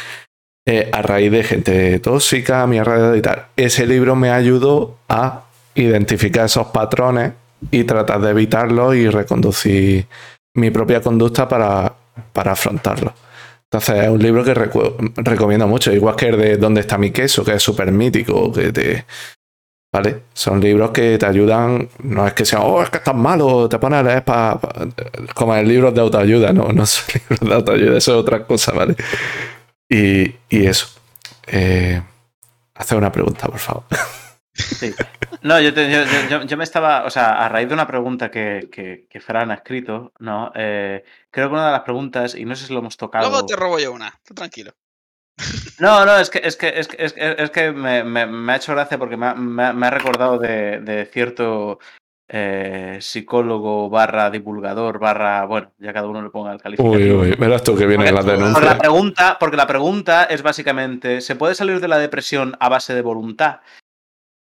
[0.92, 3.46] a raíz de gente tóxica, a mi alrededor y tal.
[3.56, 5.44] Ese libro me ayudó a
[5.82, 7.34] identificar esos patrones
[7.72, 10.06] y tratar de evitarlos y reconducir
[10.56, 11.94] mi propia conducta para,
[12.34, 13.14] para afrontarlos.
[13.64, 17.44] Entonces es un libro que recomiendo mucho, igual que el de ¿Dónde está mi queso?
[17.44, 19.06] que es súper mítico, que te...
[19.94, 20.24] ¿Vale?
[20.34, 23.80] Son libros que te ayudan, no es que sean, oh, es que estás malo, te
[23.80, 24.60] pones a leer para...
[25.34, 28.74] como el libro de autoayuda, no, no son libros de autoayuda, eso es otra cosa,
[28.74, 28.96] ¿vale?
[29.90, 30.88] Y, eso.
[31.48, 32.02] Eh,
[32.76, 33.84] hacer una pregunta, por favor.
[34.58, 34.94] Sí.
[35.44, 39.52] No, yo, yo, me estaba, o sea, a raíz de una pregunta que, que, Fran
[39.52, 40.52] ha escrito, ¿no?
[40.56, 43.30] Eh, creo que una de las preguntas, y no sé si lo hemos tocado.
[43.30, 44.74] Luego te robo yo una, tú tranquilo.
[45.80, 48.98] No, no, es que, es que, es que, es que me, me, ha hecho gracia
[48.98, 51.78] porque me ha, me ha recordado de, de cierto
[52.30, 57.22] eh, psicólogo barra divulgador barra, bueno, ya cada uno le ponga el calificativo.
[57.22, 58.54] Uy, uy, verás tú que viene la denuncia.
[58.54, 62.68] Porque la, pregunta, porque la pregunta es básicamente, ¿se puede salir de la depresión a
[62.68, 63.62] base de voluntad?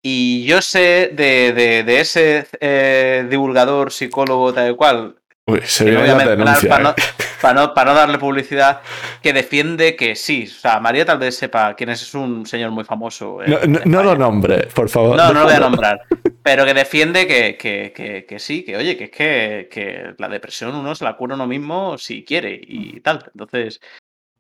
[0.01, 5.15] Y yo sé de, de, de ese eh, divulgador, psicólogo, tal cual.
[5.45, 6.95] Uy, se viene la denuncia, para, no,
[7.41, 8.81] para, no, para, no, darle publicidad,
[9.21, 10.45] que defiende que sí.
[10.47, 13.39] O sea, María tal vez sepa quién es, es un señor muy famoso.
[13.45, 15.17] no, no, lo nombre, por favor.
[15.17, 16.01] No, no lo voy a nombrar.
[16.43, 20.29] Pero que defiende que, que, que, que, sí, que oye, que es que, que la
[20.29, 23.25] depresión uno se la cura uno mismo si quiere y tal.
[23.33, 23.81] Entonces,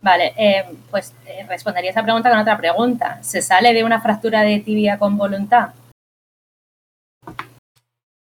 [0.01, 3.21] Vale, eh, pues eh, respondería esa pregunta con otra pregunta.
[3.21, 5.69] ¿Se sale de una fractura de tibia con voluntad?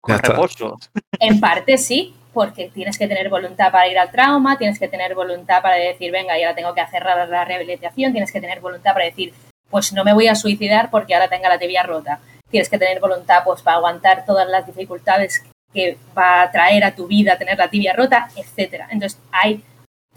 [0.00, 0.78] Con reposo.
[1.20, 5.14] En parte sí, porque tienes que tener voluntad para ir al trauma, tienes que tener
[5.14, 9.04] voluntad para decir, venga, ya tengo que hacer la rehabilitación, tienes que tener voluntad para
[9.04, 9.32] decir,
[9.70, 12.20] pues no me voy a suicidar porque ahora tenga la tibia rota.
[12.50, 16.94] Tienes que tener voluntad pues para aguantar todas las dificultades que va a traer a
[16.94, 18.88] tu vida tener la tibia rota, etcétera.
[18.90, 19.62] Entonces hay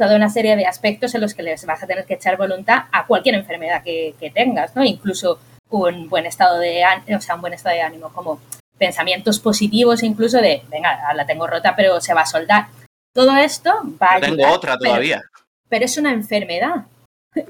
[0.08, 2.86] toda una serie de aspectos en los que les vas a tener que echar voluntad
[2.92, 4.84] a cualquier enfermedad que, tengas, ¿no?
[4.84, 5.40] Incluso
[5.70, 6.84] un buen estado de
[7.16, 8.42] o sea, un buen estado de ánimo, como
[8.80, 12.66] pensamientos positivos incluso de, venga, la tengo rota, pero se va a soldar.
[13.14, 13.72] Todo esto
[14.02, 15.22] va a Tengo otra todavía.
[15.70, 16.86] Pero, es una enfermedad.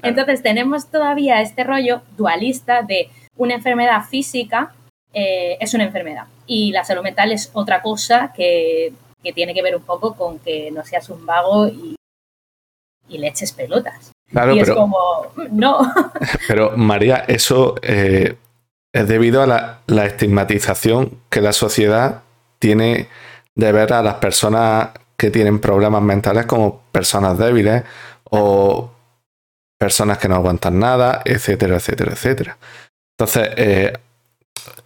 [0.02, 4.74] Entonces tenemos todavía este rollo dualista de una enfermedad física
[5.14, 8.92] eh, es una enfermedad y la salud mental es otra cosa que,
[9.22, 11.96] que tiene que ver un poco con que no seas un vago y
[13.08, 14.12] y le eches pelotas.
[14.30, 15.92] y es como, no.
[16.48, 18.36] Pero María, eso eh,
[18.92, 19.46] es debido a
[19.86, 22.22] la, estigmatización que la sociedad
[22.58, 23.08] tiene
[23.54, 27.84] de ver a las personas que tienen problemas mentales como personas débiles
[28.24, 28.90] o
[29.78, 32.58] personas que no aguantan nada, etcétera, etcétera, etcétera.
[33.18, 33.92] Entonces, eh,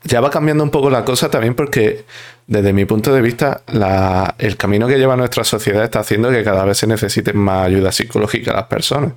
[0.05, 2.05] ya va cambiando un poco la cosa también porque
[2.47, 3.63] desde mi punto de vista
[4.39, 7.93] el camino que lleva nuestra sociedad está haciendo que cada vez se necesiten más ayuda
[7.93, 9.13] psicológica a las personas.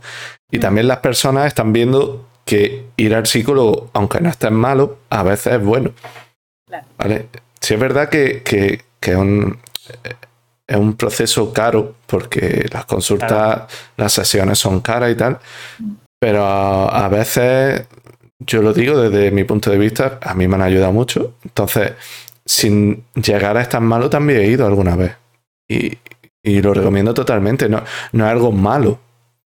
[0.51, 0.61] Y mm.
[0.61, 5.53] también las personas están viendo que ir al psicólogo, aunque no esté malo, a veces
[5.53, 5.91] es bueno.
[6.97, 7.27] ¿Vale?
[7.61, 8.41] Sí es verdad que,
[9.01, 9.59] es, un,
[10.65, 15.39] es un proceso caro porque las consultas, las sesiones son caras y tal,
[16.19, 17.85] pero a veces
[18.39, 21.35] yo lo digo desde mi punto de vista, a mí me han ayudado mucho.
[21.43, 21.93] Entonces,
[22.45, 25.15] sin llegar a estar malo, también he ido alguna vez.
[25.67, 25.97] Y,
[26.61, 27.69] lo recomiendo totalmente.
[27.69, 27.83] No,
[28.13, 28.99] no es algo malo.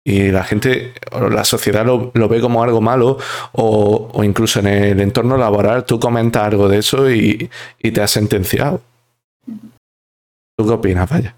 [0.03, 3.17] Y la gente, o la sociedad lo, ve como algo malo,
[3.53, 8.81] o, incluso en el entorno laboral tú comentas algo de eso y, te has sentenciado.
[10.57, 11.35] ¿Tú qué opinas, vaya?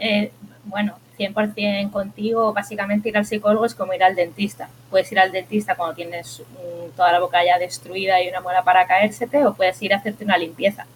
[0.00, 0.32] Eh,
[0.64, 4.68] bueno, 100% contigo, básicamente ir al psicólogo es como ir al dentista.
[4.90, 6.42] Puedes ir al dentista cuando tienes
[6.96, 10.24] toda la boca ya destruida y una muela para caérsete o puedes ir a hacerte
[10.24, 10.86] una limpieza.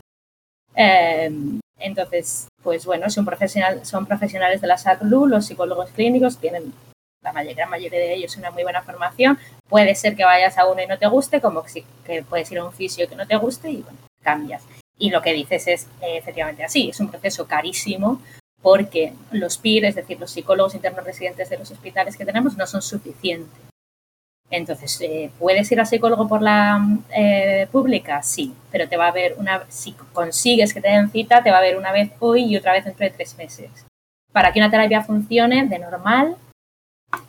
[0.74, 6.72] Em, entonces, pues bueno, son, profesional, son profesionales de la salud, los psicólogos clínicos tienen
[7.22, 9.38] la mayoría, mayoría de ellos una muy buena formación.
[9.68, 12.58] Puede ser que vayas a uno y no te guste, como que, que puedes ir
[12.58, 14.62] a un fisio que no te guste y bueno, cambias.
[14.98, 18.20] Y lo que dices es eh, efectivamente así, es un proceso carísimo
[18.62, 22.66] porque los PIR, es decir, los psicólogos internos residentes de los hospitales que tenemos, no
[22.66, 23.60] son suficientes.
[24.50, 26.80] Entonces, eh, ¿puedes ir al psicólogo por la
[27.14, 28.22] eh, pública?
[28.22, 31.58] Sí, pero te va a ver una, si consigues que te den cita, te va
[31.58, 33.70] a ver una vez hoy y otra vez dentro de tres meses.
[34.32, 36.36] Para que una terapia funcione de normal,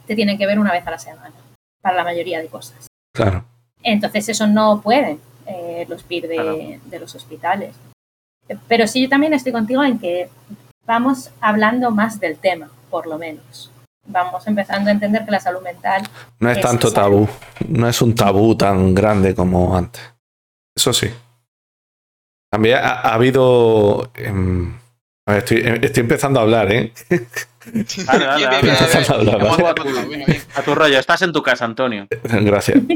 [0.08, 1.34] te tienen que ver una vez a la semana,
[1.82, 2.88] para la mayoría de cosas.
[3.14, 3.46] Claro.
[3.84, 7.76] Entonces, eso no pueden eh, los PIR de, de los hospitales.
[8.68, 10.30] Pero sí, yo también estoy contigo en que
[10.90, 13.72] vamos hablando más del tema, por lo menos
[14.08, 16.02] vamos empezando a entender que la salud mental...
[16.40, 17.30] No es, tanto tabú,
[17.68, 20.02] no es un tabú tan grande como antes.
[20.76, 21.12] Eso sí.
[22.50, 24.10] También ha, habido...
[24.16, 24.74] Em,
[25.28, 25.62] estoy,
[25.98, 26.92] empezando a hablar, ¿eh?
[30.56, 32.08] A tu rollo, estás en tu casa, Antonio.
[32.24, 32.80] Gracias.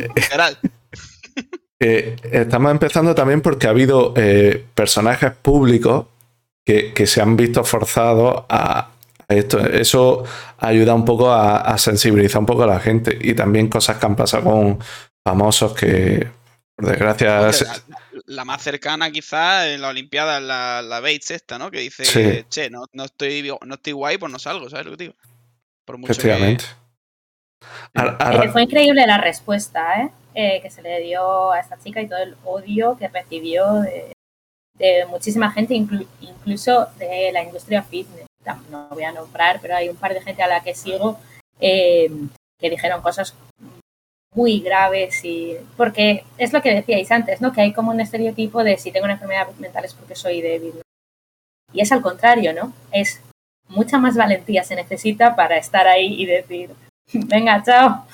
[1.85, 6.05] Eh, estamos empezando también porque ha habido eh, personajes públicos
[6.65, 8.89] que, que, se han visto forzados a,
[9.27, 10.23] esto, eso
[10.57, 14.15] ayuda un poco a, sensibilizar un poco a la gente y también cosas que han
[14.15, 14.79] pasado con
[15.25, 16.27] famosos que,
[16.75, 17.51] por desgracia...
[18.25, 21.69] La, más cercana quizás en la Olimpiada es la, la Bates esta, ¿no?
[21.69, 25.03] Que dice, che, no, no, estoy, no estoy guay, pues no salgo, ¿sabes lo que
[25.03, 25.15] digo?
[25.85, 26.63] Por mucho Efectivamente.
[27.93, 28.49] Que...
[28.49, 30.09] Fue increíble la respuesta, ¿eh?
[30.35, 30.59] ¿eh?
[30.61, 34.12] Que se le dio a esta chica y todo el odio que recibió de,
[34.77, 38.27] de muchísima gente, incluso de la industria fitness
[38.69, 41.19] no voy a nombrar, pero hay un par de gente a la que sigo
[41.59, 42.09] eh,
[42.59, 43.35] que dijeron cosas
[44.35, 47.51] muy graves y porque es lo que decíais antes, ¿no?
[47.53, 50.81] Que hay como un estereotipo de si tengo una enfermedad mental es porque soy débil.
[51.71, 52.73] Y es al contrario, ¿no?
[52.91, 53.21] Es
[53.67, 56.71] mucha más valentía se necesita para estar ahí y decir,
[57.13, 58.05] venga, chao.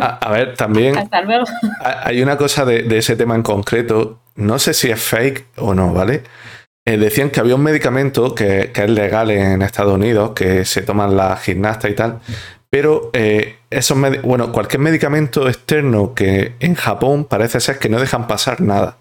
[0.00, 1.44] A, ver, también Hasta luego.
[1.80, 5.74] hay una cosa de, de ese tema en concreto, no sé si es fake o
[5.74, 6.22] no, ¿vale?
[6.86, 11.16] Eh, decían que había un medicamento que, es legal en Estados Unidos, que se toman
[11.16, 12.20] las gimnastas y tal,
[12.68, 18.26] pero eh, esos bueno, cualquier medicamento externo que en Japón parece ser que no dejan
[18.26, 18.98] pasar nada.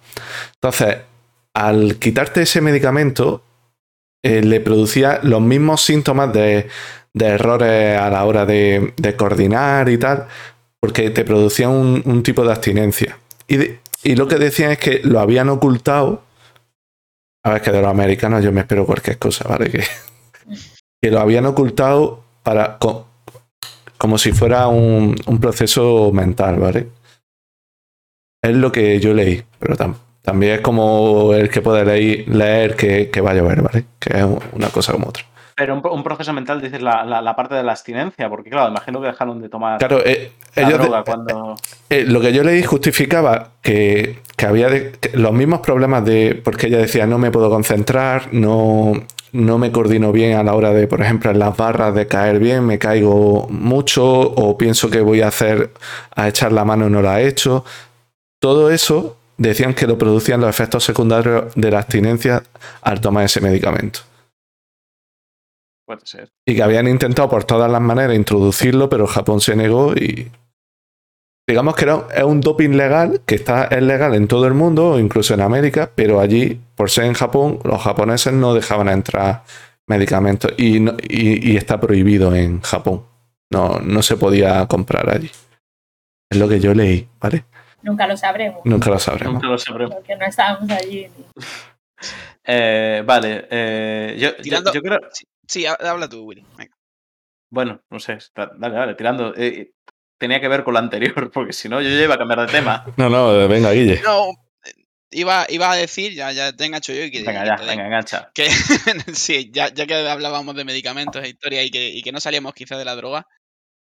[0.53, 0.97] Entonces,
[1.53, 3.43] al quitarte ese medicamento,
[4.23, 6.67] eh, le producía los mismos síntomas de,
[7.13, 10.27] errores a la hora de, coordinar y tal,
[10.79, 13.17] porque te producía un, tipo de abstinencia.
[13.47, 13.57] Y,
[14.03, 16.23] y lo que decían es que lo habían ocultado
[17.45, 19.69] a ver, que de los americanos yo me espero cualquier cosa, ¿vale?
[19.69, 19.83] Que,
[21.11, 22.79] lo habían ocultado para
[23.97, 26.87] como si fuera un, proceso mental, ¿vale?
[28.41, 29.75] Es lo que yo leí, pero
[30.21, 33.85] también es como el que puede leer, leer que, que va a llover, ¿vale?
[33.99, 35.25] Que es una cosa como otra.
[35.55, 39.07] Pero un, proceso mental, dices la, la, parte de la abstinencia, porque claro, imagino que
[39.07, 41.55] dejaron de tomar claro, eh, droga cuando...
[41.89, 44.69] Eh, lo que yo leí justificaba que, que había
[45.13, 46.41] los mismos problemas de...
[46.43, 48.93] Porque ella decía, no me puedo concentrar, no,
[49.33, 52.39] no me coordino bien a la hora de, por ejemplo, en las barras de caer
[52.39, 55.71] bien, me caigo mucho o pienso que voy a hacer,
[56.15, 57.65] a echar la mano y no la he hecho.
[58.39, 62.43] Todo eso decían que lo producían los efectos secundarios de la abstinencia
[62.81, 64.01] al tomar ese medicamento.
[65.85, 66.29] Puede ser.
[66.45, 70.31] Y que habían intentado por todas las maneras introducirlo, pero Japón se negó y.
[71.45, 74.97] Digamos que era, es un doping legal, que está, es legal en todo el mundo,
[74.97, 79.43] incluso en América, pero allí, por ser en Japón, los japoneses no dejaban entrar
[79.85, 80.77] medicamentos y,
[81.09, 83.05] y, está prohibido en Japón.
[83.51, 85.29] No, no se podía comprar allí.
[86.29, 87.43] Es lo que yo leí, ¿vale?
[87.81, 88.61] Nunca lo sabremos.
[88.63, 89.33] Nunca lo sabremos.
[89.33, 89.95] Nunca lo sabremos.
[89.95, 91.07] Porque no estábamos allí.
[92.45, 94.99] Eh, vale, eh, yo, yo, creo...
[95.47, 96.45] Sí, habla tú, Willy.
[97.49, 99.33] Bueno, no sé, dale, dale, tirando.
[99.35, 99.73] Eh,
[100.17, 102.51] tenía que ver con lo anterior, porque si no, yo ya iba a cambiar de
[102.51, 102.85] tema.
[102.97, 104.01] No, no, venga, Guille.
[104.01, 104.31] No,
[105.11, 107.03] iba, iba a decir, ya, ya te engancho yo.
[107.03, 108.31] Y que, venga, ya, venga, engancha.
[108.33, 108.49] Que,
[109.13, 112.53] sí, ya, ya, que hablábamos de medicamentos e historia y que, y que no salíamos
[112.53, 113.27] quizás de la droga.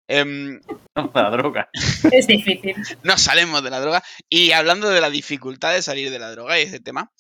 [0.09, 0.61] Em,
[0.97, 1.71] no, de la droga.
[2.11, 2.75] Es difícil.
[3.03, 4.03] No salimos de la droga.
[4.29, 7.11] Y hablando de la dificultad de salir de la droga y ese tema,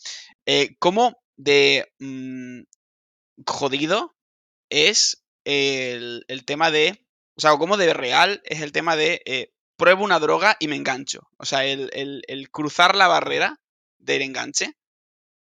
[0.44, 2.62] eh, ¿cómo de mm,
[3.46, 4.14] jodido
[4.72, 7.06] es el, tema de,
[7.36, 10.76] o sea, como de real es el tema de eh, pruebo una droga y me
[10.76, 11.28] engancho.
[11.36, 13.60] O sea, el, cruzar la barrera
[13.98, 14.74] del enganche,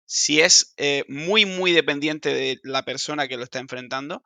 [0.06, 4.24] si es eh, muy, muy dependiente de la persona que lo está enfrentando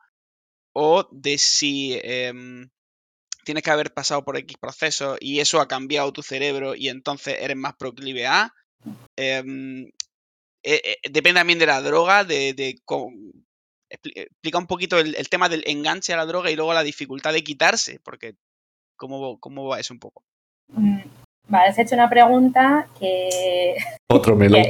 [0.72, 2.68] o de si em,
[3.44, 7.38] tienes que haber pasado por X proceso y eso ha cambiado tu cerebro y entonces
[7.40, 8.52] eres más proclive a.
[9.16, 9.90] Em,
[10.62, 12.78] eh, depende también de la droga, de, de,
[13.90, 17.42] explica un poquito el, tema del enganche a la droga y luego la dificultad de
[17.44, 18.34] quitarse, porque
[18.96, 20.22] ¿cómo, cómo va eso un poco?
[20.68, 21.00] Mm,
[21.48, 23.76] vale, has hecho una pregunta que...
[24.08, 24.62] Otro melón.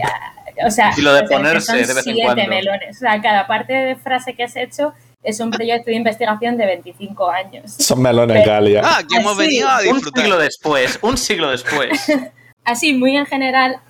[0.66, 2.46] O sea, Y lo de ponerse de vez en siete cuando.
[2.48, 2.96] melones.
[2.96, 4.92] O sea, cada parte de frase que has hecho
[5.22, 7.72] es un proyecto de investigación de 25 años.
[7.72, 8.82] Son melones Galia.
[8.84, 10.22] Ah, que hemos venido a Un disfrutar.
[10.22, 11.90] siglo después, un siglo después.
[12.64, 13.80] Así, muy en general,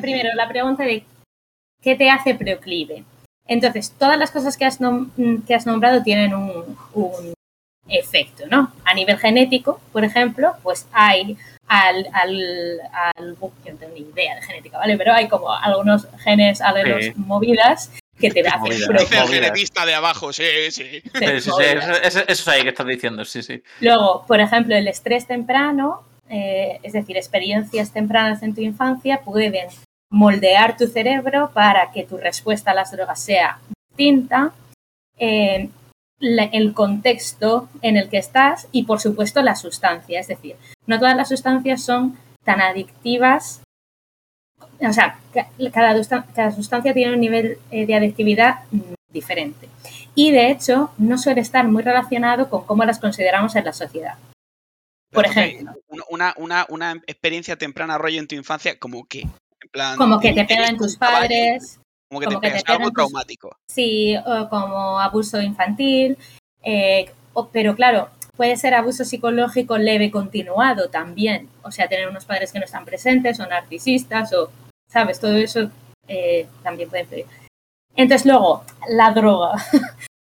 [0.00, 1.04] primero la pregunta de
[1.82, 3.04] ¿qué te hace proclive?
[3.48, 5.10] Entonces, todas las cosas que has, nom-
[5.46, 7.34] que has nombrado tienen un, un
[7.88, 8.72] efecto, ¿no?
[8.84, 11.36] A nivel genético, por ejemplo, pues hay
[11.68, 14.96] al, al, al- yo no tengo ni idea de genética, ¿vale?
[14.96, 17.12] Pero hay como algunos genes, algunos Sí.
[17.16, 18.70] movidas que te hacen.
[18.98, 21.02] Dice el genetista de abajo, sí, sí.
[21.14, 21.50] Sí, sí,
[22.02, 23.62] eso es ahí que estás diciendo, sí, sí.
[23.80, 29.68] Luego, por ejemplo, el estrés temprano, eh, es decir, experiencias tempranas en tu infancia pueden
[30.10, 33.58] moldear tu cerebro para que tu respuesta a las drogas sea
[33.90, 34.52] distinta,
[35.18, 35.68] eh,
[36.18, 40.20] la- el contexto en el que estás y, por supuesto, la sustancia.
[40.20, 43.62] Es decir, no todas las sustancias son tan adictivas.
[44.80, 48.60] O sea, ca- cada, cada sustancia tiene un nivel eh, de adictividad
[49.10, 49.68] diferente.
[50.14, 54.14] Y, de hecho, no suele estar muy relacionado con cómo las consideramos en la sociedad.
[55.12, 55.74] Por ejemplo.
[56.10, 59.26] Una, una, una experiencia temprana rollo en tu infancia, como que.
[59.76, 62.84] Plan, Como que te pegan tus padres, Como que como te que pegas te algo
[62.86, 63.50] tus- traumático.
[63.70, 66.16] sí, o como abuso infantil,
[66.62, 68.08] eh, o- pero claro,
[68.38, 71.50] puede ser abuso psicológico leve continuado también.
[71.62, 74.50] O sea, tener unos padres que no están presentes, o narcisistas, o,
[74.90, 75.20] ¿sabes?
[75.20, 75.70] Todo eso
[76.08, 77.26] eh, también puede influir.
[77.96, 79.52] Entonces, luego, la droga.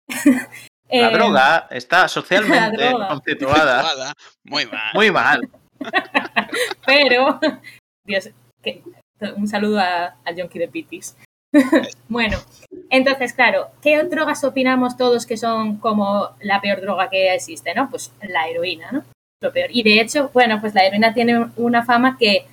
[0.92, 2.78] La Eh, droga está socialmente
[3.40, 4.14] droga.
[4.44, 4.92] Muy mal.
[4.94, 5.50] muy mal.
[6.86, 7.40] pero,
[8.06, 8.30] Dios,
[8.64, 8.84] que-
[9.36, 11.16] un saludo al Yonki de Pitis.
[12.10, 12.38] bueno,
[12.90, 17.90] entonces, claro, ¿qué drogas opinamos todos que son como la peor droga que existe, no?
[17.90, 19.04] Pues la heroína, ¿no?
[19.42, 19.70] Lo peor.
[19.72, 22.46] Y de hecho, bueno, pues la heroína tiene una fama que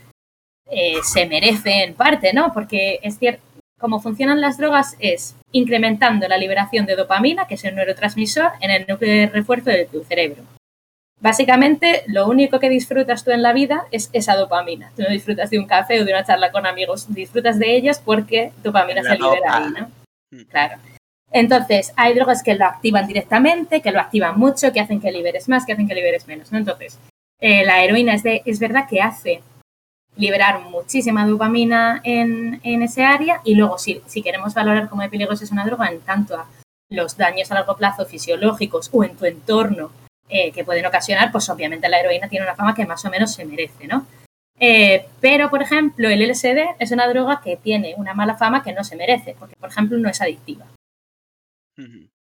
[0.71, 2.53] eh, se merece en parte, ¿no?
[2.53, 3.43] Porque es cierto,
[3.79, 8.71] cómo funcionan las drogas es incrementando la liberación de dopamina, que es el neurotransmisor, en
[8.71, 10.43] el núcleo de refuerzo de tu cerebro.
[11.21, 14.93] Básicamente, lo único que disfrutas tú en la vida es esa dopamina.
[14.95, 18.03] Tú no disfrutas de un café o de una charla con amigos, disfrutas de ellas
[18.05, 19.57] porque dopamina La se libera dopa.
[19.57, 19.91] ahí, ¿no?
[20.31, 20.45] Mm.
[20.45, 20.77] Claro.
[21.33, 25.49] Entonces, hay drogas que lo activan directamente, que lo activan mucho, que hacen que liberes
[25.49, 26.59] más, que hacen que liberes menos, ¿no?
[26.59, 26.99] Entonces,
[27.41, 29.43] eh, la heroína es, de, es verdad que hace
[30.17, 35.11] liberar muchísima dopamina en, en ese área y luego si, si queremos valorar cómo de
[35.11, 36.47] peligrosa es una droga en tanto a
[36.89, 39.91] los daños a largo plazo fisiológicos o en tu entorno
[40.29, 43.33] eh, que pueden ocasionar, pues obviamente la heroína tiene una fama que más o menos
[43.35, 44.07] se merece, ¿no?
[44.59, 48.73] Eh, pero, por ejemplo, el LSD es una droga que tiene una mala fama que
[48.73, 50.67] no se merece, porque, por ejemplo, no es adictiva.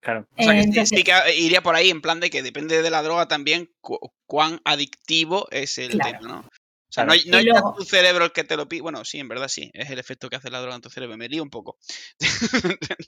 [0.01, 0.27] Claro.
[0.37, 2.43] O sea, que Eh, sí- entonces- sí que iría por ahí en plan de que
[2.43, 6.19] depende de la droga también cu- cuán adictivo es el Claro.
[6.19, 6.39] tema, ¿no?
[6.39, 7.07] O sea, Claro.
[7.07, 8.81] no, hay- no es luego- tu cerebro el que te lo pide.
[8.81, 9.69] Bueno, sí, en verdad sí.
[9.73, 11.17] Es el efecto que hace la droga en tu cerebro.
[11.17, 11.77] Me lío un poco.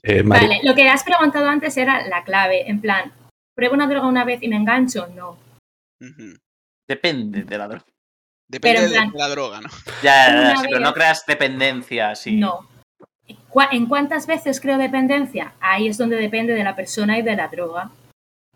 [0.02, 3.12] Eh, Vale, lo que has preguntado antes era la clave, en plan,
[3.58, 5.08] ¿pruebo una droga una vez y me engancho?
[5.16, 5.36] No.
[6.88, 7.84] Depende de la droga.
[8.48, 9.68] Depende en de la droga, ¿no?
[10.00, 12.36] Ya, ya, pero no creas dependencia así.
[12.36, 12.68] No.
[13.48, 15.54] ¿Cuá- ¿En cuántas veces creo dependencia?
[15.60, 17.90] Ahí es donde depende de la persona y de la droga.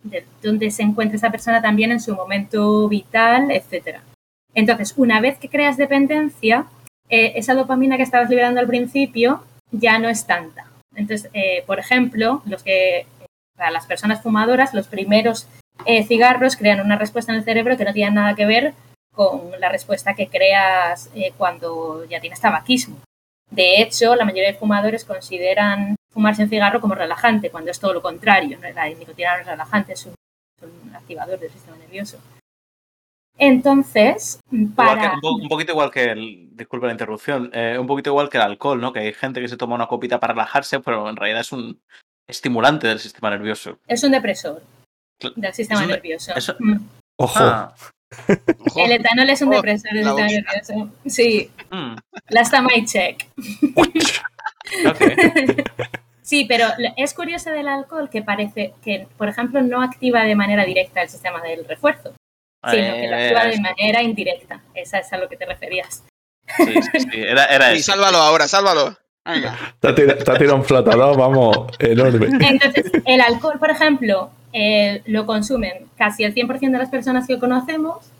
[0.04, 4.02] De donde se encuentra esa persona también en su momento vital, etcétera.
[4.54, 6.66] Entonces, una vez que creas dependencia,
[7.08, 10.66] eh, esa dopamina que estabas liberando al principio ya no es tanta.
[10.94, 13.06] Entonces, eh, por ejemplo, los que
[13.56, 15.46] para las personas fumadoras, los primeros
[15.86, 18.74] eh, cigarros crean una respuesta en el cerebro que no tiene nada que ver
[19.14, 22.96] con la respuesta que creas eh, cuando ya tienes tabaquismo.
[23.50, 27.92] De hecho, la mayoría de fumadores consideran fumarse un cigarro como relajante, cuando es todo
[27.92, 28.58] lo contrario.
[28.60, 28.68] ¿no?
[28.70, 30.14] La nicotina no es relajante, es un,
[30.56, 32.18] es un activador del sistema nervioso.
[33.38, 34.40] Entonces,
[34.76, 35.00] para...
[35.20, 36.48] que- un poquito igual que el.
[36.56, 37.50] Disculpa la interrupción.
[37.52, 38.92] eh, un poquito igual que el alcohol, ¿no?
[38.92, 41.80] Que hay gente que se toma una copita para relajarse, pero en realidad es un
[42.28, 43.78] estimulante del sistema nervioso.
[43.86, 44.62] Es un depresor
[45.36, 46.34] del sistema es un- nervioso.
[46.34, 46.76] eso- Mm.
[47.18, 47.74] Ojo, Ah,
[48.66, 48.84] Ojo.
[48.84, 50.90] El etanol es un Oh, depresor del sistema nervioso.
[51.06, 51.94] Sí, mm,
[52.28, 53.26] last time I check.
[56.22, 56.66] Sí, pero
[56.96, 61.08] es curioso del alcohol que parece que, por ejemplo, no activa de manera directa el
[61.08, 62.14] sistema del refuerzo,
[62.70, 64.62] sino que lo activa de Eh, manera indirecta.
[64.74, 66.04] Esa es a lo que te referías.
[66.56, 67.92] sí, sí, sí, Era, era Sí, eso.
[67.92, 68.96] sálvalo ahora, sálvalo.
[69.24, 72.26] Te ha tirado, te ha tirado un flotador, vamos, enorme.
[72.40, 77.38] Entonces, el alcohol, por ejemplo, eh, lo consumen casi el 100% de las personas que
[77.38, 78.10] conocemos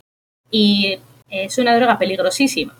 [0.50, 0.98] y
[1.28, 2.74] es una droga peligrosísima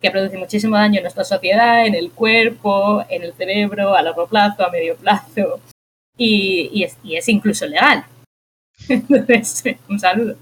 [0.00, 4.26] que produce muchísimo daño en nuestra sociedad, en el cuerpo, en el cerebro, a largo
[4.26, 5.60] plazo, a medio plazo
[6.16, 8.04] y, y es, y es incluso legal.
[8.88, 10.36] Entonces, un saludo.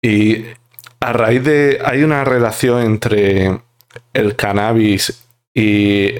[0.00, 0.44] Y
[1.00, 1.80] a raíz de.
[1.84, 3.60] Hay una relación entre
[4.12, 6.14] el cannabis y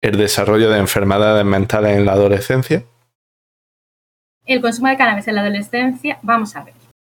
[0.00, 2.84] el desarrollo de enfermedades mentales en la adolescencia?
[4.44, 6.74] El consumo de cannabis en la adolescencia, vamos a ver.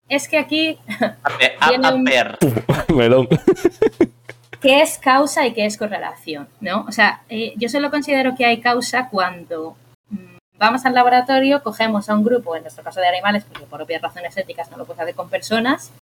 [0.08, 2.04] Es que aquí A ver, un-.
[2.96, 3.28] Melón.
[4.60, 6.84] qué es causa y qué es correlación, ¿no?
[6.88, 9.76] O sea, eh, yo solo considero que hay causa cuando
[10.10, 13.82] mm, vamos al laboratorio, cogemos a un grupo, en nuestro caso de animales, porque por
[13.82, 15.92] obvias razones éticas no lo puedes hacer con personas,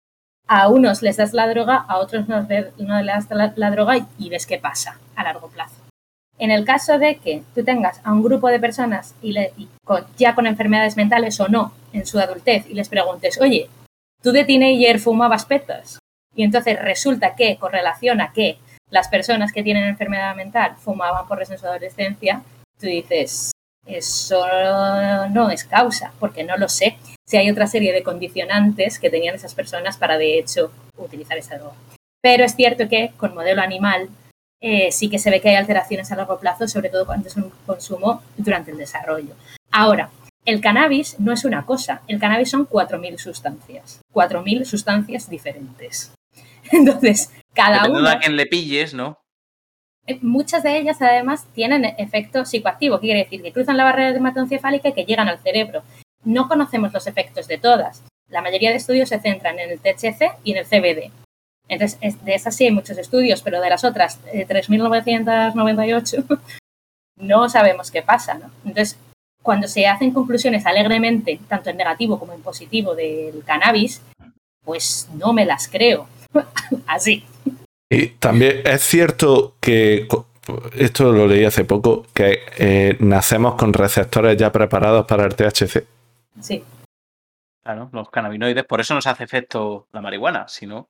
[0.48, 3.96] a unos les das la droga, a otros no, le- no les das la, droga
[4.18, 5.74] y, ves qué pasa a largo plazo.
[6.38, 9.14] En el caso de que tú tengas a un grupo de personas
[10.18, 13.70] ya con enfermedades mentales o no en su adultez y les preguntes, oye,
[14.22, 15.98] tú de teenager fumabas petas,
[16.34, 18.58] y entonces resulta que correlaciona que
[18.90, 22.42] las personas que tienen enfermedad mental fumaban porros en su adolescencia,
[22.78, 23.52] tú dices,
[23.86, 24.44] eso
[25.30, 29.34] no es causa, porque no lo sé si hay otra serie de condicionantes que tenían
[29.34, 31.74] esas personas para, de hecho, utilizar esa droga.
[32.22, 34.08] Pero es cierto que con modelo animal
[34.60, 37.36] eh, sí que se ve que hay alteraciones a largo plazo, sobre todo cuando es
[37.36, 39.34] un consumo durante el desarrollo.
[39.70, 40.10] Ahora,
[40.44, 46.12] el cannabis no es una cosa, el cannabis son 4.000 sustancias, 4.000 sustancias diferentes.
[46.72, 49.18] Entonces, cada Dependiendo una, a quién le pilles, ¿no?
[50.06, 53.42] eh, muchas de ellas además tienen efecto psicoactivo, ¿qué quiere decir?
[53.42, 55.82] Que cruzan la barrera hematoencefálica y que llegan al cerebro.
[56.26, 58.02] No conocemos los efectos de todas.
[58.28, 61.10] La mayoría de estudios se centran en el THC y en el CBD.
[61.68, 66.38] Entonces, es- de esas sí hay muchos estudios, pero de las otras eh, 3.998
[67.18, 68.50] no sabemos qué pasa, ¿no?
[68.64, 68.98] Entonces,
[69.42, 74.02] cuando se hacen conclusiones alegremente, tanto en negativo como en positivo del cannabis,
[74.64, 76.08] pues no me las creo.
[76.86, 77.24] Así.
[77.88, 80.08] Y también es cierto que,
[80.76, 85.84] esto lo leí hace poco, que eh, nacemos con receptores ya preparados para el THC.
[86.40, 86.64] Sí.
[87.62, 90.88] Claro, los cannabinoides, por eso nos hace efecto la marihuana, si no,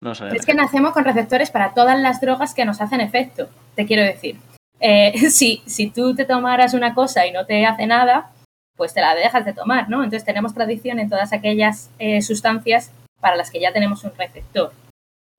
[0.00, 3.86] no Es que nacemos con receptores para todas las drogas que nos hacen efecto, te
[3.86, 4.38] quiero decir.
[4.80, 8.32] Eh, si, si tú te tomaras una cosa y no te hace nada,
[8.76, 10.02] pues te la dejas de tomar, ¿no?
[10.02, 14.72] Entonces tenemos tradición en todas aquellas eh, sustancias para las que ya tenemos un receptor.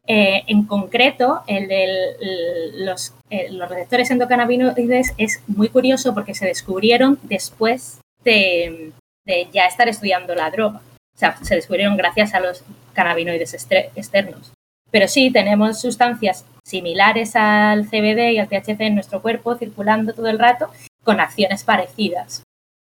[0.07, 6.45] Eh, en concreto, el de los, eh, los receptores endocannabinoides es muy curioso porque se
[6.45, 8.91] descubrieron después de,
[9.25, 10.81] de ya estar estudiando la droga.
[11.13, 12.63] O sea, se descubrieron gracias a los
[12.93, 13.53] cannabinoides
[13.95, 14.53] externos.
[14.89, 20.27] Pero sí, tenemos sustancias similares al CBD y al THC en nuestro cuerpo circulando todo
[20.27, 20.69] el rato
[21.03, 22.43] con acciones parecidas.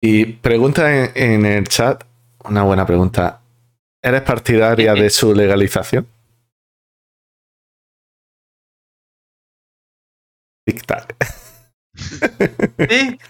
[0.02, 2.04] Y pregunta en, en el chat,
[2.46, 3.42] una buena pregunta.
[4.02, 6.08] ¿Eres partidaria de su legalización?
[10.68, 11.16] Tic-tac.
[12.78, 13.22] Tic,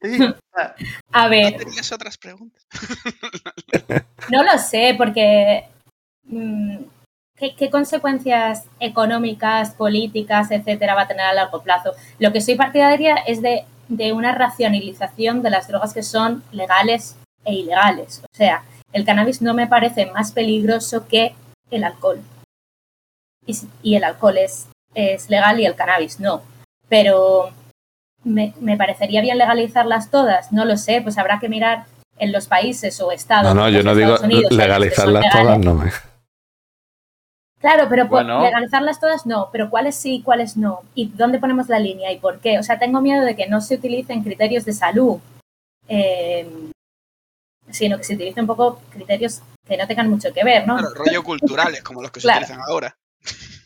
[1.12, 2.66] A ¿No ver, tenías otras preguntas?
[4.30, 5.64] no lo sé porque
[6.24, 6.78] mm,
[7.36, 11.92] ¿qué, qué consecuencias económicas, políticas, etcétera va a tener a largo plazo?
[12.18, 17.16] Lo que soy partidaria es de, de una racionalización de las drogas que son legales
[17.44, 18.22] e ilegales.
[18.24, 21.34] O sea, el cannabis no me parece más peligroso que
[21.70, 22.22] el alcohol.
[23.46, 26.42] Y, y el alcohol es, es legal y el cannabis no.
[26.88, 27.52] Pero
[28.24, 31.84] me, me parecería bien legalizarlas todas, no lo sé, pues habrá que mirar
[32.18, 33.54] en los países o estados.
[33.54, 35.90] No, no, yo no digo Estados Unidos, legalizarlas todas, no me.
[37.60, 38.42] Claro, pero Bueno.
[38.42, 40.80] legalizarlas todas no, pero cuáles sí y cuáles no.
[40.94, 42.58] ¿Y dónde ponemos la línea y por qué?
[42.58, 45.18] O sea, tengo miedo de que no se utilicen criterios de salud,
[45.88, 46.48] eh,
[47.70, 50.76] sino que se utilicen un poco criterios que no tengan mucho que ver, ¿no?
[50.78, 52.40] Claro, rollo culturales, como los que se Claro.
[52.44, 52.96] utilizan ahora.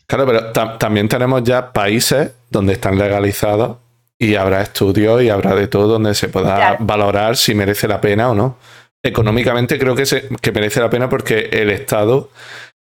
[0.07, 3.77] Claro, pero tam- también tenemos ya países donde están legalizados
[4.19, 6.77] y habrá estudios y habrá de todo donde se pueda Claro.
[6.81, 8.57] valorar si merece la pena o no.
[9.03, 12.29] Económicamente creo que, se- que merece la pena porque el Estado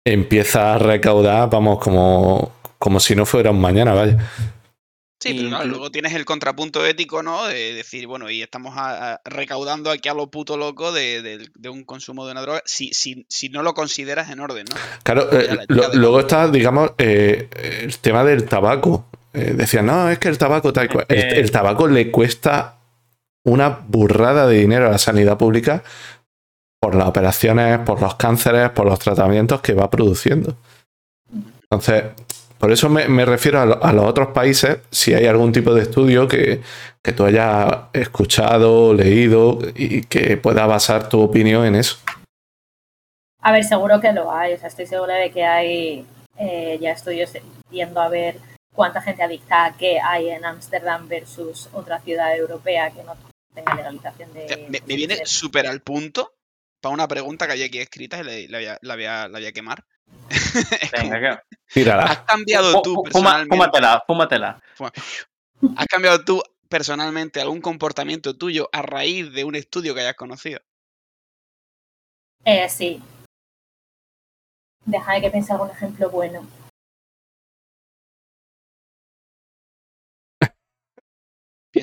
[0.06, 4.18] empieza a recaudar, vamos, como, como si no fuera un mañana, vaya.
[5.22, 7.46] Sí, pero luego tienes el contrapunto ético, ¿no?
[7.46, 11.50] De decir, bueno, y estamos a- a- recaudando aquí a lo puto loco de, de-
[11.54, 14.78] de un consumo de una droga, si, si, si no lo consideras en orden, ¿no?
[15.04, 17.50] Claro, eh, lo- luego está, digamos, eh,
[17.84, 19.06] el tema del tabaco.
[19.34, 21.06] Eh, decían, no, es que el tabaco tal cual".
[21.08, 22.76] El, el tabaco le cuesta
[23.46, 25.84] una burrada de dinero a la sanidad pública
[26.82, 30.56] por las operaciones, por los cánceres, por los tratamientos que va produciendo.
[31.64, 32.04] Entonces,
[32.58, 35.74] por eso me, me refiero a, lo- a los otros países, si hay algún tipo
[35.74, 36.62] de estudio que,
[37.04, 41.98] que tú hayas escuchado, leído y que pueda basar tu opinión en eso.
[43.42, 46.06] A ver, seguro que lo hay, o sea, estoy segura de que hay
[46.38, 47.32] eh, ya estudios
[47.72, 48.38] yendo a ver
[48.80, 53.14] cuánta gente adicta a qué hay en Ámsterdam versus otra ciudad europea que no
[53.54, 54.46] tenga legalización de...
[54.46, 56.34] O sea, me, me viene súper al punto
[56.80, 59.28] para una pregunta que hay aquí escrita y la, la voy, a, la voy a-
[59.28, 59.84] la voy a quemar.
[60.94, 62.04] Venga, que- Tírala.
[62.04, 63.54] Has cambiado tú personalmente.
[63.54, 64.62] Fúmatela, fúmatela.
[65.76, 70.62] Has cambiado tú personalmente algún comportamiento tuyo a raíz de un estudio que hayas conocido.
[72.46, 73.04] Eh, sí.
[74.86, 76.48] Déjame que piense algún ejemplo bueno.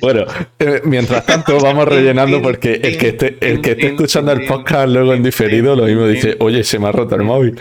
[0.00, 0.24] Bueno,
[0.58, 4.88] eh, mientras tanto vamos rellenando porque el que esté, el que esté escuchando el podcast
[4.88, 7.60] luego en diferido lo mismo dice, oye, se me ha roto el móvil.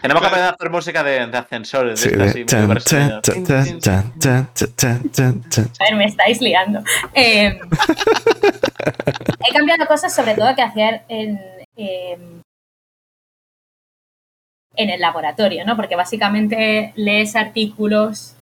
[0.00, 2.00] Tenemos que aprender a hacer música de, de ascensores.
[2.00, 3.22] Sí, de de estas, sí, chan, muy chan, parecidas.
[3.22, 5.70] chan, chan, chan, chan, chan, chan, chan.
[5.80, 6.82] A ver, me estáis liando.
[7.12, 7.58] Eh,
[9.48, 11.38] he cambiado cosas sobre todo que hacer en,
[11.76, 12.40] em,
[14.76, 15.76] en el laboratorio, ¿no?
[15.76, 18.36] Porque básicamente lees artículos,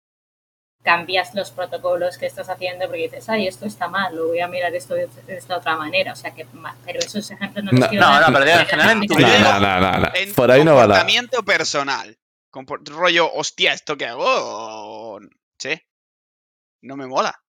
[0.85, 4.49] cambias los protocolos que estás haciendo porque dices, ay, esto está mal, lo voy a
[4.49, 6.12] mirar esto de, esta otra manera.
[6.12, 6.47] O sea, que
[6.85, 9.14] pero esos ejemplos no los No, quiero no, dar no, pero en general en tu
[9.14, 9.39] no- vida.
[9.41, 10.09] No, no, no, no.
[10.14, 12.18] En Por ahí no va comportamiento personal.
[12.85, 15.18] Rollo, hostia, ¿esto qué hago?
[15.59, 15.80] Sí.
[16.82, 17.41] No me mola.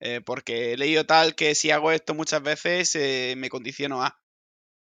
[0.00, 4.18] Eh, porque he leído tal que si hago esto muchas veces eh, me condiciono a.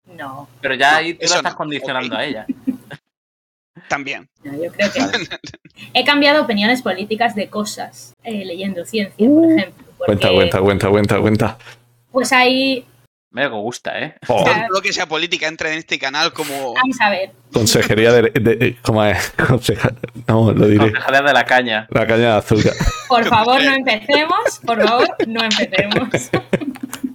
[0.05, 2.47] No, Pero ya ahí tú la estás no, condicionando a ella.
[3.89, 4.29] También.
[4.45, 5.09] no, yo creo que no.
[5.95, 9.85] He cambiado opiniones políticas de cosas eh, leyendo ciencia, por ejemplo.
[9.99, 11.59] Cuenta, porque, cuenta, cuenta, cuenta, cuenta.
[12.11, 12.85] Pues hay,
[13.31, 14.15] Me gusta, ¿eh?
[14.29, 16.75] Oh, Todo lo que sea política entra en este canal como.
[16.75, 19.33] vamos a ver, consejería de, de- ¿Cómo es?
[19.37, 19.95] Conseja-
[20.29, 20.91] no, lo diré.
[20.91, 21.87] Concejalía de la caña.
[21.91, 22.73] La caña de azúcar.
[23.09, 24.61] Por favor, no empecemos.
[24.67, 26.31] Por favor, no empecemos.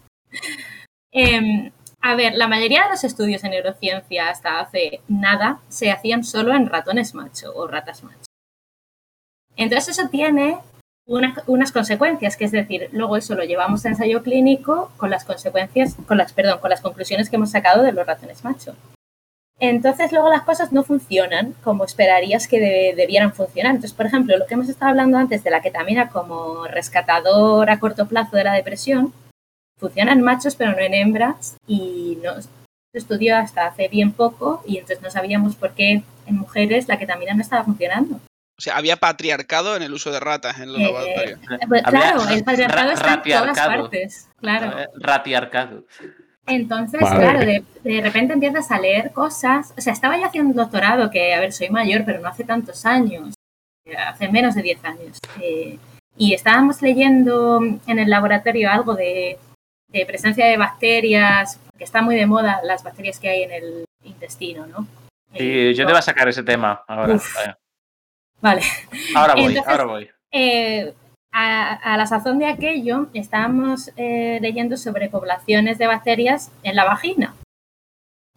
[1.12, 1.72] Em,
[2.10, 6.54] a ver, la mayoría de los estudios en neurociencia hasta hace nada se hacían solo
[6.54, 8.26] en ratones macho o ratas macho.
[9.56, 10.58] Entonces eso tiene
[11.06, 15.26] una- unas consecuencias, que es decir, luego eso lo llevamos a ensayo clínico con las
[15.26, 18.76] consecuencias, con las, perdón, con las conclusiones que hemos sacado de los ratones macho.
[19.60, 23.72] Entonces luego las cosas no funcionan como esperarías que de- debieran funcionar.
[23.72, 27.80] Entonces, por ejemplo, lo que hemos estado hablando antes de la ketamina como rescatador a
[27.80, 29.14] corto plazo de la depresión,
[29.78, 32.50] funciona en machos pero no en hembras y no se
[32.94, 37.34] estudió hasta hace bien poco y entonces no sabíamos por qué en mujeres la ketamina
[37.34, 38.16] no estaba funcionando.
[38.60, 41.40] O sea, había patriarcado en el uso de ratas en los Eh, laboratorios.
[41.68, 44.28] Pues, Había claro, el patriarcado está en todas partes.
[44.40, 44.80] Claro.
[44.80, 45.86] Eh, Ratiarcado.
[46.48, 47.20] Entonces, Vale.
[47.20, 49.74] claro, de, de repente empiezas a leer cosas.
[49.78, 52.46] O sea, estaba yo haciendo un doctorado que, a ver, soy mayor, pero no hace
[52.46, 53.36] tantos años,
[53.86, 55.20] eh, hace menos de 10 años.
[55.42, 55.78] eh,
[56.20, 59.38] y estábamos leyendo en el laboratorio algo de,
[59.88, 63.86] de presencia de bacterias, que está muy de moda las bacterias que hay en el
[64.04, 64.88] intestino, ¿no?
[65.34, 67.16] Sí, Eh, yo te voy a sacar ese tema ahora.
[67.16, 67.36] Uf.
[68.42, 68.62] Vale.
[69.16, 70.10] Ahora voy, Entonces- ahora voy.
[70.32, 70.94] Eh,
[71.32, 76.84] a, a la sazón de aquello estábamos eh, leyendo sobre poblaciones de bacterias en la
[76.86, 77.36] vagina.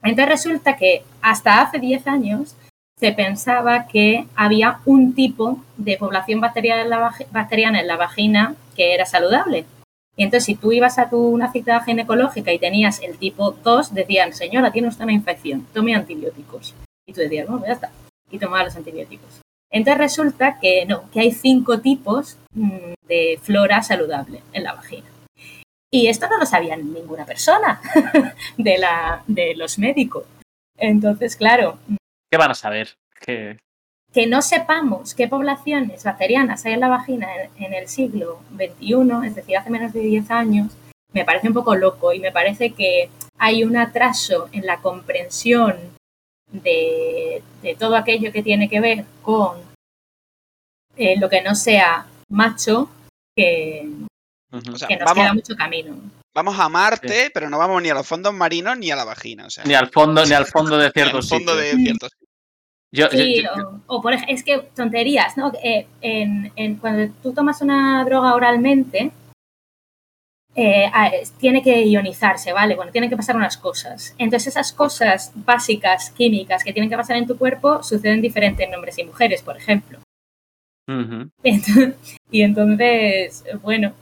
[0.02, 2.56] Entonces resulta que hasta hace 10 años
[2.98, 7.96] se pensaba que había un tipo de población bacteriana en la, vagi- bacteriana en la
[7.96, 9.64] vagina que era saludable.
[10.20, 13.94] Y entonces si tú ibas a tu, una cita ginecológica y tenías el tipo 2,
[13.94, 16.74] decían, señora, tiene usted una infección, tome antibióticos.
[17.06, 17.90] Y tú decías, bueno, ya está.
[18.30, 19.40] Y tomaba los antibióticos.
[19.70, 25.06] Entonces resulta que no, que hay cinco tipos mm, de flora saludable en la vagina.
[25.90, 27.80] Y esto no lo sabía ninguna persona
[28.58, 30.26] de, la, de los médicos.
[30.76, 31.78] Entonces, claro,
[32.30, 32.90] ¿Qué van a saber?
[33.18, 33.56] Que
[34.12, 39.26] que no sepamos qué poblaciones bacterianas hay en la vagina en, en el siglo XXI,
[39.26, 40.72] es decir, hace menos de 10 años,
[41.12, 45.76] me parece un poco loco y me parece que hay un atraso en la comprensión
[46.52, 49.58] de, de todo aquello que tiene que ver con
[50.96, 52.90] eh, lo que no sea macho,
[53.36, 53.88] que,
[54.52, 54.72] Ujú.
[54.72, 55.96] O sea, que nos vamos, queda mucho camino.
[56.34, 59.46] vamos a Marte, pero no vamos ni a los fondos marinos ni a la vagina.
[59.46, 61.82] O sea, ni al fondo, ni al fondo de al ciertos fondo de sitios.
[61.82, 62.10] ciertos.
[62.92, 65.52] Yo- Sí, yo- o, o por ej- es que tonterías, ¿no?
[65.62, 69.12] Eh, en- en- cuando tú tomas una droga oralmente,
[70.56, 70.90] eh,
[71.38, 72.74] tiene que ionizarse, ¿vale?
[72.74, 74.14] Bueno, tienen que pasar unas cosas.
[74.18, 78.74] Entonces, esas cosas básicas, químicas, que tienen que pasar en tu cuerpo, suceden diferente en
[78.74, 80.00] hombres y mujeres, por ejemplo.
[81.44, 81.94] Entonces-
[82.30, 83.92] y entonces, bueno,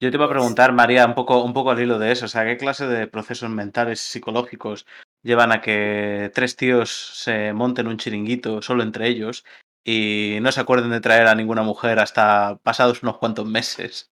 [0.00, 2.28] Yo te iba a preguntar, María, un poco, un poco al hilo de eso, o
[2.28, 4.86] sea, ¿qué clase de procesos mentales psicológicos
[5.28, 9.44] llevan a que tres tíos se monten un chiringuito solo entre ellos
[9.84, 14.10] y no se acuerden de traer a ninguna mujer hasta pasados unos cuantos meses?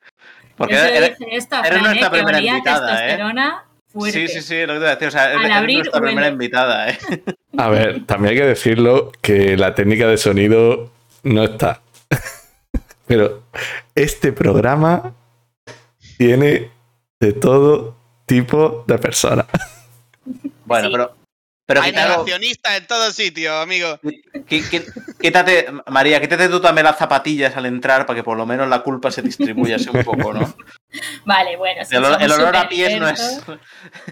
[0.57, 2.11] Porque yo era- esto Fran, nuestra ¿eh?
[2.11, 3.01] primera invitada, ¿eh?
[3.09, 4.29] testosterona fuerte.
[4.29, 6.29] Sí, sí, sí, lo que te iba a decir, o sea, Al abrir, nuestra primera
[6.29, 6.99] invitada, ¿eh?
[7.59, 10.91] A ver, también hay que decirlo que la técnica de sonido
[11.23, 11.81] no está.
[13.07, 13.43] Pero
[13.95, 15.15] este programa
[16.19, 16.71] tiene
[17.21, 19.47] de todo tipo de personas.
[20.67, 20.93] Bueno, Sí.
[20.93, 21.17] pero,
[21.67, 23.99] pero Hay quitado, negacionistas en todos sitios, amigo.
[25.21, 28.83] quítate, María, quítate tú también las zapatillas al entrar para que por lo menos la
[28.83, 30.55] culpa se distribuya así un poco, ¿no?
[31.25, 31.85] Vale, bueno.
[31.85, 33.41] sí, El olor, el olor a pies no es.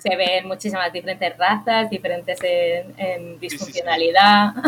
[0.03, 4.53] Se ven muchísimas diferentes razas, diferentes en, en disfuncionalidad.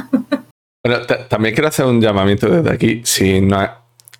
[0.86, 3.00] Bueno, ta- también quiero hacer un llamamiento desde aquí.
[3.04, 3.58] Si no,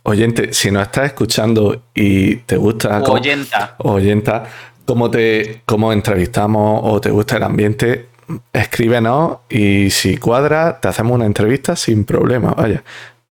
[0.03, 3.77] oyente, si nos estás escuchando y te gusta Oyenta.
[3.79, 4.49] o oyenta,
[4.87, 8.07] cómo te cómo entrevistamos o te gusta el ambiente,
[8.53, 12.83] escríbenos y si cuadra, te hacemos una entrevista sin problema, vaya.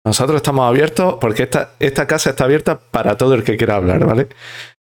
[0.06, 4.06] Nosotros estamos abiertos porque esta, esta casa está abierta para todo el que quiera hablar,
[4.06, 4.28] ¿vale?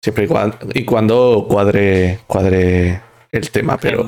[0.03, 3.01] Siempre y cuando, y cuando cuadre, cuadre
[3.33, 4.07] el tema, pero.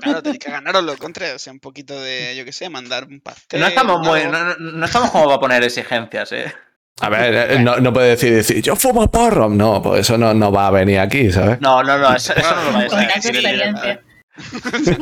[0.00, 3.20] Claro, tenéis que ganaroslo contra, o sea, un poquito de, yo qué sé, mandar un
[3.20, 3.60] pastel.
[3.60, 4.32] No estamos muy, algo.
[4.32, 6.52] no, no- no estamos como para poner exigencias, ¿eh?
[7.00, 9.48] A ver, eh, no, no puede decir, decir, yo fumo porro.
[9.48, 11.60] No, pues eso no, no va a venir aquí, ¿sabes?
[11.60, 14.00] No, no, no, eso, eso no lo vais a Con decir.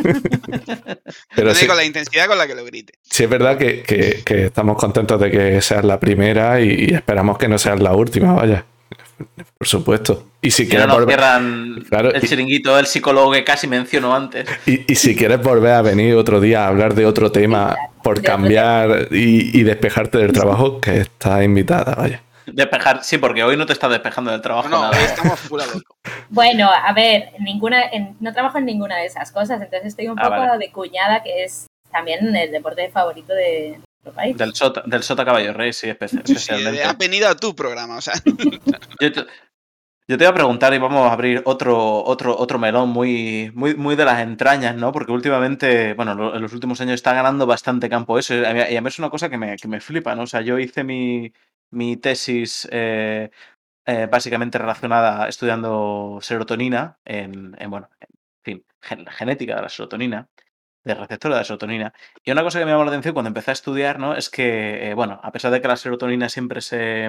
[1.34, 2.94] Pero No sí, digo la intensidad con la que lo grite.
[3.02, 6.94] sí es verdad que, que- que estamos contentos de que seas la primera y, y
[6.94, 8.64] esperamos que no seas la última, vaya.
[9.58, 10.26] Por supuesto.
[10.42, 13.44] Y si Que no quieres nos volver, cierran Claro, el y- chiringuito del psicólogo que
[13.44, 14.46] casi mencionó antes.
[14.66, 18.22] y, y si quieres volver a venir otro día a hablar de otro tema por
[18.22, 22.22] cambiar y, y despejarte del trabajo, que estás invitada, vaya.
[22.46, 25.00] Despejar, sí, porque hoy no te estás despejando del trabajo No, nada.
[25.00, 25.80] estamos loco.
[26.28, 30.18] Bueno, a ver, ninguna, en- no trabajo en ninguna de esas cosas, entonces estoy un
[30.18, 30.58] Ah, poco vale.
[30.66, 33.78] de cuñada, que es también el deporte favorito de
[34.34, 36.82] Del Sota, del Sota Caballo Rey, sí, espe- Sí, especialmente.
[36.84, 38.14] has venido a tu programa, o sea.
[39.00, 39.26] Yo te,
[40.06, 43.74] yo te iba a preguntar y vamos a abrir otro, otro, otro melón muy, muy,
[43.74, 44.92] muy de las entrañas, ¿no?
[44.92, 48.34] Porque últimamente, bueno, lo- en los últimos años está ganando bastante campo eso.
[48.34, 50.22] Y a mí, y a mí es una cosa que me, que me flipa, ¿no?
[50.24, 51.32] O sea, yo hice mi,
[51.70, 53.30] mi tesis eh,
[53.86, 58.08] eh, básicamente relacionada estudiando serotonina en, en, bueno, en
[58.42, 60.28] fin, gen- genética de la serotonina,
[60.84, 61.92] de receptora de serotonina.
[62.24, 64.14] Y una cosa que me llamó la atención cuando empecé a estudiar, ¿no?
[64.14, 67.08] Es que, eh, bueno, a pesar de que la serotonina siempre se,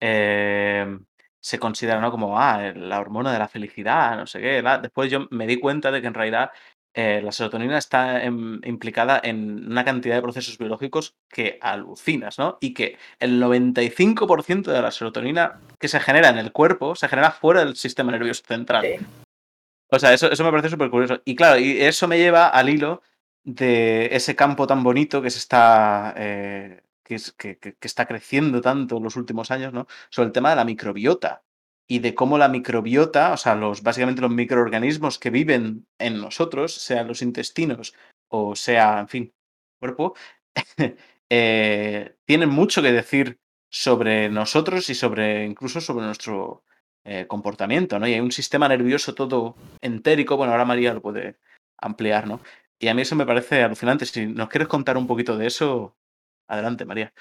[0.00, 0.98] eh,
[1.40, 2.10] se considera, ¿no?
[2.10, 4.62] Como, ah, la hormona de la felicidad, no sé qué.
[4.82, 6.50] Después yo me di cuenta de que en realidad
[6.94, 12.58] eh, la serotonina está em, implicada en una cantidad de procesos biológicos que alucinas, ¿no?
[12.60, 17.30] Y que el 95% de la serotonina que se genera en el cuerpo se genera
[17.30, 18.84] fuera del sistema nervioso central.
[18.84, 19.06] Sí.
[19.90, 21.22] O sea, eso, eso me parece súper curioso.
[21.24, 23.02] Y claro, y eso me lleva al hilo
[23.44, 26.14] de ese campo tan bonito que se está.
[26.16, 29.86] eh, que, es- que- que- está creciendo tanto en los últimos años, ¿no?
[30.10, 31.42] Sobre el tema de la microbiota.
[31.90, 36.74] Y de cómo la microbiota, o sea, los, básicamente los microorganismos que viven en nosotros,
[36.74, 37.94] sean los intestinos
[38.30, 39.34] o sea, en fin,
[39.80, 40.14] cuerpo,
[41.30, 43.40] eh, tienen mucho que decir
[43.70, 46.64] sobre nosotros y sobre incluso sobre nuestro
[47.10, 48.06] eh, comportamiento, ¿no?
[48.06, 51.36] Y hay un sistema nervioso todo entérico, bueno, ahora María lo puede
[51.78, 52.40] ampliar, ¿no?
[52.78, 54.04] Y a mí eso me parece alucinante.
[54.04, 55.96] Si nos quieres contar un poquito de eso,
[56.46, 57.12] adelante, María.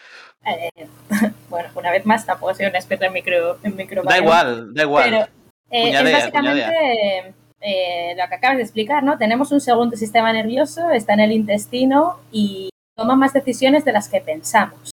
[0.46, 0.88] Eh,
[1.50, 4.18] bueno, una vez más, tampoco soy una experta en, micro, en Da microbioma.
[4.18, 5.10] igual, da igual.
[5.10, 5.24] Pero
[5.72, 9.18] eh, es básicamente eh, lo que acabas de explicar, ¿no?
[9.18, 14.10] Tenemos un segundo sistema nervioso, está en el intestino y toma más decisiones de las
[14.10, 14.92] que pensamos.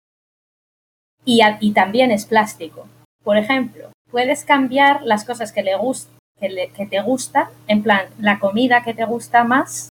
[1.26, 2.86] Y también es plástico.
[3.22, 6.08] Por ejemplo, puedes cambiar las cosas que, le gust-
[6.38, 9.88] que, le- que te gustan, en plan, la comida que te gusta más,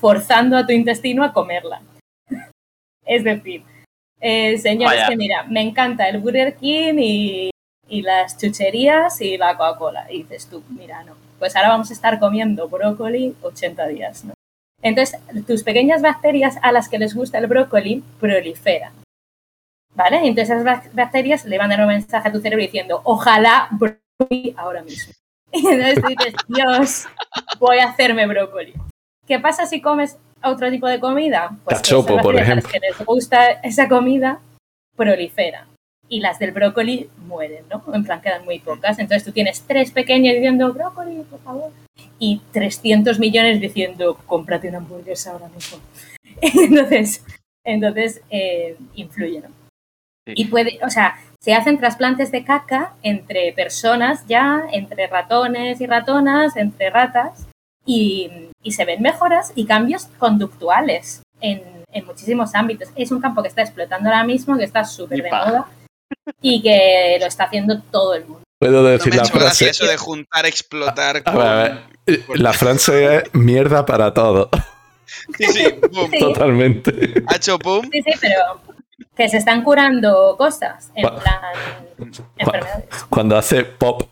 [0.00, 1.82] forzando a tu intestino a comerla.
[3.04, 3.62] es decir,
[4.22, 5.08] eh, señores, Vaya.
[5.10, 7.50] que mira, me encanta el Burger King y,
[7.88, 10.10] y las chucherías y la Coca-Cola.
[10.10, 14.32] Y dices tú, mira, no, pues ahora vamos a estar comiendo brócoli 80 días, ¿no?
[14.82, 18.94] Entonces, tus pequeñas bacterias a las que les gusta el brócoli proliferan.
[20.00, 20.16] ¿Vale?
[20.26, 24.82] Entonces esas bac- bacterias le mandan un mensaje a tu cerebro diciendo, ojalá brócoli ahora
[24.82, 25.12] mismo.
[25.52, 27.06] Y entonces dices, Dios,
[27.58, 28.72] voy a hacerme brócoli.
[29.26, 31.50] ¿Qué pasa si comes otro tipo de comida?
[31.64, 32.70] Pues Cachopo, por a las ejemplo.
[32.70, 34.38] que les gusta esa comida
[34.96, 35.66] proliferan.
[36.08, 37.82] Y las del brócoli mueren, ¿no?
[37.92, 38.98] En plan, quedan muy pocas.
[38.98, 41.72] Entonces tú tienes tres pequeños diciendo, brócoli, por favor.
[42.18, 45.78] Y 300 millones diciendo, cómprate una hamburguesa ahora mismo.
[46.40, 47.24] entonces,
[47.64, 49.59] entonces eh, influye, ¿no?
[50.30, 50.42] Sí.
[50.42, 55.86] Y puede, o sea, se hacen trasplantes de caca entre personas ya, entre ratones y
[55.86, 57.46] ratonas, entre ratas,
[57.86, 61.62] y, y se ven mejoras y cambios conductuales en,
[61.92, 62.88] en muchísimos ámbitos.
[62.94, 65.66] Es un campo que está explotando ahora mismo, que está súper de moda
[66.42, 68.42] y que lo está haciendo todo el mundo.
[68.58, 69.70] Puedo No decir me ha la frase.
[69.70, 71.22] eso de juntar, explotar.
[71.24, 71.78] A ver, a ver.
[72.06, 74.50] Eh, La frase es mierda para todo.
[75.38, 76.10] Sí, sí, boom.
[76.10, 76.18] Sí.
[76.18, 77.24] Totalmente.
[77.26, 77.82] Ha hecho pum.
[77.90, 78.60] Sí, sí, pero
[79.20, 82.86] que se están curando cosas, en plan enfermedades.
[83.10, 84.02] Cuando hace pop.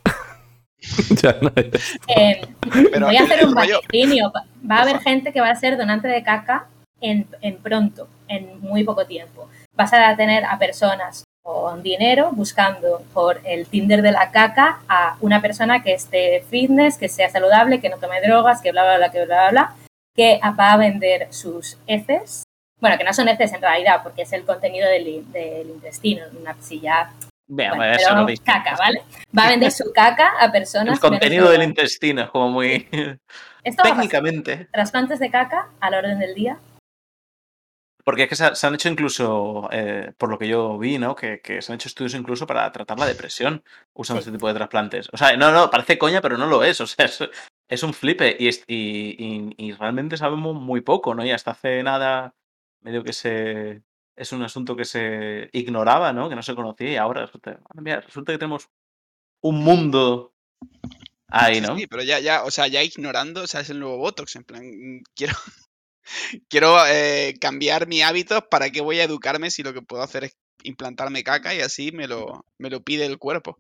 [1.23, 1.71] ya no hay-
[2.09, 2.47] Eh,
[2.93, 4.31] Pero voy a hacer un vaticinio.
[4.71, 6.67] Va a haber gente que va a ser donante de caca
[7.01, 8.07] en, en pronto.
[8.29, 9.49] en muy poco tiempo.
[9.75, 15.17] Vas a tener a personas con dinero buscando por el Tinder de la caca a
[15.23, 18.99] una persona que esté fitness, que sea saludable, que no tome drogas, que bla, bla,
[18.99, 19.75] bla, que bla, bla, bla,
[20.15, 22.43] que va a vender sus heces.
[22.81, 26.55] Bueno, que no son heces en realidad, porque es el contenido del, del intestino, una
[26.63, 27.11] silla
[27.51, 28.41] Vean, bueno, eso pero lo veis.
[28.41, 29.03] caca, ¿vale?
[29.37, 30.95] Va a vender su caca a personas.
[30.95, 32.87] El contenido del intestino es como muy
[33.65, 34.69] Esto técnicamente.
[34.73, 36.59] Trasplantes de caca a la orden del día.
[38.05, 40.99] Porque es que se, ha- se han hecho incluso, eh, por lo que yo vi,
[40.99, 41.15] ¿no?
[41.15, 44.29] Que, que se han hecho estudios incluso para tratar la depresión usando Sí.
[44.29, 45.09] este tipo de trasplantes.
[45.13, 46.81] O sea, no, no, parece coña, pero no lo es.
[46.81, 47.19] O sea, es,
[47.69, 51.25] es un flipe y, es- y, y- y realmente sabemos muy poco, ¿no?
[51.25, 52.33] Y hasta hace nada,
[52.81, 53.83] medio que se.
[54.17, 56.29] Es un asunto que se ignoraba, ¿no?
[56.29, 58.69] Que no se conocía y ahora resulta, mira, resulta que tenemos
[59.41, 60.35] un mundo
[61.29, 61.77] ahí, ¿no?
[61.77, 64.45] sí, pero ya, ya, o sea, ya ignorando, o sea, es el nuevo Botox, en
[64.45, 65.35] plan, mm, quiero,
[66.49, 70.25] quiero eh, cambiar mi hábitos, ¿para qué voy a educarme si lo que puedo hacer
[70.25, 73.59] es implantarme caca y así me lo, me lo pide el cuerpo?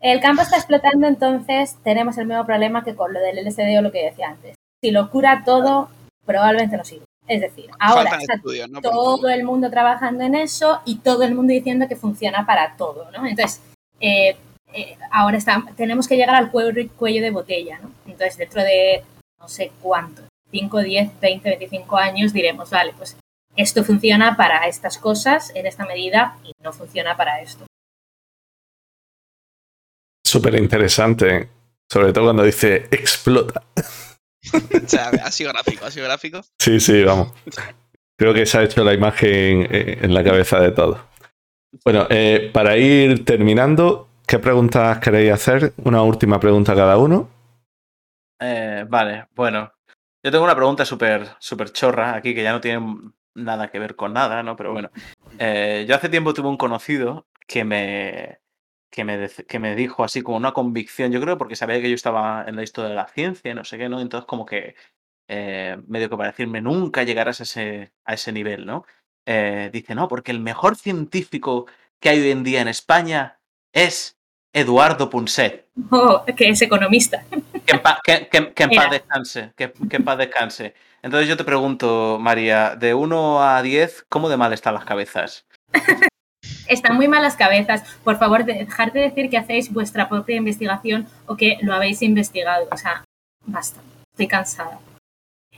[0.00, 3.82] El campo está explotando, entonces tenemos el mismo problema que con lo del LSD o
[3.82, 4.54] lo que decía antes.
[4.82, 5.90] Si lo cura todo,
[6.24, 7.04] probablemente no sirve.
[7.30, 8.82] Es decir, ahora está estudios, ¿no?
[8.82, 12.74] Por todo el mundo trabajando en eso y todo el mundo diciendo que funciona para
[12.76, 13.24] todo, ¿no?
[13.24, 13.60] Entonces,
[14.00, 14.36] eh,
[14.72, 17.92] eh, ahora está, tenemos que llegar al cuello, cuello de botella, ¿no?
[18.04, 19.04] Entonces, dentro de
[19.38, 23.16] no sé cuánto, 5, 10, 20, 25 años, diremos, vale, pues
[23.54, 27.64] esto funciona para estas cosas en esta medida y no funciona para esto.
[30.26, 31.48] Súper interesante.
[31.88, 33.62] Sobre todo cuando dice explota.
[34.84, 36.40] O sea, ha sido gráfico, ha sido gráfico.
[36.58, 37.32] Sí, sí, vamos.
[38.16, 40.98] Creo que se ha hecho la imagen eh, en la cabeza de todos.
[41.84, 45.72] Bueno, eh, para ir terminando, ¿qué preguntas queréis hacer?
[45.84, 47.28] Una última pregunta cada uno.
[48.40, 49.72] Eh, vale, bueno.
[50.22, 53.96] Yo tengo una pregunta súper súper chorra aquí que ya no tiene nada que ver
[53.96, 54.56] con nada, ¿no?
[54.56, 54.90] Pero bueno.
[55.38, 58.40] Eh, yo hace tiempo tuve un conocido que me,
[58.90, 61.94] que, me, que me dijo así como una convicción, yo creo porque sabía que yo
[61.94, 64.00] estaba en la historia de la ciencia, no sé qué, ¿no?
[64.00, 64.74] Entonces como que
[65.28, 68.84] eh, medio que para decirme nunca llegarás a ese, a ese nivel, ¿no?
[69.26, 71.66] Eh, dice, no, porque el mejor científico
[72.00, 73.38] que hay hoy en día en España
[73.72, 74.18] es
[74.52, 75.68] Eduardo Punset.
[75.90, 77.22] Oh, que es economista.
[77.64, 80.74] Que en, pa- que- que- que en paz descanse, que, que en paz descanse.
[81.02, 85.46] Entonces yo te pregunto, María, de 1 a 10, ¿cómo de mal están las cabezas?
[86.70, 87.82] Están muy malas cabezas.
[88.04, 92.68] Por favor, dejar de decir que hacéis vuestra propia investigación o que lo habéis investigado.
[92.70, 93.04] O sea,
[93.44, 93.80] basta.
[94.12, 94.78] Estoy cansada.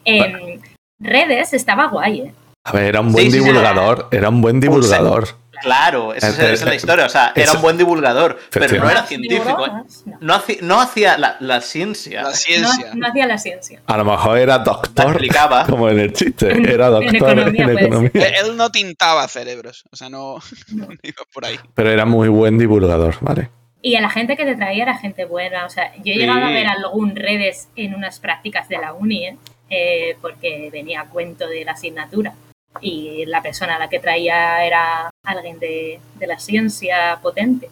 [0.04, 0.60] En
[0.98, 2.34] redes estaba guay, ¿eh?
[2.64, 3.44] A ver, era un buen Sí, sí, sí.
[3.44, 4.08] divulgador.
[4.10, 5.28] Era un buen divulgador.
[5.62, 7.06] Claro, esa es, Eh, esa es la historia.
[7.06, 9.66] O sea, era un buen divulgador, pero no era científico.
[9.66, 9.70] ¿eh?
[10.06, 10.16] No.
[10.20, 12.22] No hacía, no hacía la, la ciencia.
[12.22, 12.90] La No, ciencia.
[12.94, 13.80] no hacía la ciencia.
[13.86, 15.66] A lo mejor era doctor, explicaba.
[15.68, 16.50] como en el chiste.
[16.50, 18.10] Era en doctor economía, en economía.
[18.14, 20.38] Eh, Él no tintaba cerebros, o sea, no,
[20.72, 21.58] no iba por ahí.
[21.74, 23.50] Pero era muy buen divulgador, ¿vale?
[23.84, 25.66] Y a la gente que te traía era gente buena.
[25.66, 29.26] O sea, yo he llegado a ver algún redes en unas prácticas de la uni,
[29.26, 29.36] ¿eh?
[29.70, 32.32] Eh, porque venía a cuento de la asignatura.
[32.80, 37.70] Y la persona a la que traía era alguien de, de la ciencia potente.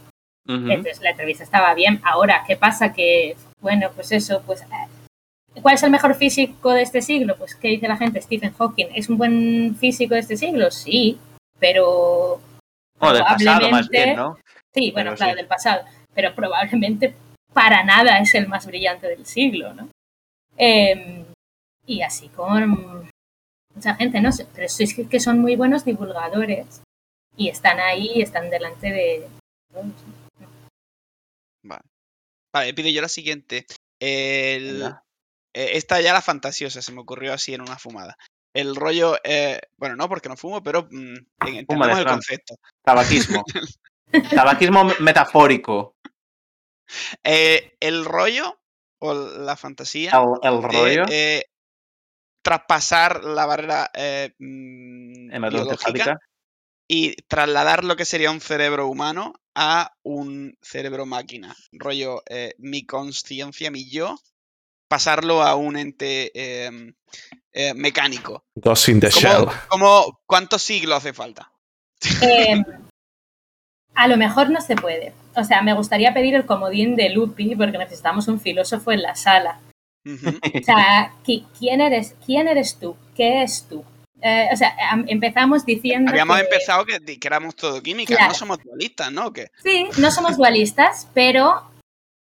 [0.48, 2.00] Entonces la entrevista estaba bien.
[2.02, 2.92] Ahora, ¿qué pasa?
[2.92, 4.62] Que, bueno, pues eso, pues.
[4.62, 7.36] eh, ¿Cuál es el mejor físico de este siglo?
[7.36, 8.20] Pues, ¿qué dice la gente?
[8.20, 8.86] Stephen Hawking.
[8.94, 10.70] ¿Es un buen físico de este siglo?
[10.72, 11.18] Sí,
[11.60, 12.40] pero.
[12.98, 14.38] Bueno, del pasado más bien, probablemente- ¿no?
[14.74, 15.36] Sí, bueno, Pero claro, sí.
[15.36, 15.84] del pasado.
[16.14, 17.14] Pero probablemente
[17.52, 19.88] para nada es el más brillante del siglo, ¿no?
[20.56, 21.24] Eh,
[21.86, 23.08] y así con
[23.74, 26.82] mucha gente, no sé, pero es que son muy buenos divulgadores
[27.36, 29.28] y están ahí, están delante de...
[32.52, 33.66] Vale, pido yo la siguiente.
[34.00, 34.82] El,
[35.54, 38.16] eh, esta ya la fantasiosa, se me ocurrió así en una fumada.
[38.52, 41.14] El rollo, eh, bueno, no porque no fumo, pero mm,
[41.46, 42.56] en- entendemos el concepto.
[42.84, 43.44] Tabaquismo.
[44.34, 45.94] Tabaquismo metafórico.
[47.22, 48.58] Eh, el rollo
[48.98, 50.10] o la fantasía
[50.42, 51.04] El, el de rollo.
[51.08, 51.44] eh,
[52.42, 56.18] traspasar la barrera eh, mm, biológica.
[56.92, 61.54] Y trasladar lo que sería un cerebro humano a un cerebro máquina.
[61.70, 64.18] Rollo, eh, mi conciencia, mi yo,
[64.88, 66.92] pasarlo a un ente eh,
[67.52, 68.42] eh, mecánico.
[68.56, 69.46] Ghost in the Shell.
[69.68, 71.52] ¿Cómo, cuántos siglos hace falta?
[72.22, 72.60] Eh,
[73.94, 75.12] a lo mejor no se puede.
[75.36, 79.14] O sea, me gustaría pedir el comodín de Lupi porque necesitamos un filósofo en la
[79.14, 79.60] sala.
[80.04, 82.96] O sea, ¿qui- ¿quién eres, quién eres tú?
[83.14, 83.84] ¿Qué es tú?
[84.22, 88.28] Eh, o sea, am- empezamos diciendo Habíamos que- empezado que, que éramos todo química, Claro.
[88.32, 89.32] no somos dualistas, ¿no?
[89.62, 91.62] Sí, no somos dualistas, pero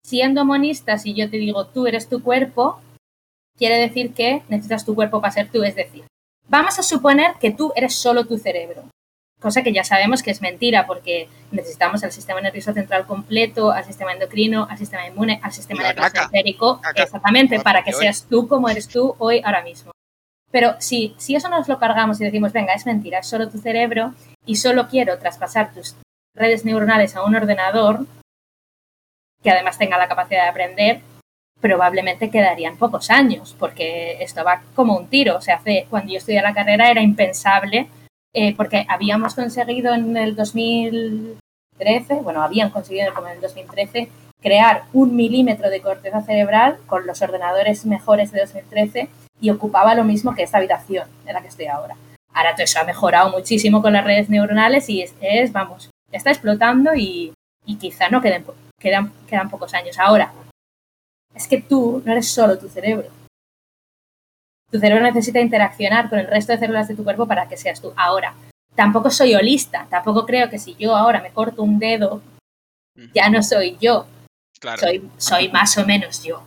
[0.05, 2.81] siendo monistas, si yo te digo tú eres tu cuerpo,
[3.57, 5.63] quiere decir que necesitas tu cuerpo para ser tú.
[5.63, 6.05] Es decir,
[6.47, 8.85] Vamos a suponer que tú eres solo tu cerebro,
[9.41, 13.83] cosa que ya sabemos que es mentira porque necesitamos el sistema nervioso central completo, al
[13.87, 18.69] sistema endocrino, al sistema inmune, al sistema Y nervioso exactamente, para que seas tú como
[18.69, 19.91] eres tú hoy, ahora mismo.
[20.55, 23.59] Pero si, si eso nos lo cargamos y decimos, venga, es mentira, es solo tu
[23.59, 24.15] cerebro
[24.47, 25.97] y solo quiero traspasar tus
[26.33, 28.07] redes neuronales a un ordenador
[29.43, 31.01] que además tenga la capacidad de aprender,
[31.61, 35.39] probablemente quedarían pocos años, porque esto va como un tiro.
[35.39, 37.89] O sea, hace, cuando yo estudié la carrera era impensable,
[38.33, 44.09] eh, porque habíamos conseguido en el 2013, bueno, habían conseguido como en el 2013,
[44.41, 49.09] crear un milímetro de corteza cerebral con los ordenadores mejores de 2013
[49.41, 51.97] y ocupaba lo mismo que esta habitación en la que estoy ahora.
[52.33, 56.31] Ahora todo eso ha mejorado muchísimo con las redes neuronales y es, es, vamos, está
[56.31, 57.33] explotando y,
[57.65, 58.45] y quizá no queden,
[58.79, 59.99] quedan, quedan pocos años.
[59.99, 60.33] Ahora,
[61.35, 63.09] es que tú no eres solo tu cerebro.
[64.71, 67.81] Tu cerebro necesita interaccionar con el resto de células de tu cuerpo para que seas
[67.81, 67.93] tú.
[67.97, 68.35] Ahora,
[68.75, 72.21] tampoco soy holista, tampoco creo que si yo ahora me corto un dedo,
[73.13, 74.07] ya no soy yo,
[74.61, 74.79] Claro.
[74.81, 76.43] soy, soy más o menos yo.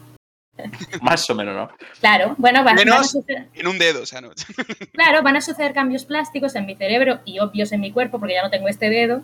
[1.02, 1.70] Más o menos, ¿no?
[2.00, 4.30] Claro, bueno, van, van a Menos- suceder, En un dedo, o sea, no.
[4.94, 8.34] claro, van a suceder cambios plásticos en mi cerebro y obvios en mi cuerpo porque
[8.36, 9.22] ya no tengo este dedo,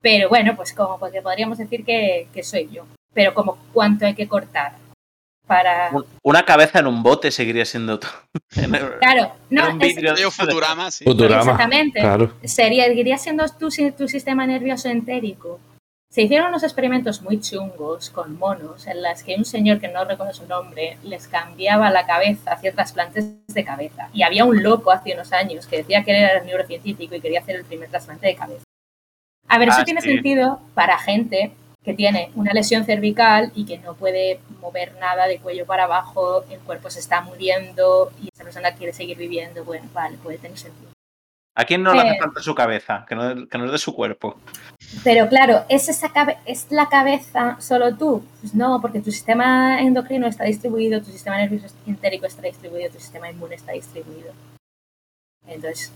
[0.00, 2.86] pero bueno, pues como porque podríamos decir que, que soy yo.
[3.12, 4.72] Pero como cuánto hay que cortar
[5.46, 5.90] para...
[5.92, 8.08] Un- Una cabeza en un bote seguiría siendo tú.
[9.00, 10.14] Claro, no, un es- vidrio.
[10.16, 11.04] Yo Futurama, sí.
[11.04, 11.42] Futurama.
[11.42, 12.00] Exactamente.
[12.00, 12.32] Claro.
[12.44, 15.60] sería, seguiría siendo tu, tu sistema nervioso entérico.
[16.14, 20.04] Se hicieron unos experimentos muy chungos con monos en las que un señor que no
[20.04, 24.10] recuerdo su nombre les cambiaba la cabeza, hacía trasplantes de cabeza.
[24.12, 27.40] Y había un loco hace unos años que decía que él era neurocientífico y quería
[27.40, 28.62] hacer el primer trasplante de cabeza.
[29.48, 31.50] A ver, eso Ah, tiene sentido para gente
[31.82, 36.44] que tiene una lesión cervical y que no puede mover nada de cuello para abajo,
[36.48, 39.64] el cuerpo se está muriendo y esa persona quiere seguir viviendo.
[39.64, 40.93] Bueno, vale, puede tener sentido.
[41.56, 43.04] ¿A quién no le hace falta su cabeza?
[43.08, 44.40] Que no, que no es de su cuerpo.
[45.04, 48.24] Pero claro, ¿es, esa cabe- ¿es la cabeza solo tú?
[48.40, 52.98] Pues no, porque tu sistema endocrino está distribuido, tu sistema nervioso entérico está distribuido, tu
[52.98, 54.32] sistema inmune está distribuido.
[55.46, 55.92] Entonces,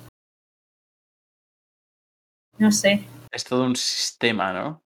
[2.59, 3.05] no sé.
[3.31, 4.83] Es todo un sistema, ¿no?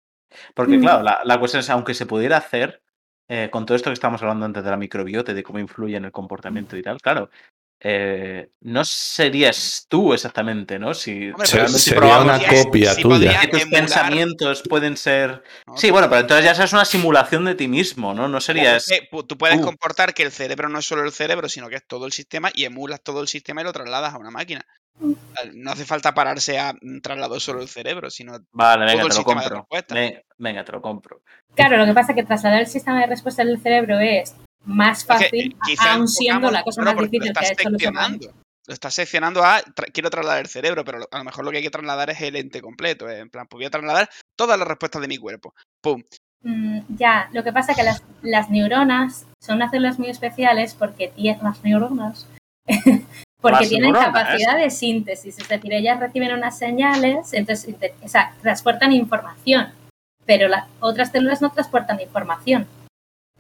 [0.54, 0.80] Porque, Mm.
[0.80, 2.82] claro, la, la cuestión es, aunque se pudiera hacer,
[3.28, 6.04] eh, con todo esto que estamos hablando antes de la microbiota de cómo influye en
[6.04, 7.30] el comportamiento y tal, claro,
[7.80, 10.94] eh, no serías tú exactamente, ¿no?
[10.94, 13.40] Si, Hombre, sería probamos una copia sí tuya.
[13.40, 15.42] que tus emular, pensamientos pueden ser...
[15.66, 15.76] ¿no?
[15.76, 18.28] Sí, bueno, pero entonces ya es una simulación de ti mismo, ¿no?
[18.28, 18.86] No serías...
[19.10, 21.86] pu- tú puedes comportar que el cerebro no es solo el cerebro, sino que es
[21.86, 24.64] todo el sistema y emulas todo el sistema y lo trasladas a una máquina.
[25.52, 29.14] No hace falta pararse a trasladar solo el cerebro, sino Vale, venga, todo el te
[29.14, 29.60] lo sistema de compro.
[29.60, 30.22] respuesta.
[30.38, 31.22] Venga, te lo compro.
[31.54, 34.34] Claro, lo que pasa es que trasladar el sistema de respuesta del cerebro es
[34.66, 37.82] más fácil, quizá aun siendo la cosa más difícil lo que ha estás hecho los
[37.82, 38.10] humanos.
[38.12, 38.42] seccionando.
[38.68, 41.58] Lo estás seccionando a tra- quiero trasladar el cerebro, pero a lo mejor lo que
[41.58, 43.08] hay que trasladar es el ente completo.
[43.08, 45.54] eh, En plan, pues voy a trasladar todas las respuestas de mi cuerpo.
[45.80, 46.02] ¡Pum!
[46.42, 50.74] Mm, ya, lo que pasa es que las, las neuronas son unas células muy especiales
[50.74, 52.28] porque tienen las neuronas.
[53.40, 54.06] porque Las tienen neuronas.
[54.12, 59.68] capacidad de síntesis, es decir, ellas reciben unas señales, entonces inte- o sea, transportan información,
[60.24, 62.66] pero las otras células no transportan información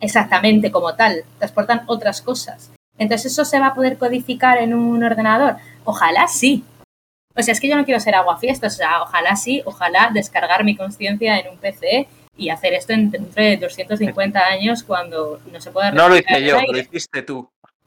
[0.00, 2.70] exactamente como tal, transportan otras cosas.
[2.98, 5.56] Entonces eso se va a poder codificar en un ordenador.
[5.84, 6.64] Ojalá sí.
[7.34, 10.64] O sea, es que yo no quiero ser aguafiestas, o sea, ojalá sí, ojalá descargar
[10.64, 12.08] mi conciencia en un PC
[12.38, 16.42] y hacer esto en- dentro de 250 años cuando no se pueda No lo hice
[16.42, 17.48] yo, lo hiciste tú.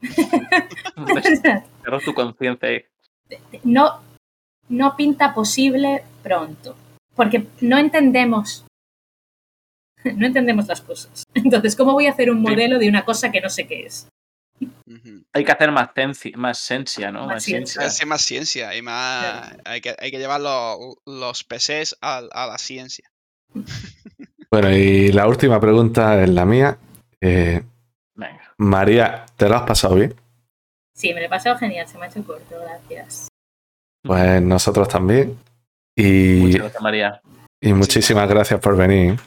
[1.84, 2.84] Cerró tu conciencia ahí.
[3.64, 4.00] no,
[4.68, 6.76] no pinta posible pronto,
[7.14, 8.64] porque no entendemos,
[10.16, 11.24] no entendemos las cosas.
[11.34, 12.50] Entonces, ¿cómo voy a hacer un Sí.
[12.50, 14.08] modelo de una cosa que no sé qué es?
[15.32, 15.88] Hay que hacer más,
[16.36, 17.20] más ciencia, ¿no?
[17.20, 17.56] Más Más ciencia.
[17.56, 17.80] Hay ciencia.
[17.80, 19.56] que hacer más ciencia y más.
[19.64, 23.10] Hay que, hay que llevar los, los PCs a, a la ciencia.
[24.50, 26.76] Bueno, y la última pregunta es la mía.
[27.22, 27.62] Eh,
[28.14, 28.52] Venga.
[28.58, 30.14] María, ¿te lo has pasado bien?
[30.94, 33.28] Sí, me lo he pasado genial, se me ha hecho corto, gracias.
[34.02, 35.38] Pues nosotros también.
[35.96, 37.22] Y, Muchas gracias, María.
[37.62, 39.18] y muchísimas gracias por venir.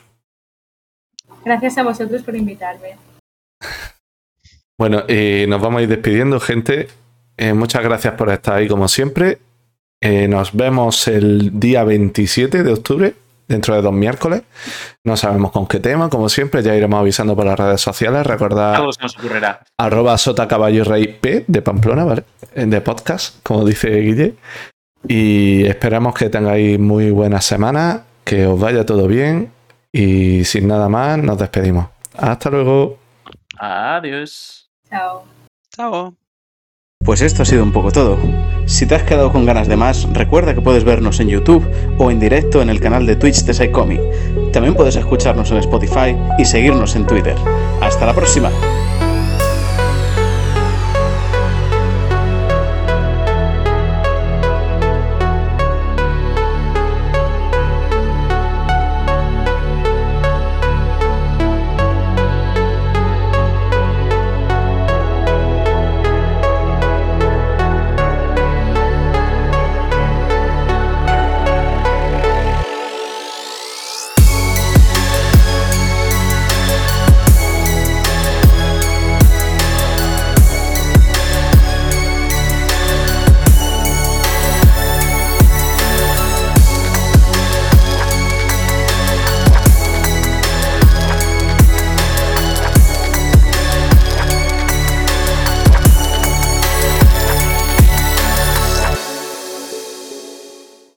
[1.46, 2.98] Gracias a vosotros por invitarme.
[4.76, 6.88] Bueno, y nos vamos a ir despidiendo, gente.
[7.38, 9.38] Eh, muchas gracias por estar ahí como siempre.
[10.02, 13.14] Eh, nos vemos el día 27 de octubre,
[13.48, 14.42] dentro de dos miércoles.
[15.06, 18.26] No sabemos con qué tema, como siempre, ya iremos avisando por las redes sociales.
[18.26, 19.62] Recordad Algo se nos ocurrirá.
[19.78, 22.24] arroba sota caballo rey P de Pamplona, ¿vale?
[22.56, 24.34] Eh, De podcast, como dice Guille.
[25.08, 29.52] Y esperamos que tengáis muy buena semana, que os vaya todo bien.
[29.94, 31.88] Y sin nada más, nos despedimos.
[32.18, 32.98] Hasta luego.
[33.60, 34.70] Adiós.
[34.90, 35.24] Chao.
[35.70, 36.16] Chao.
[37.06, 38.18] Pues esto ha sido un poco todo.
[38.66, 41.64] Si te has quedado con ganas de más, recuerda que puedes vernos en YouTube
[42.00, 44.02] o en directo en el canal de Twitch de Psycomic.
[44.52, 47.36] También puedes escucharnos en Spotify y seguirnos en Twitter.
[47.82, 48.50] ¡Hasta la próxima!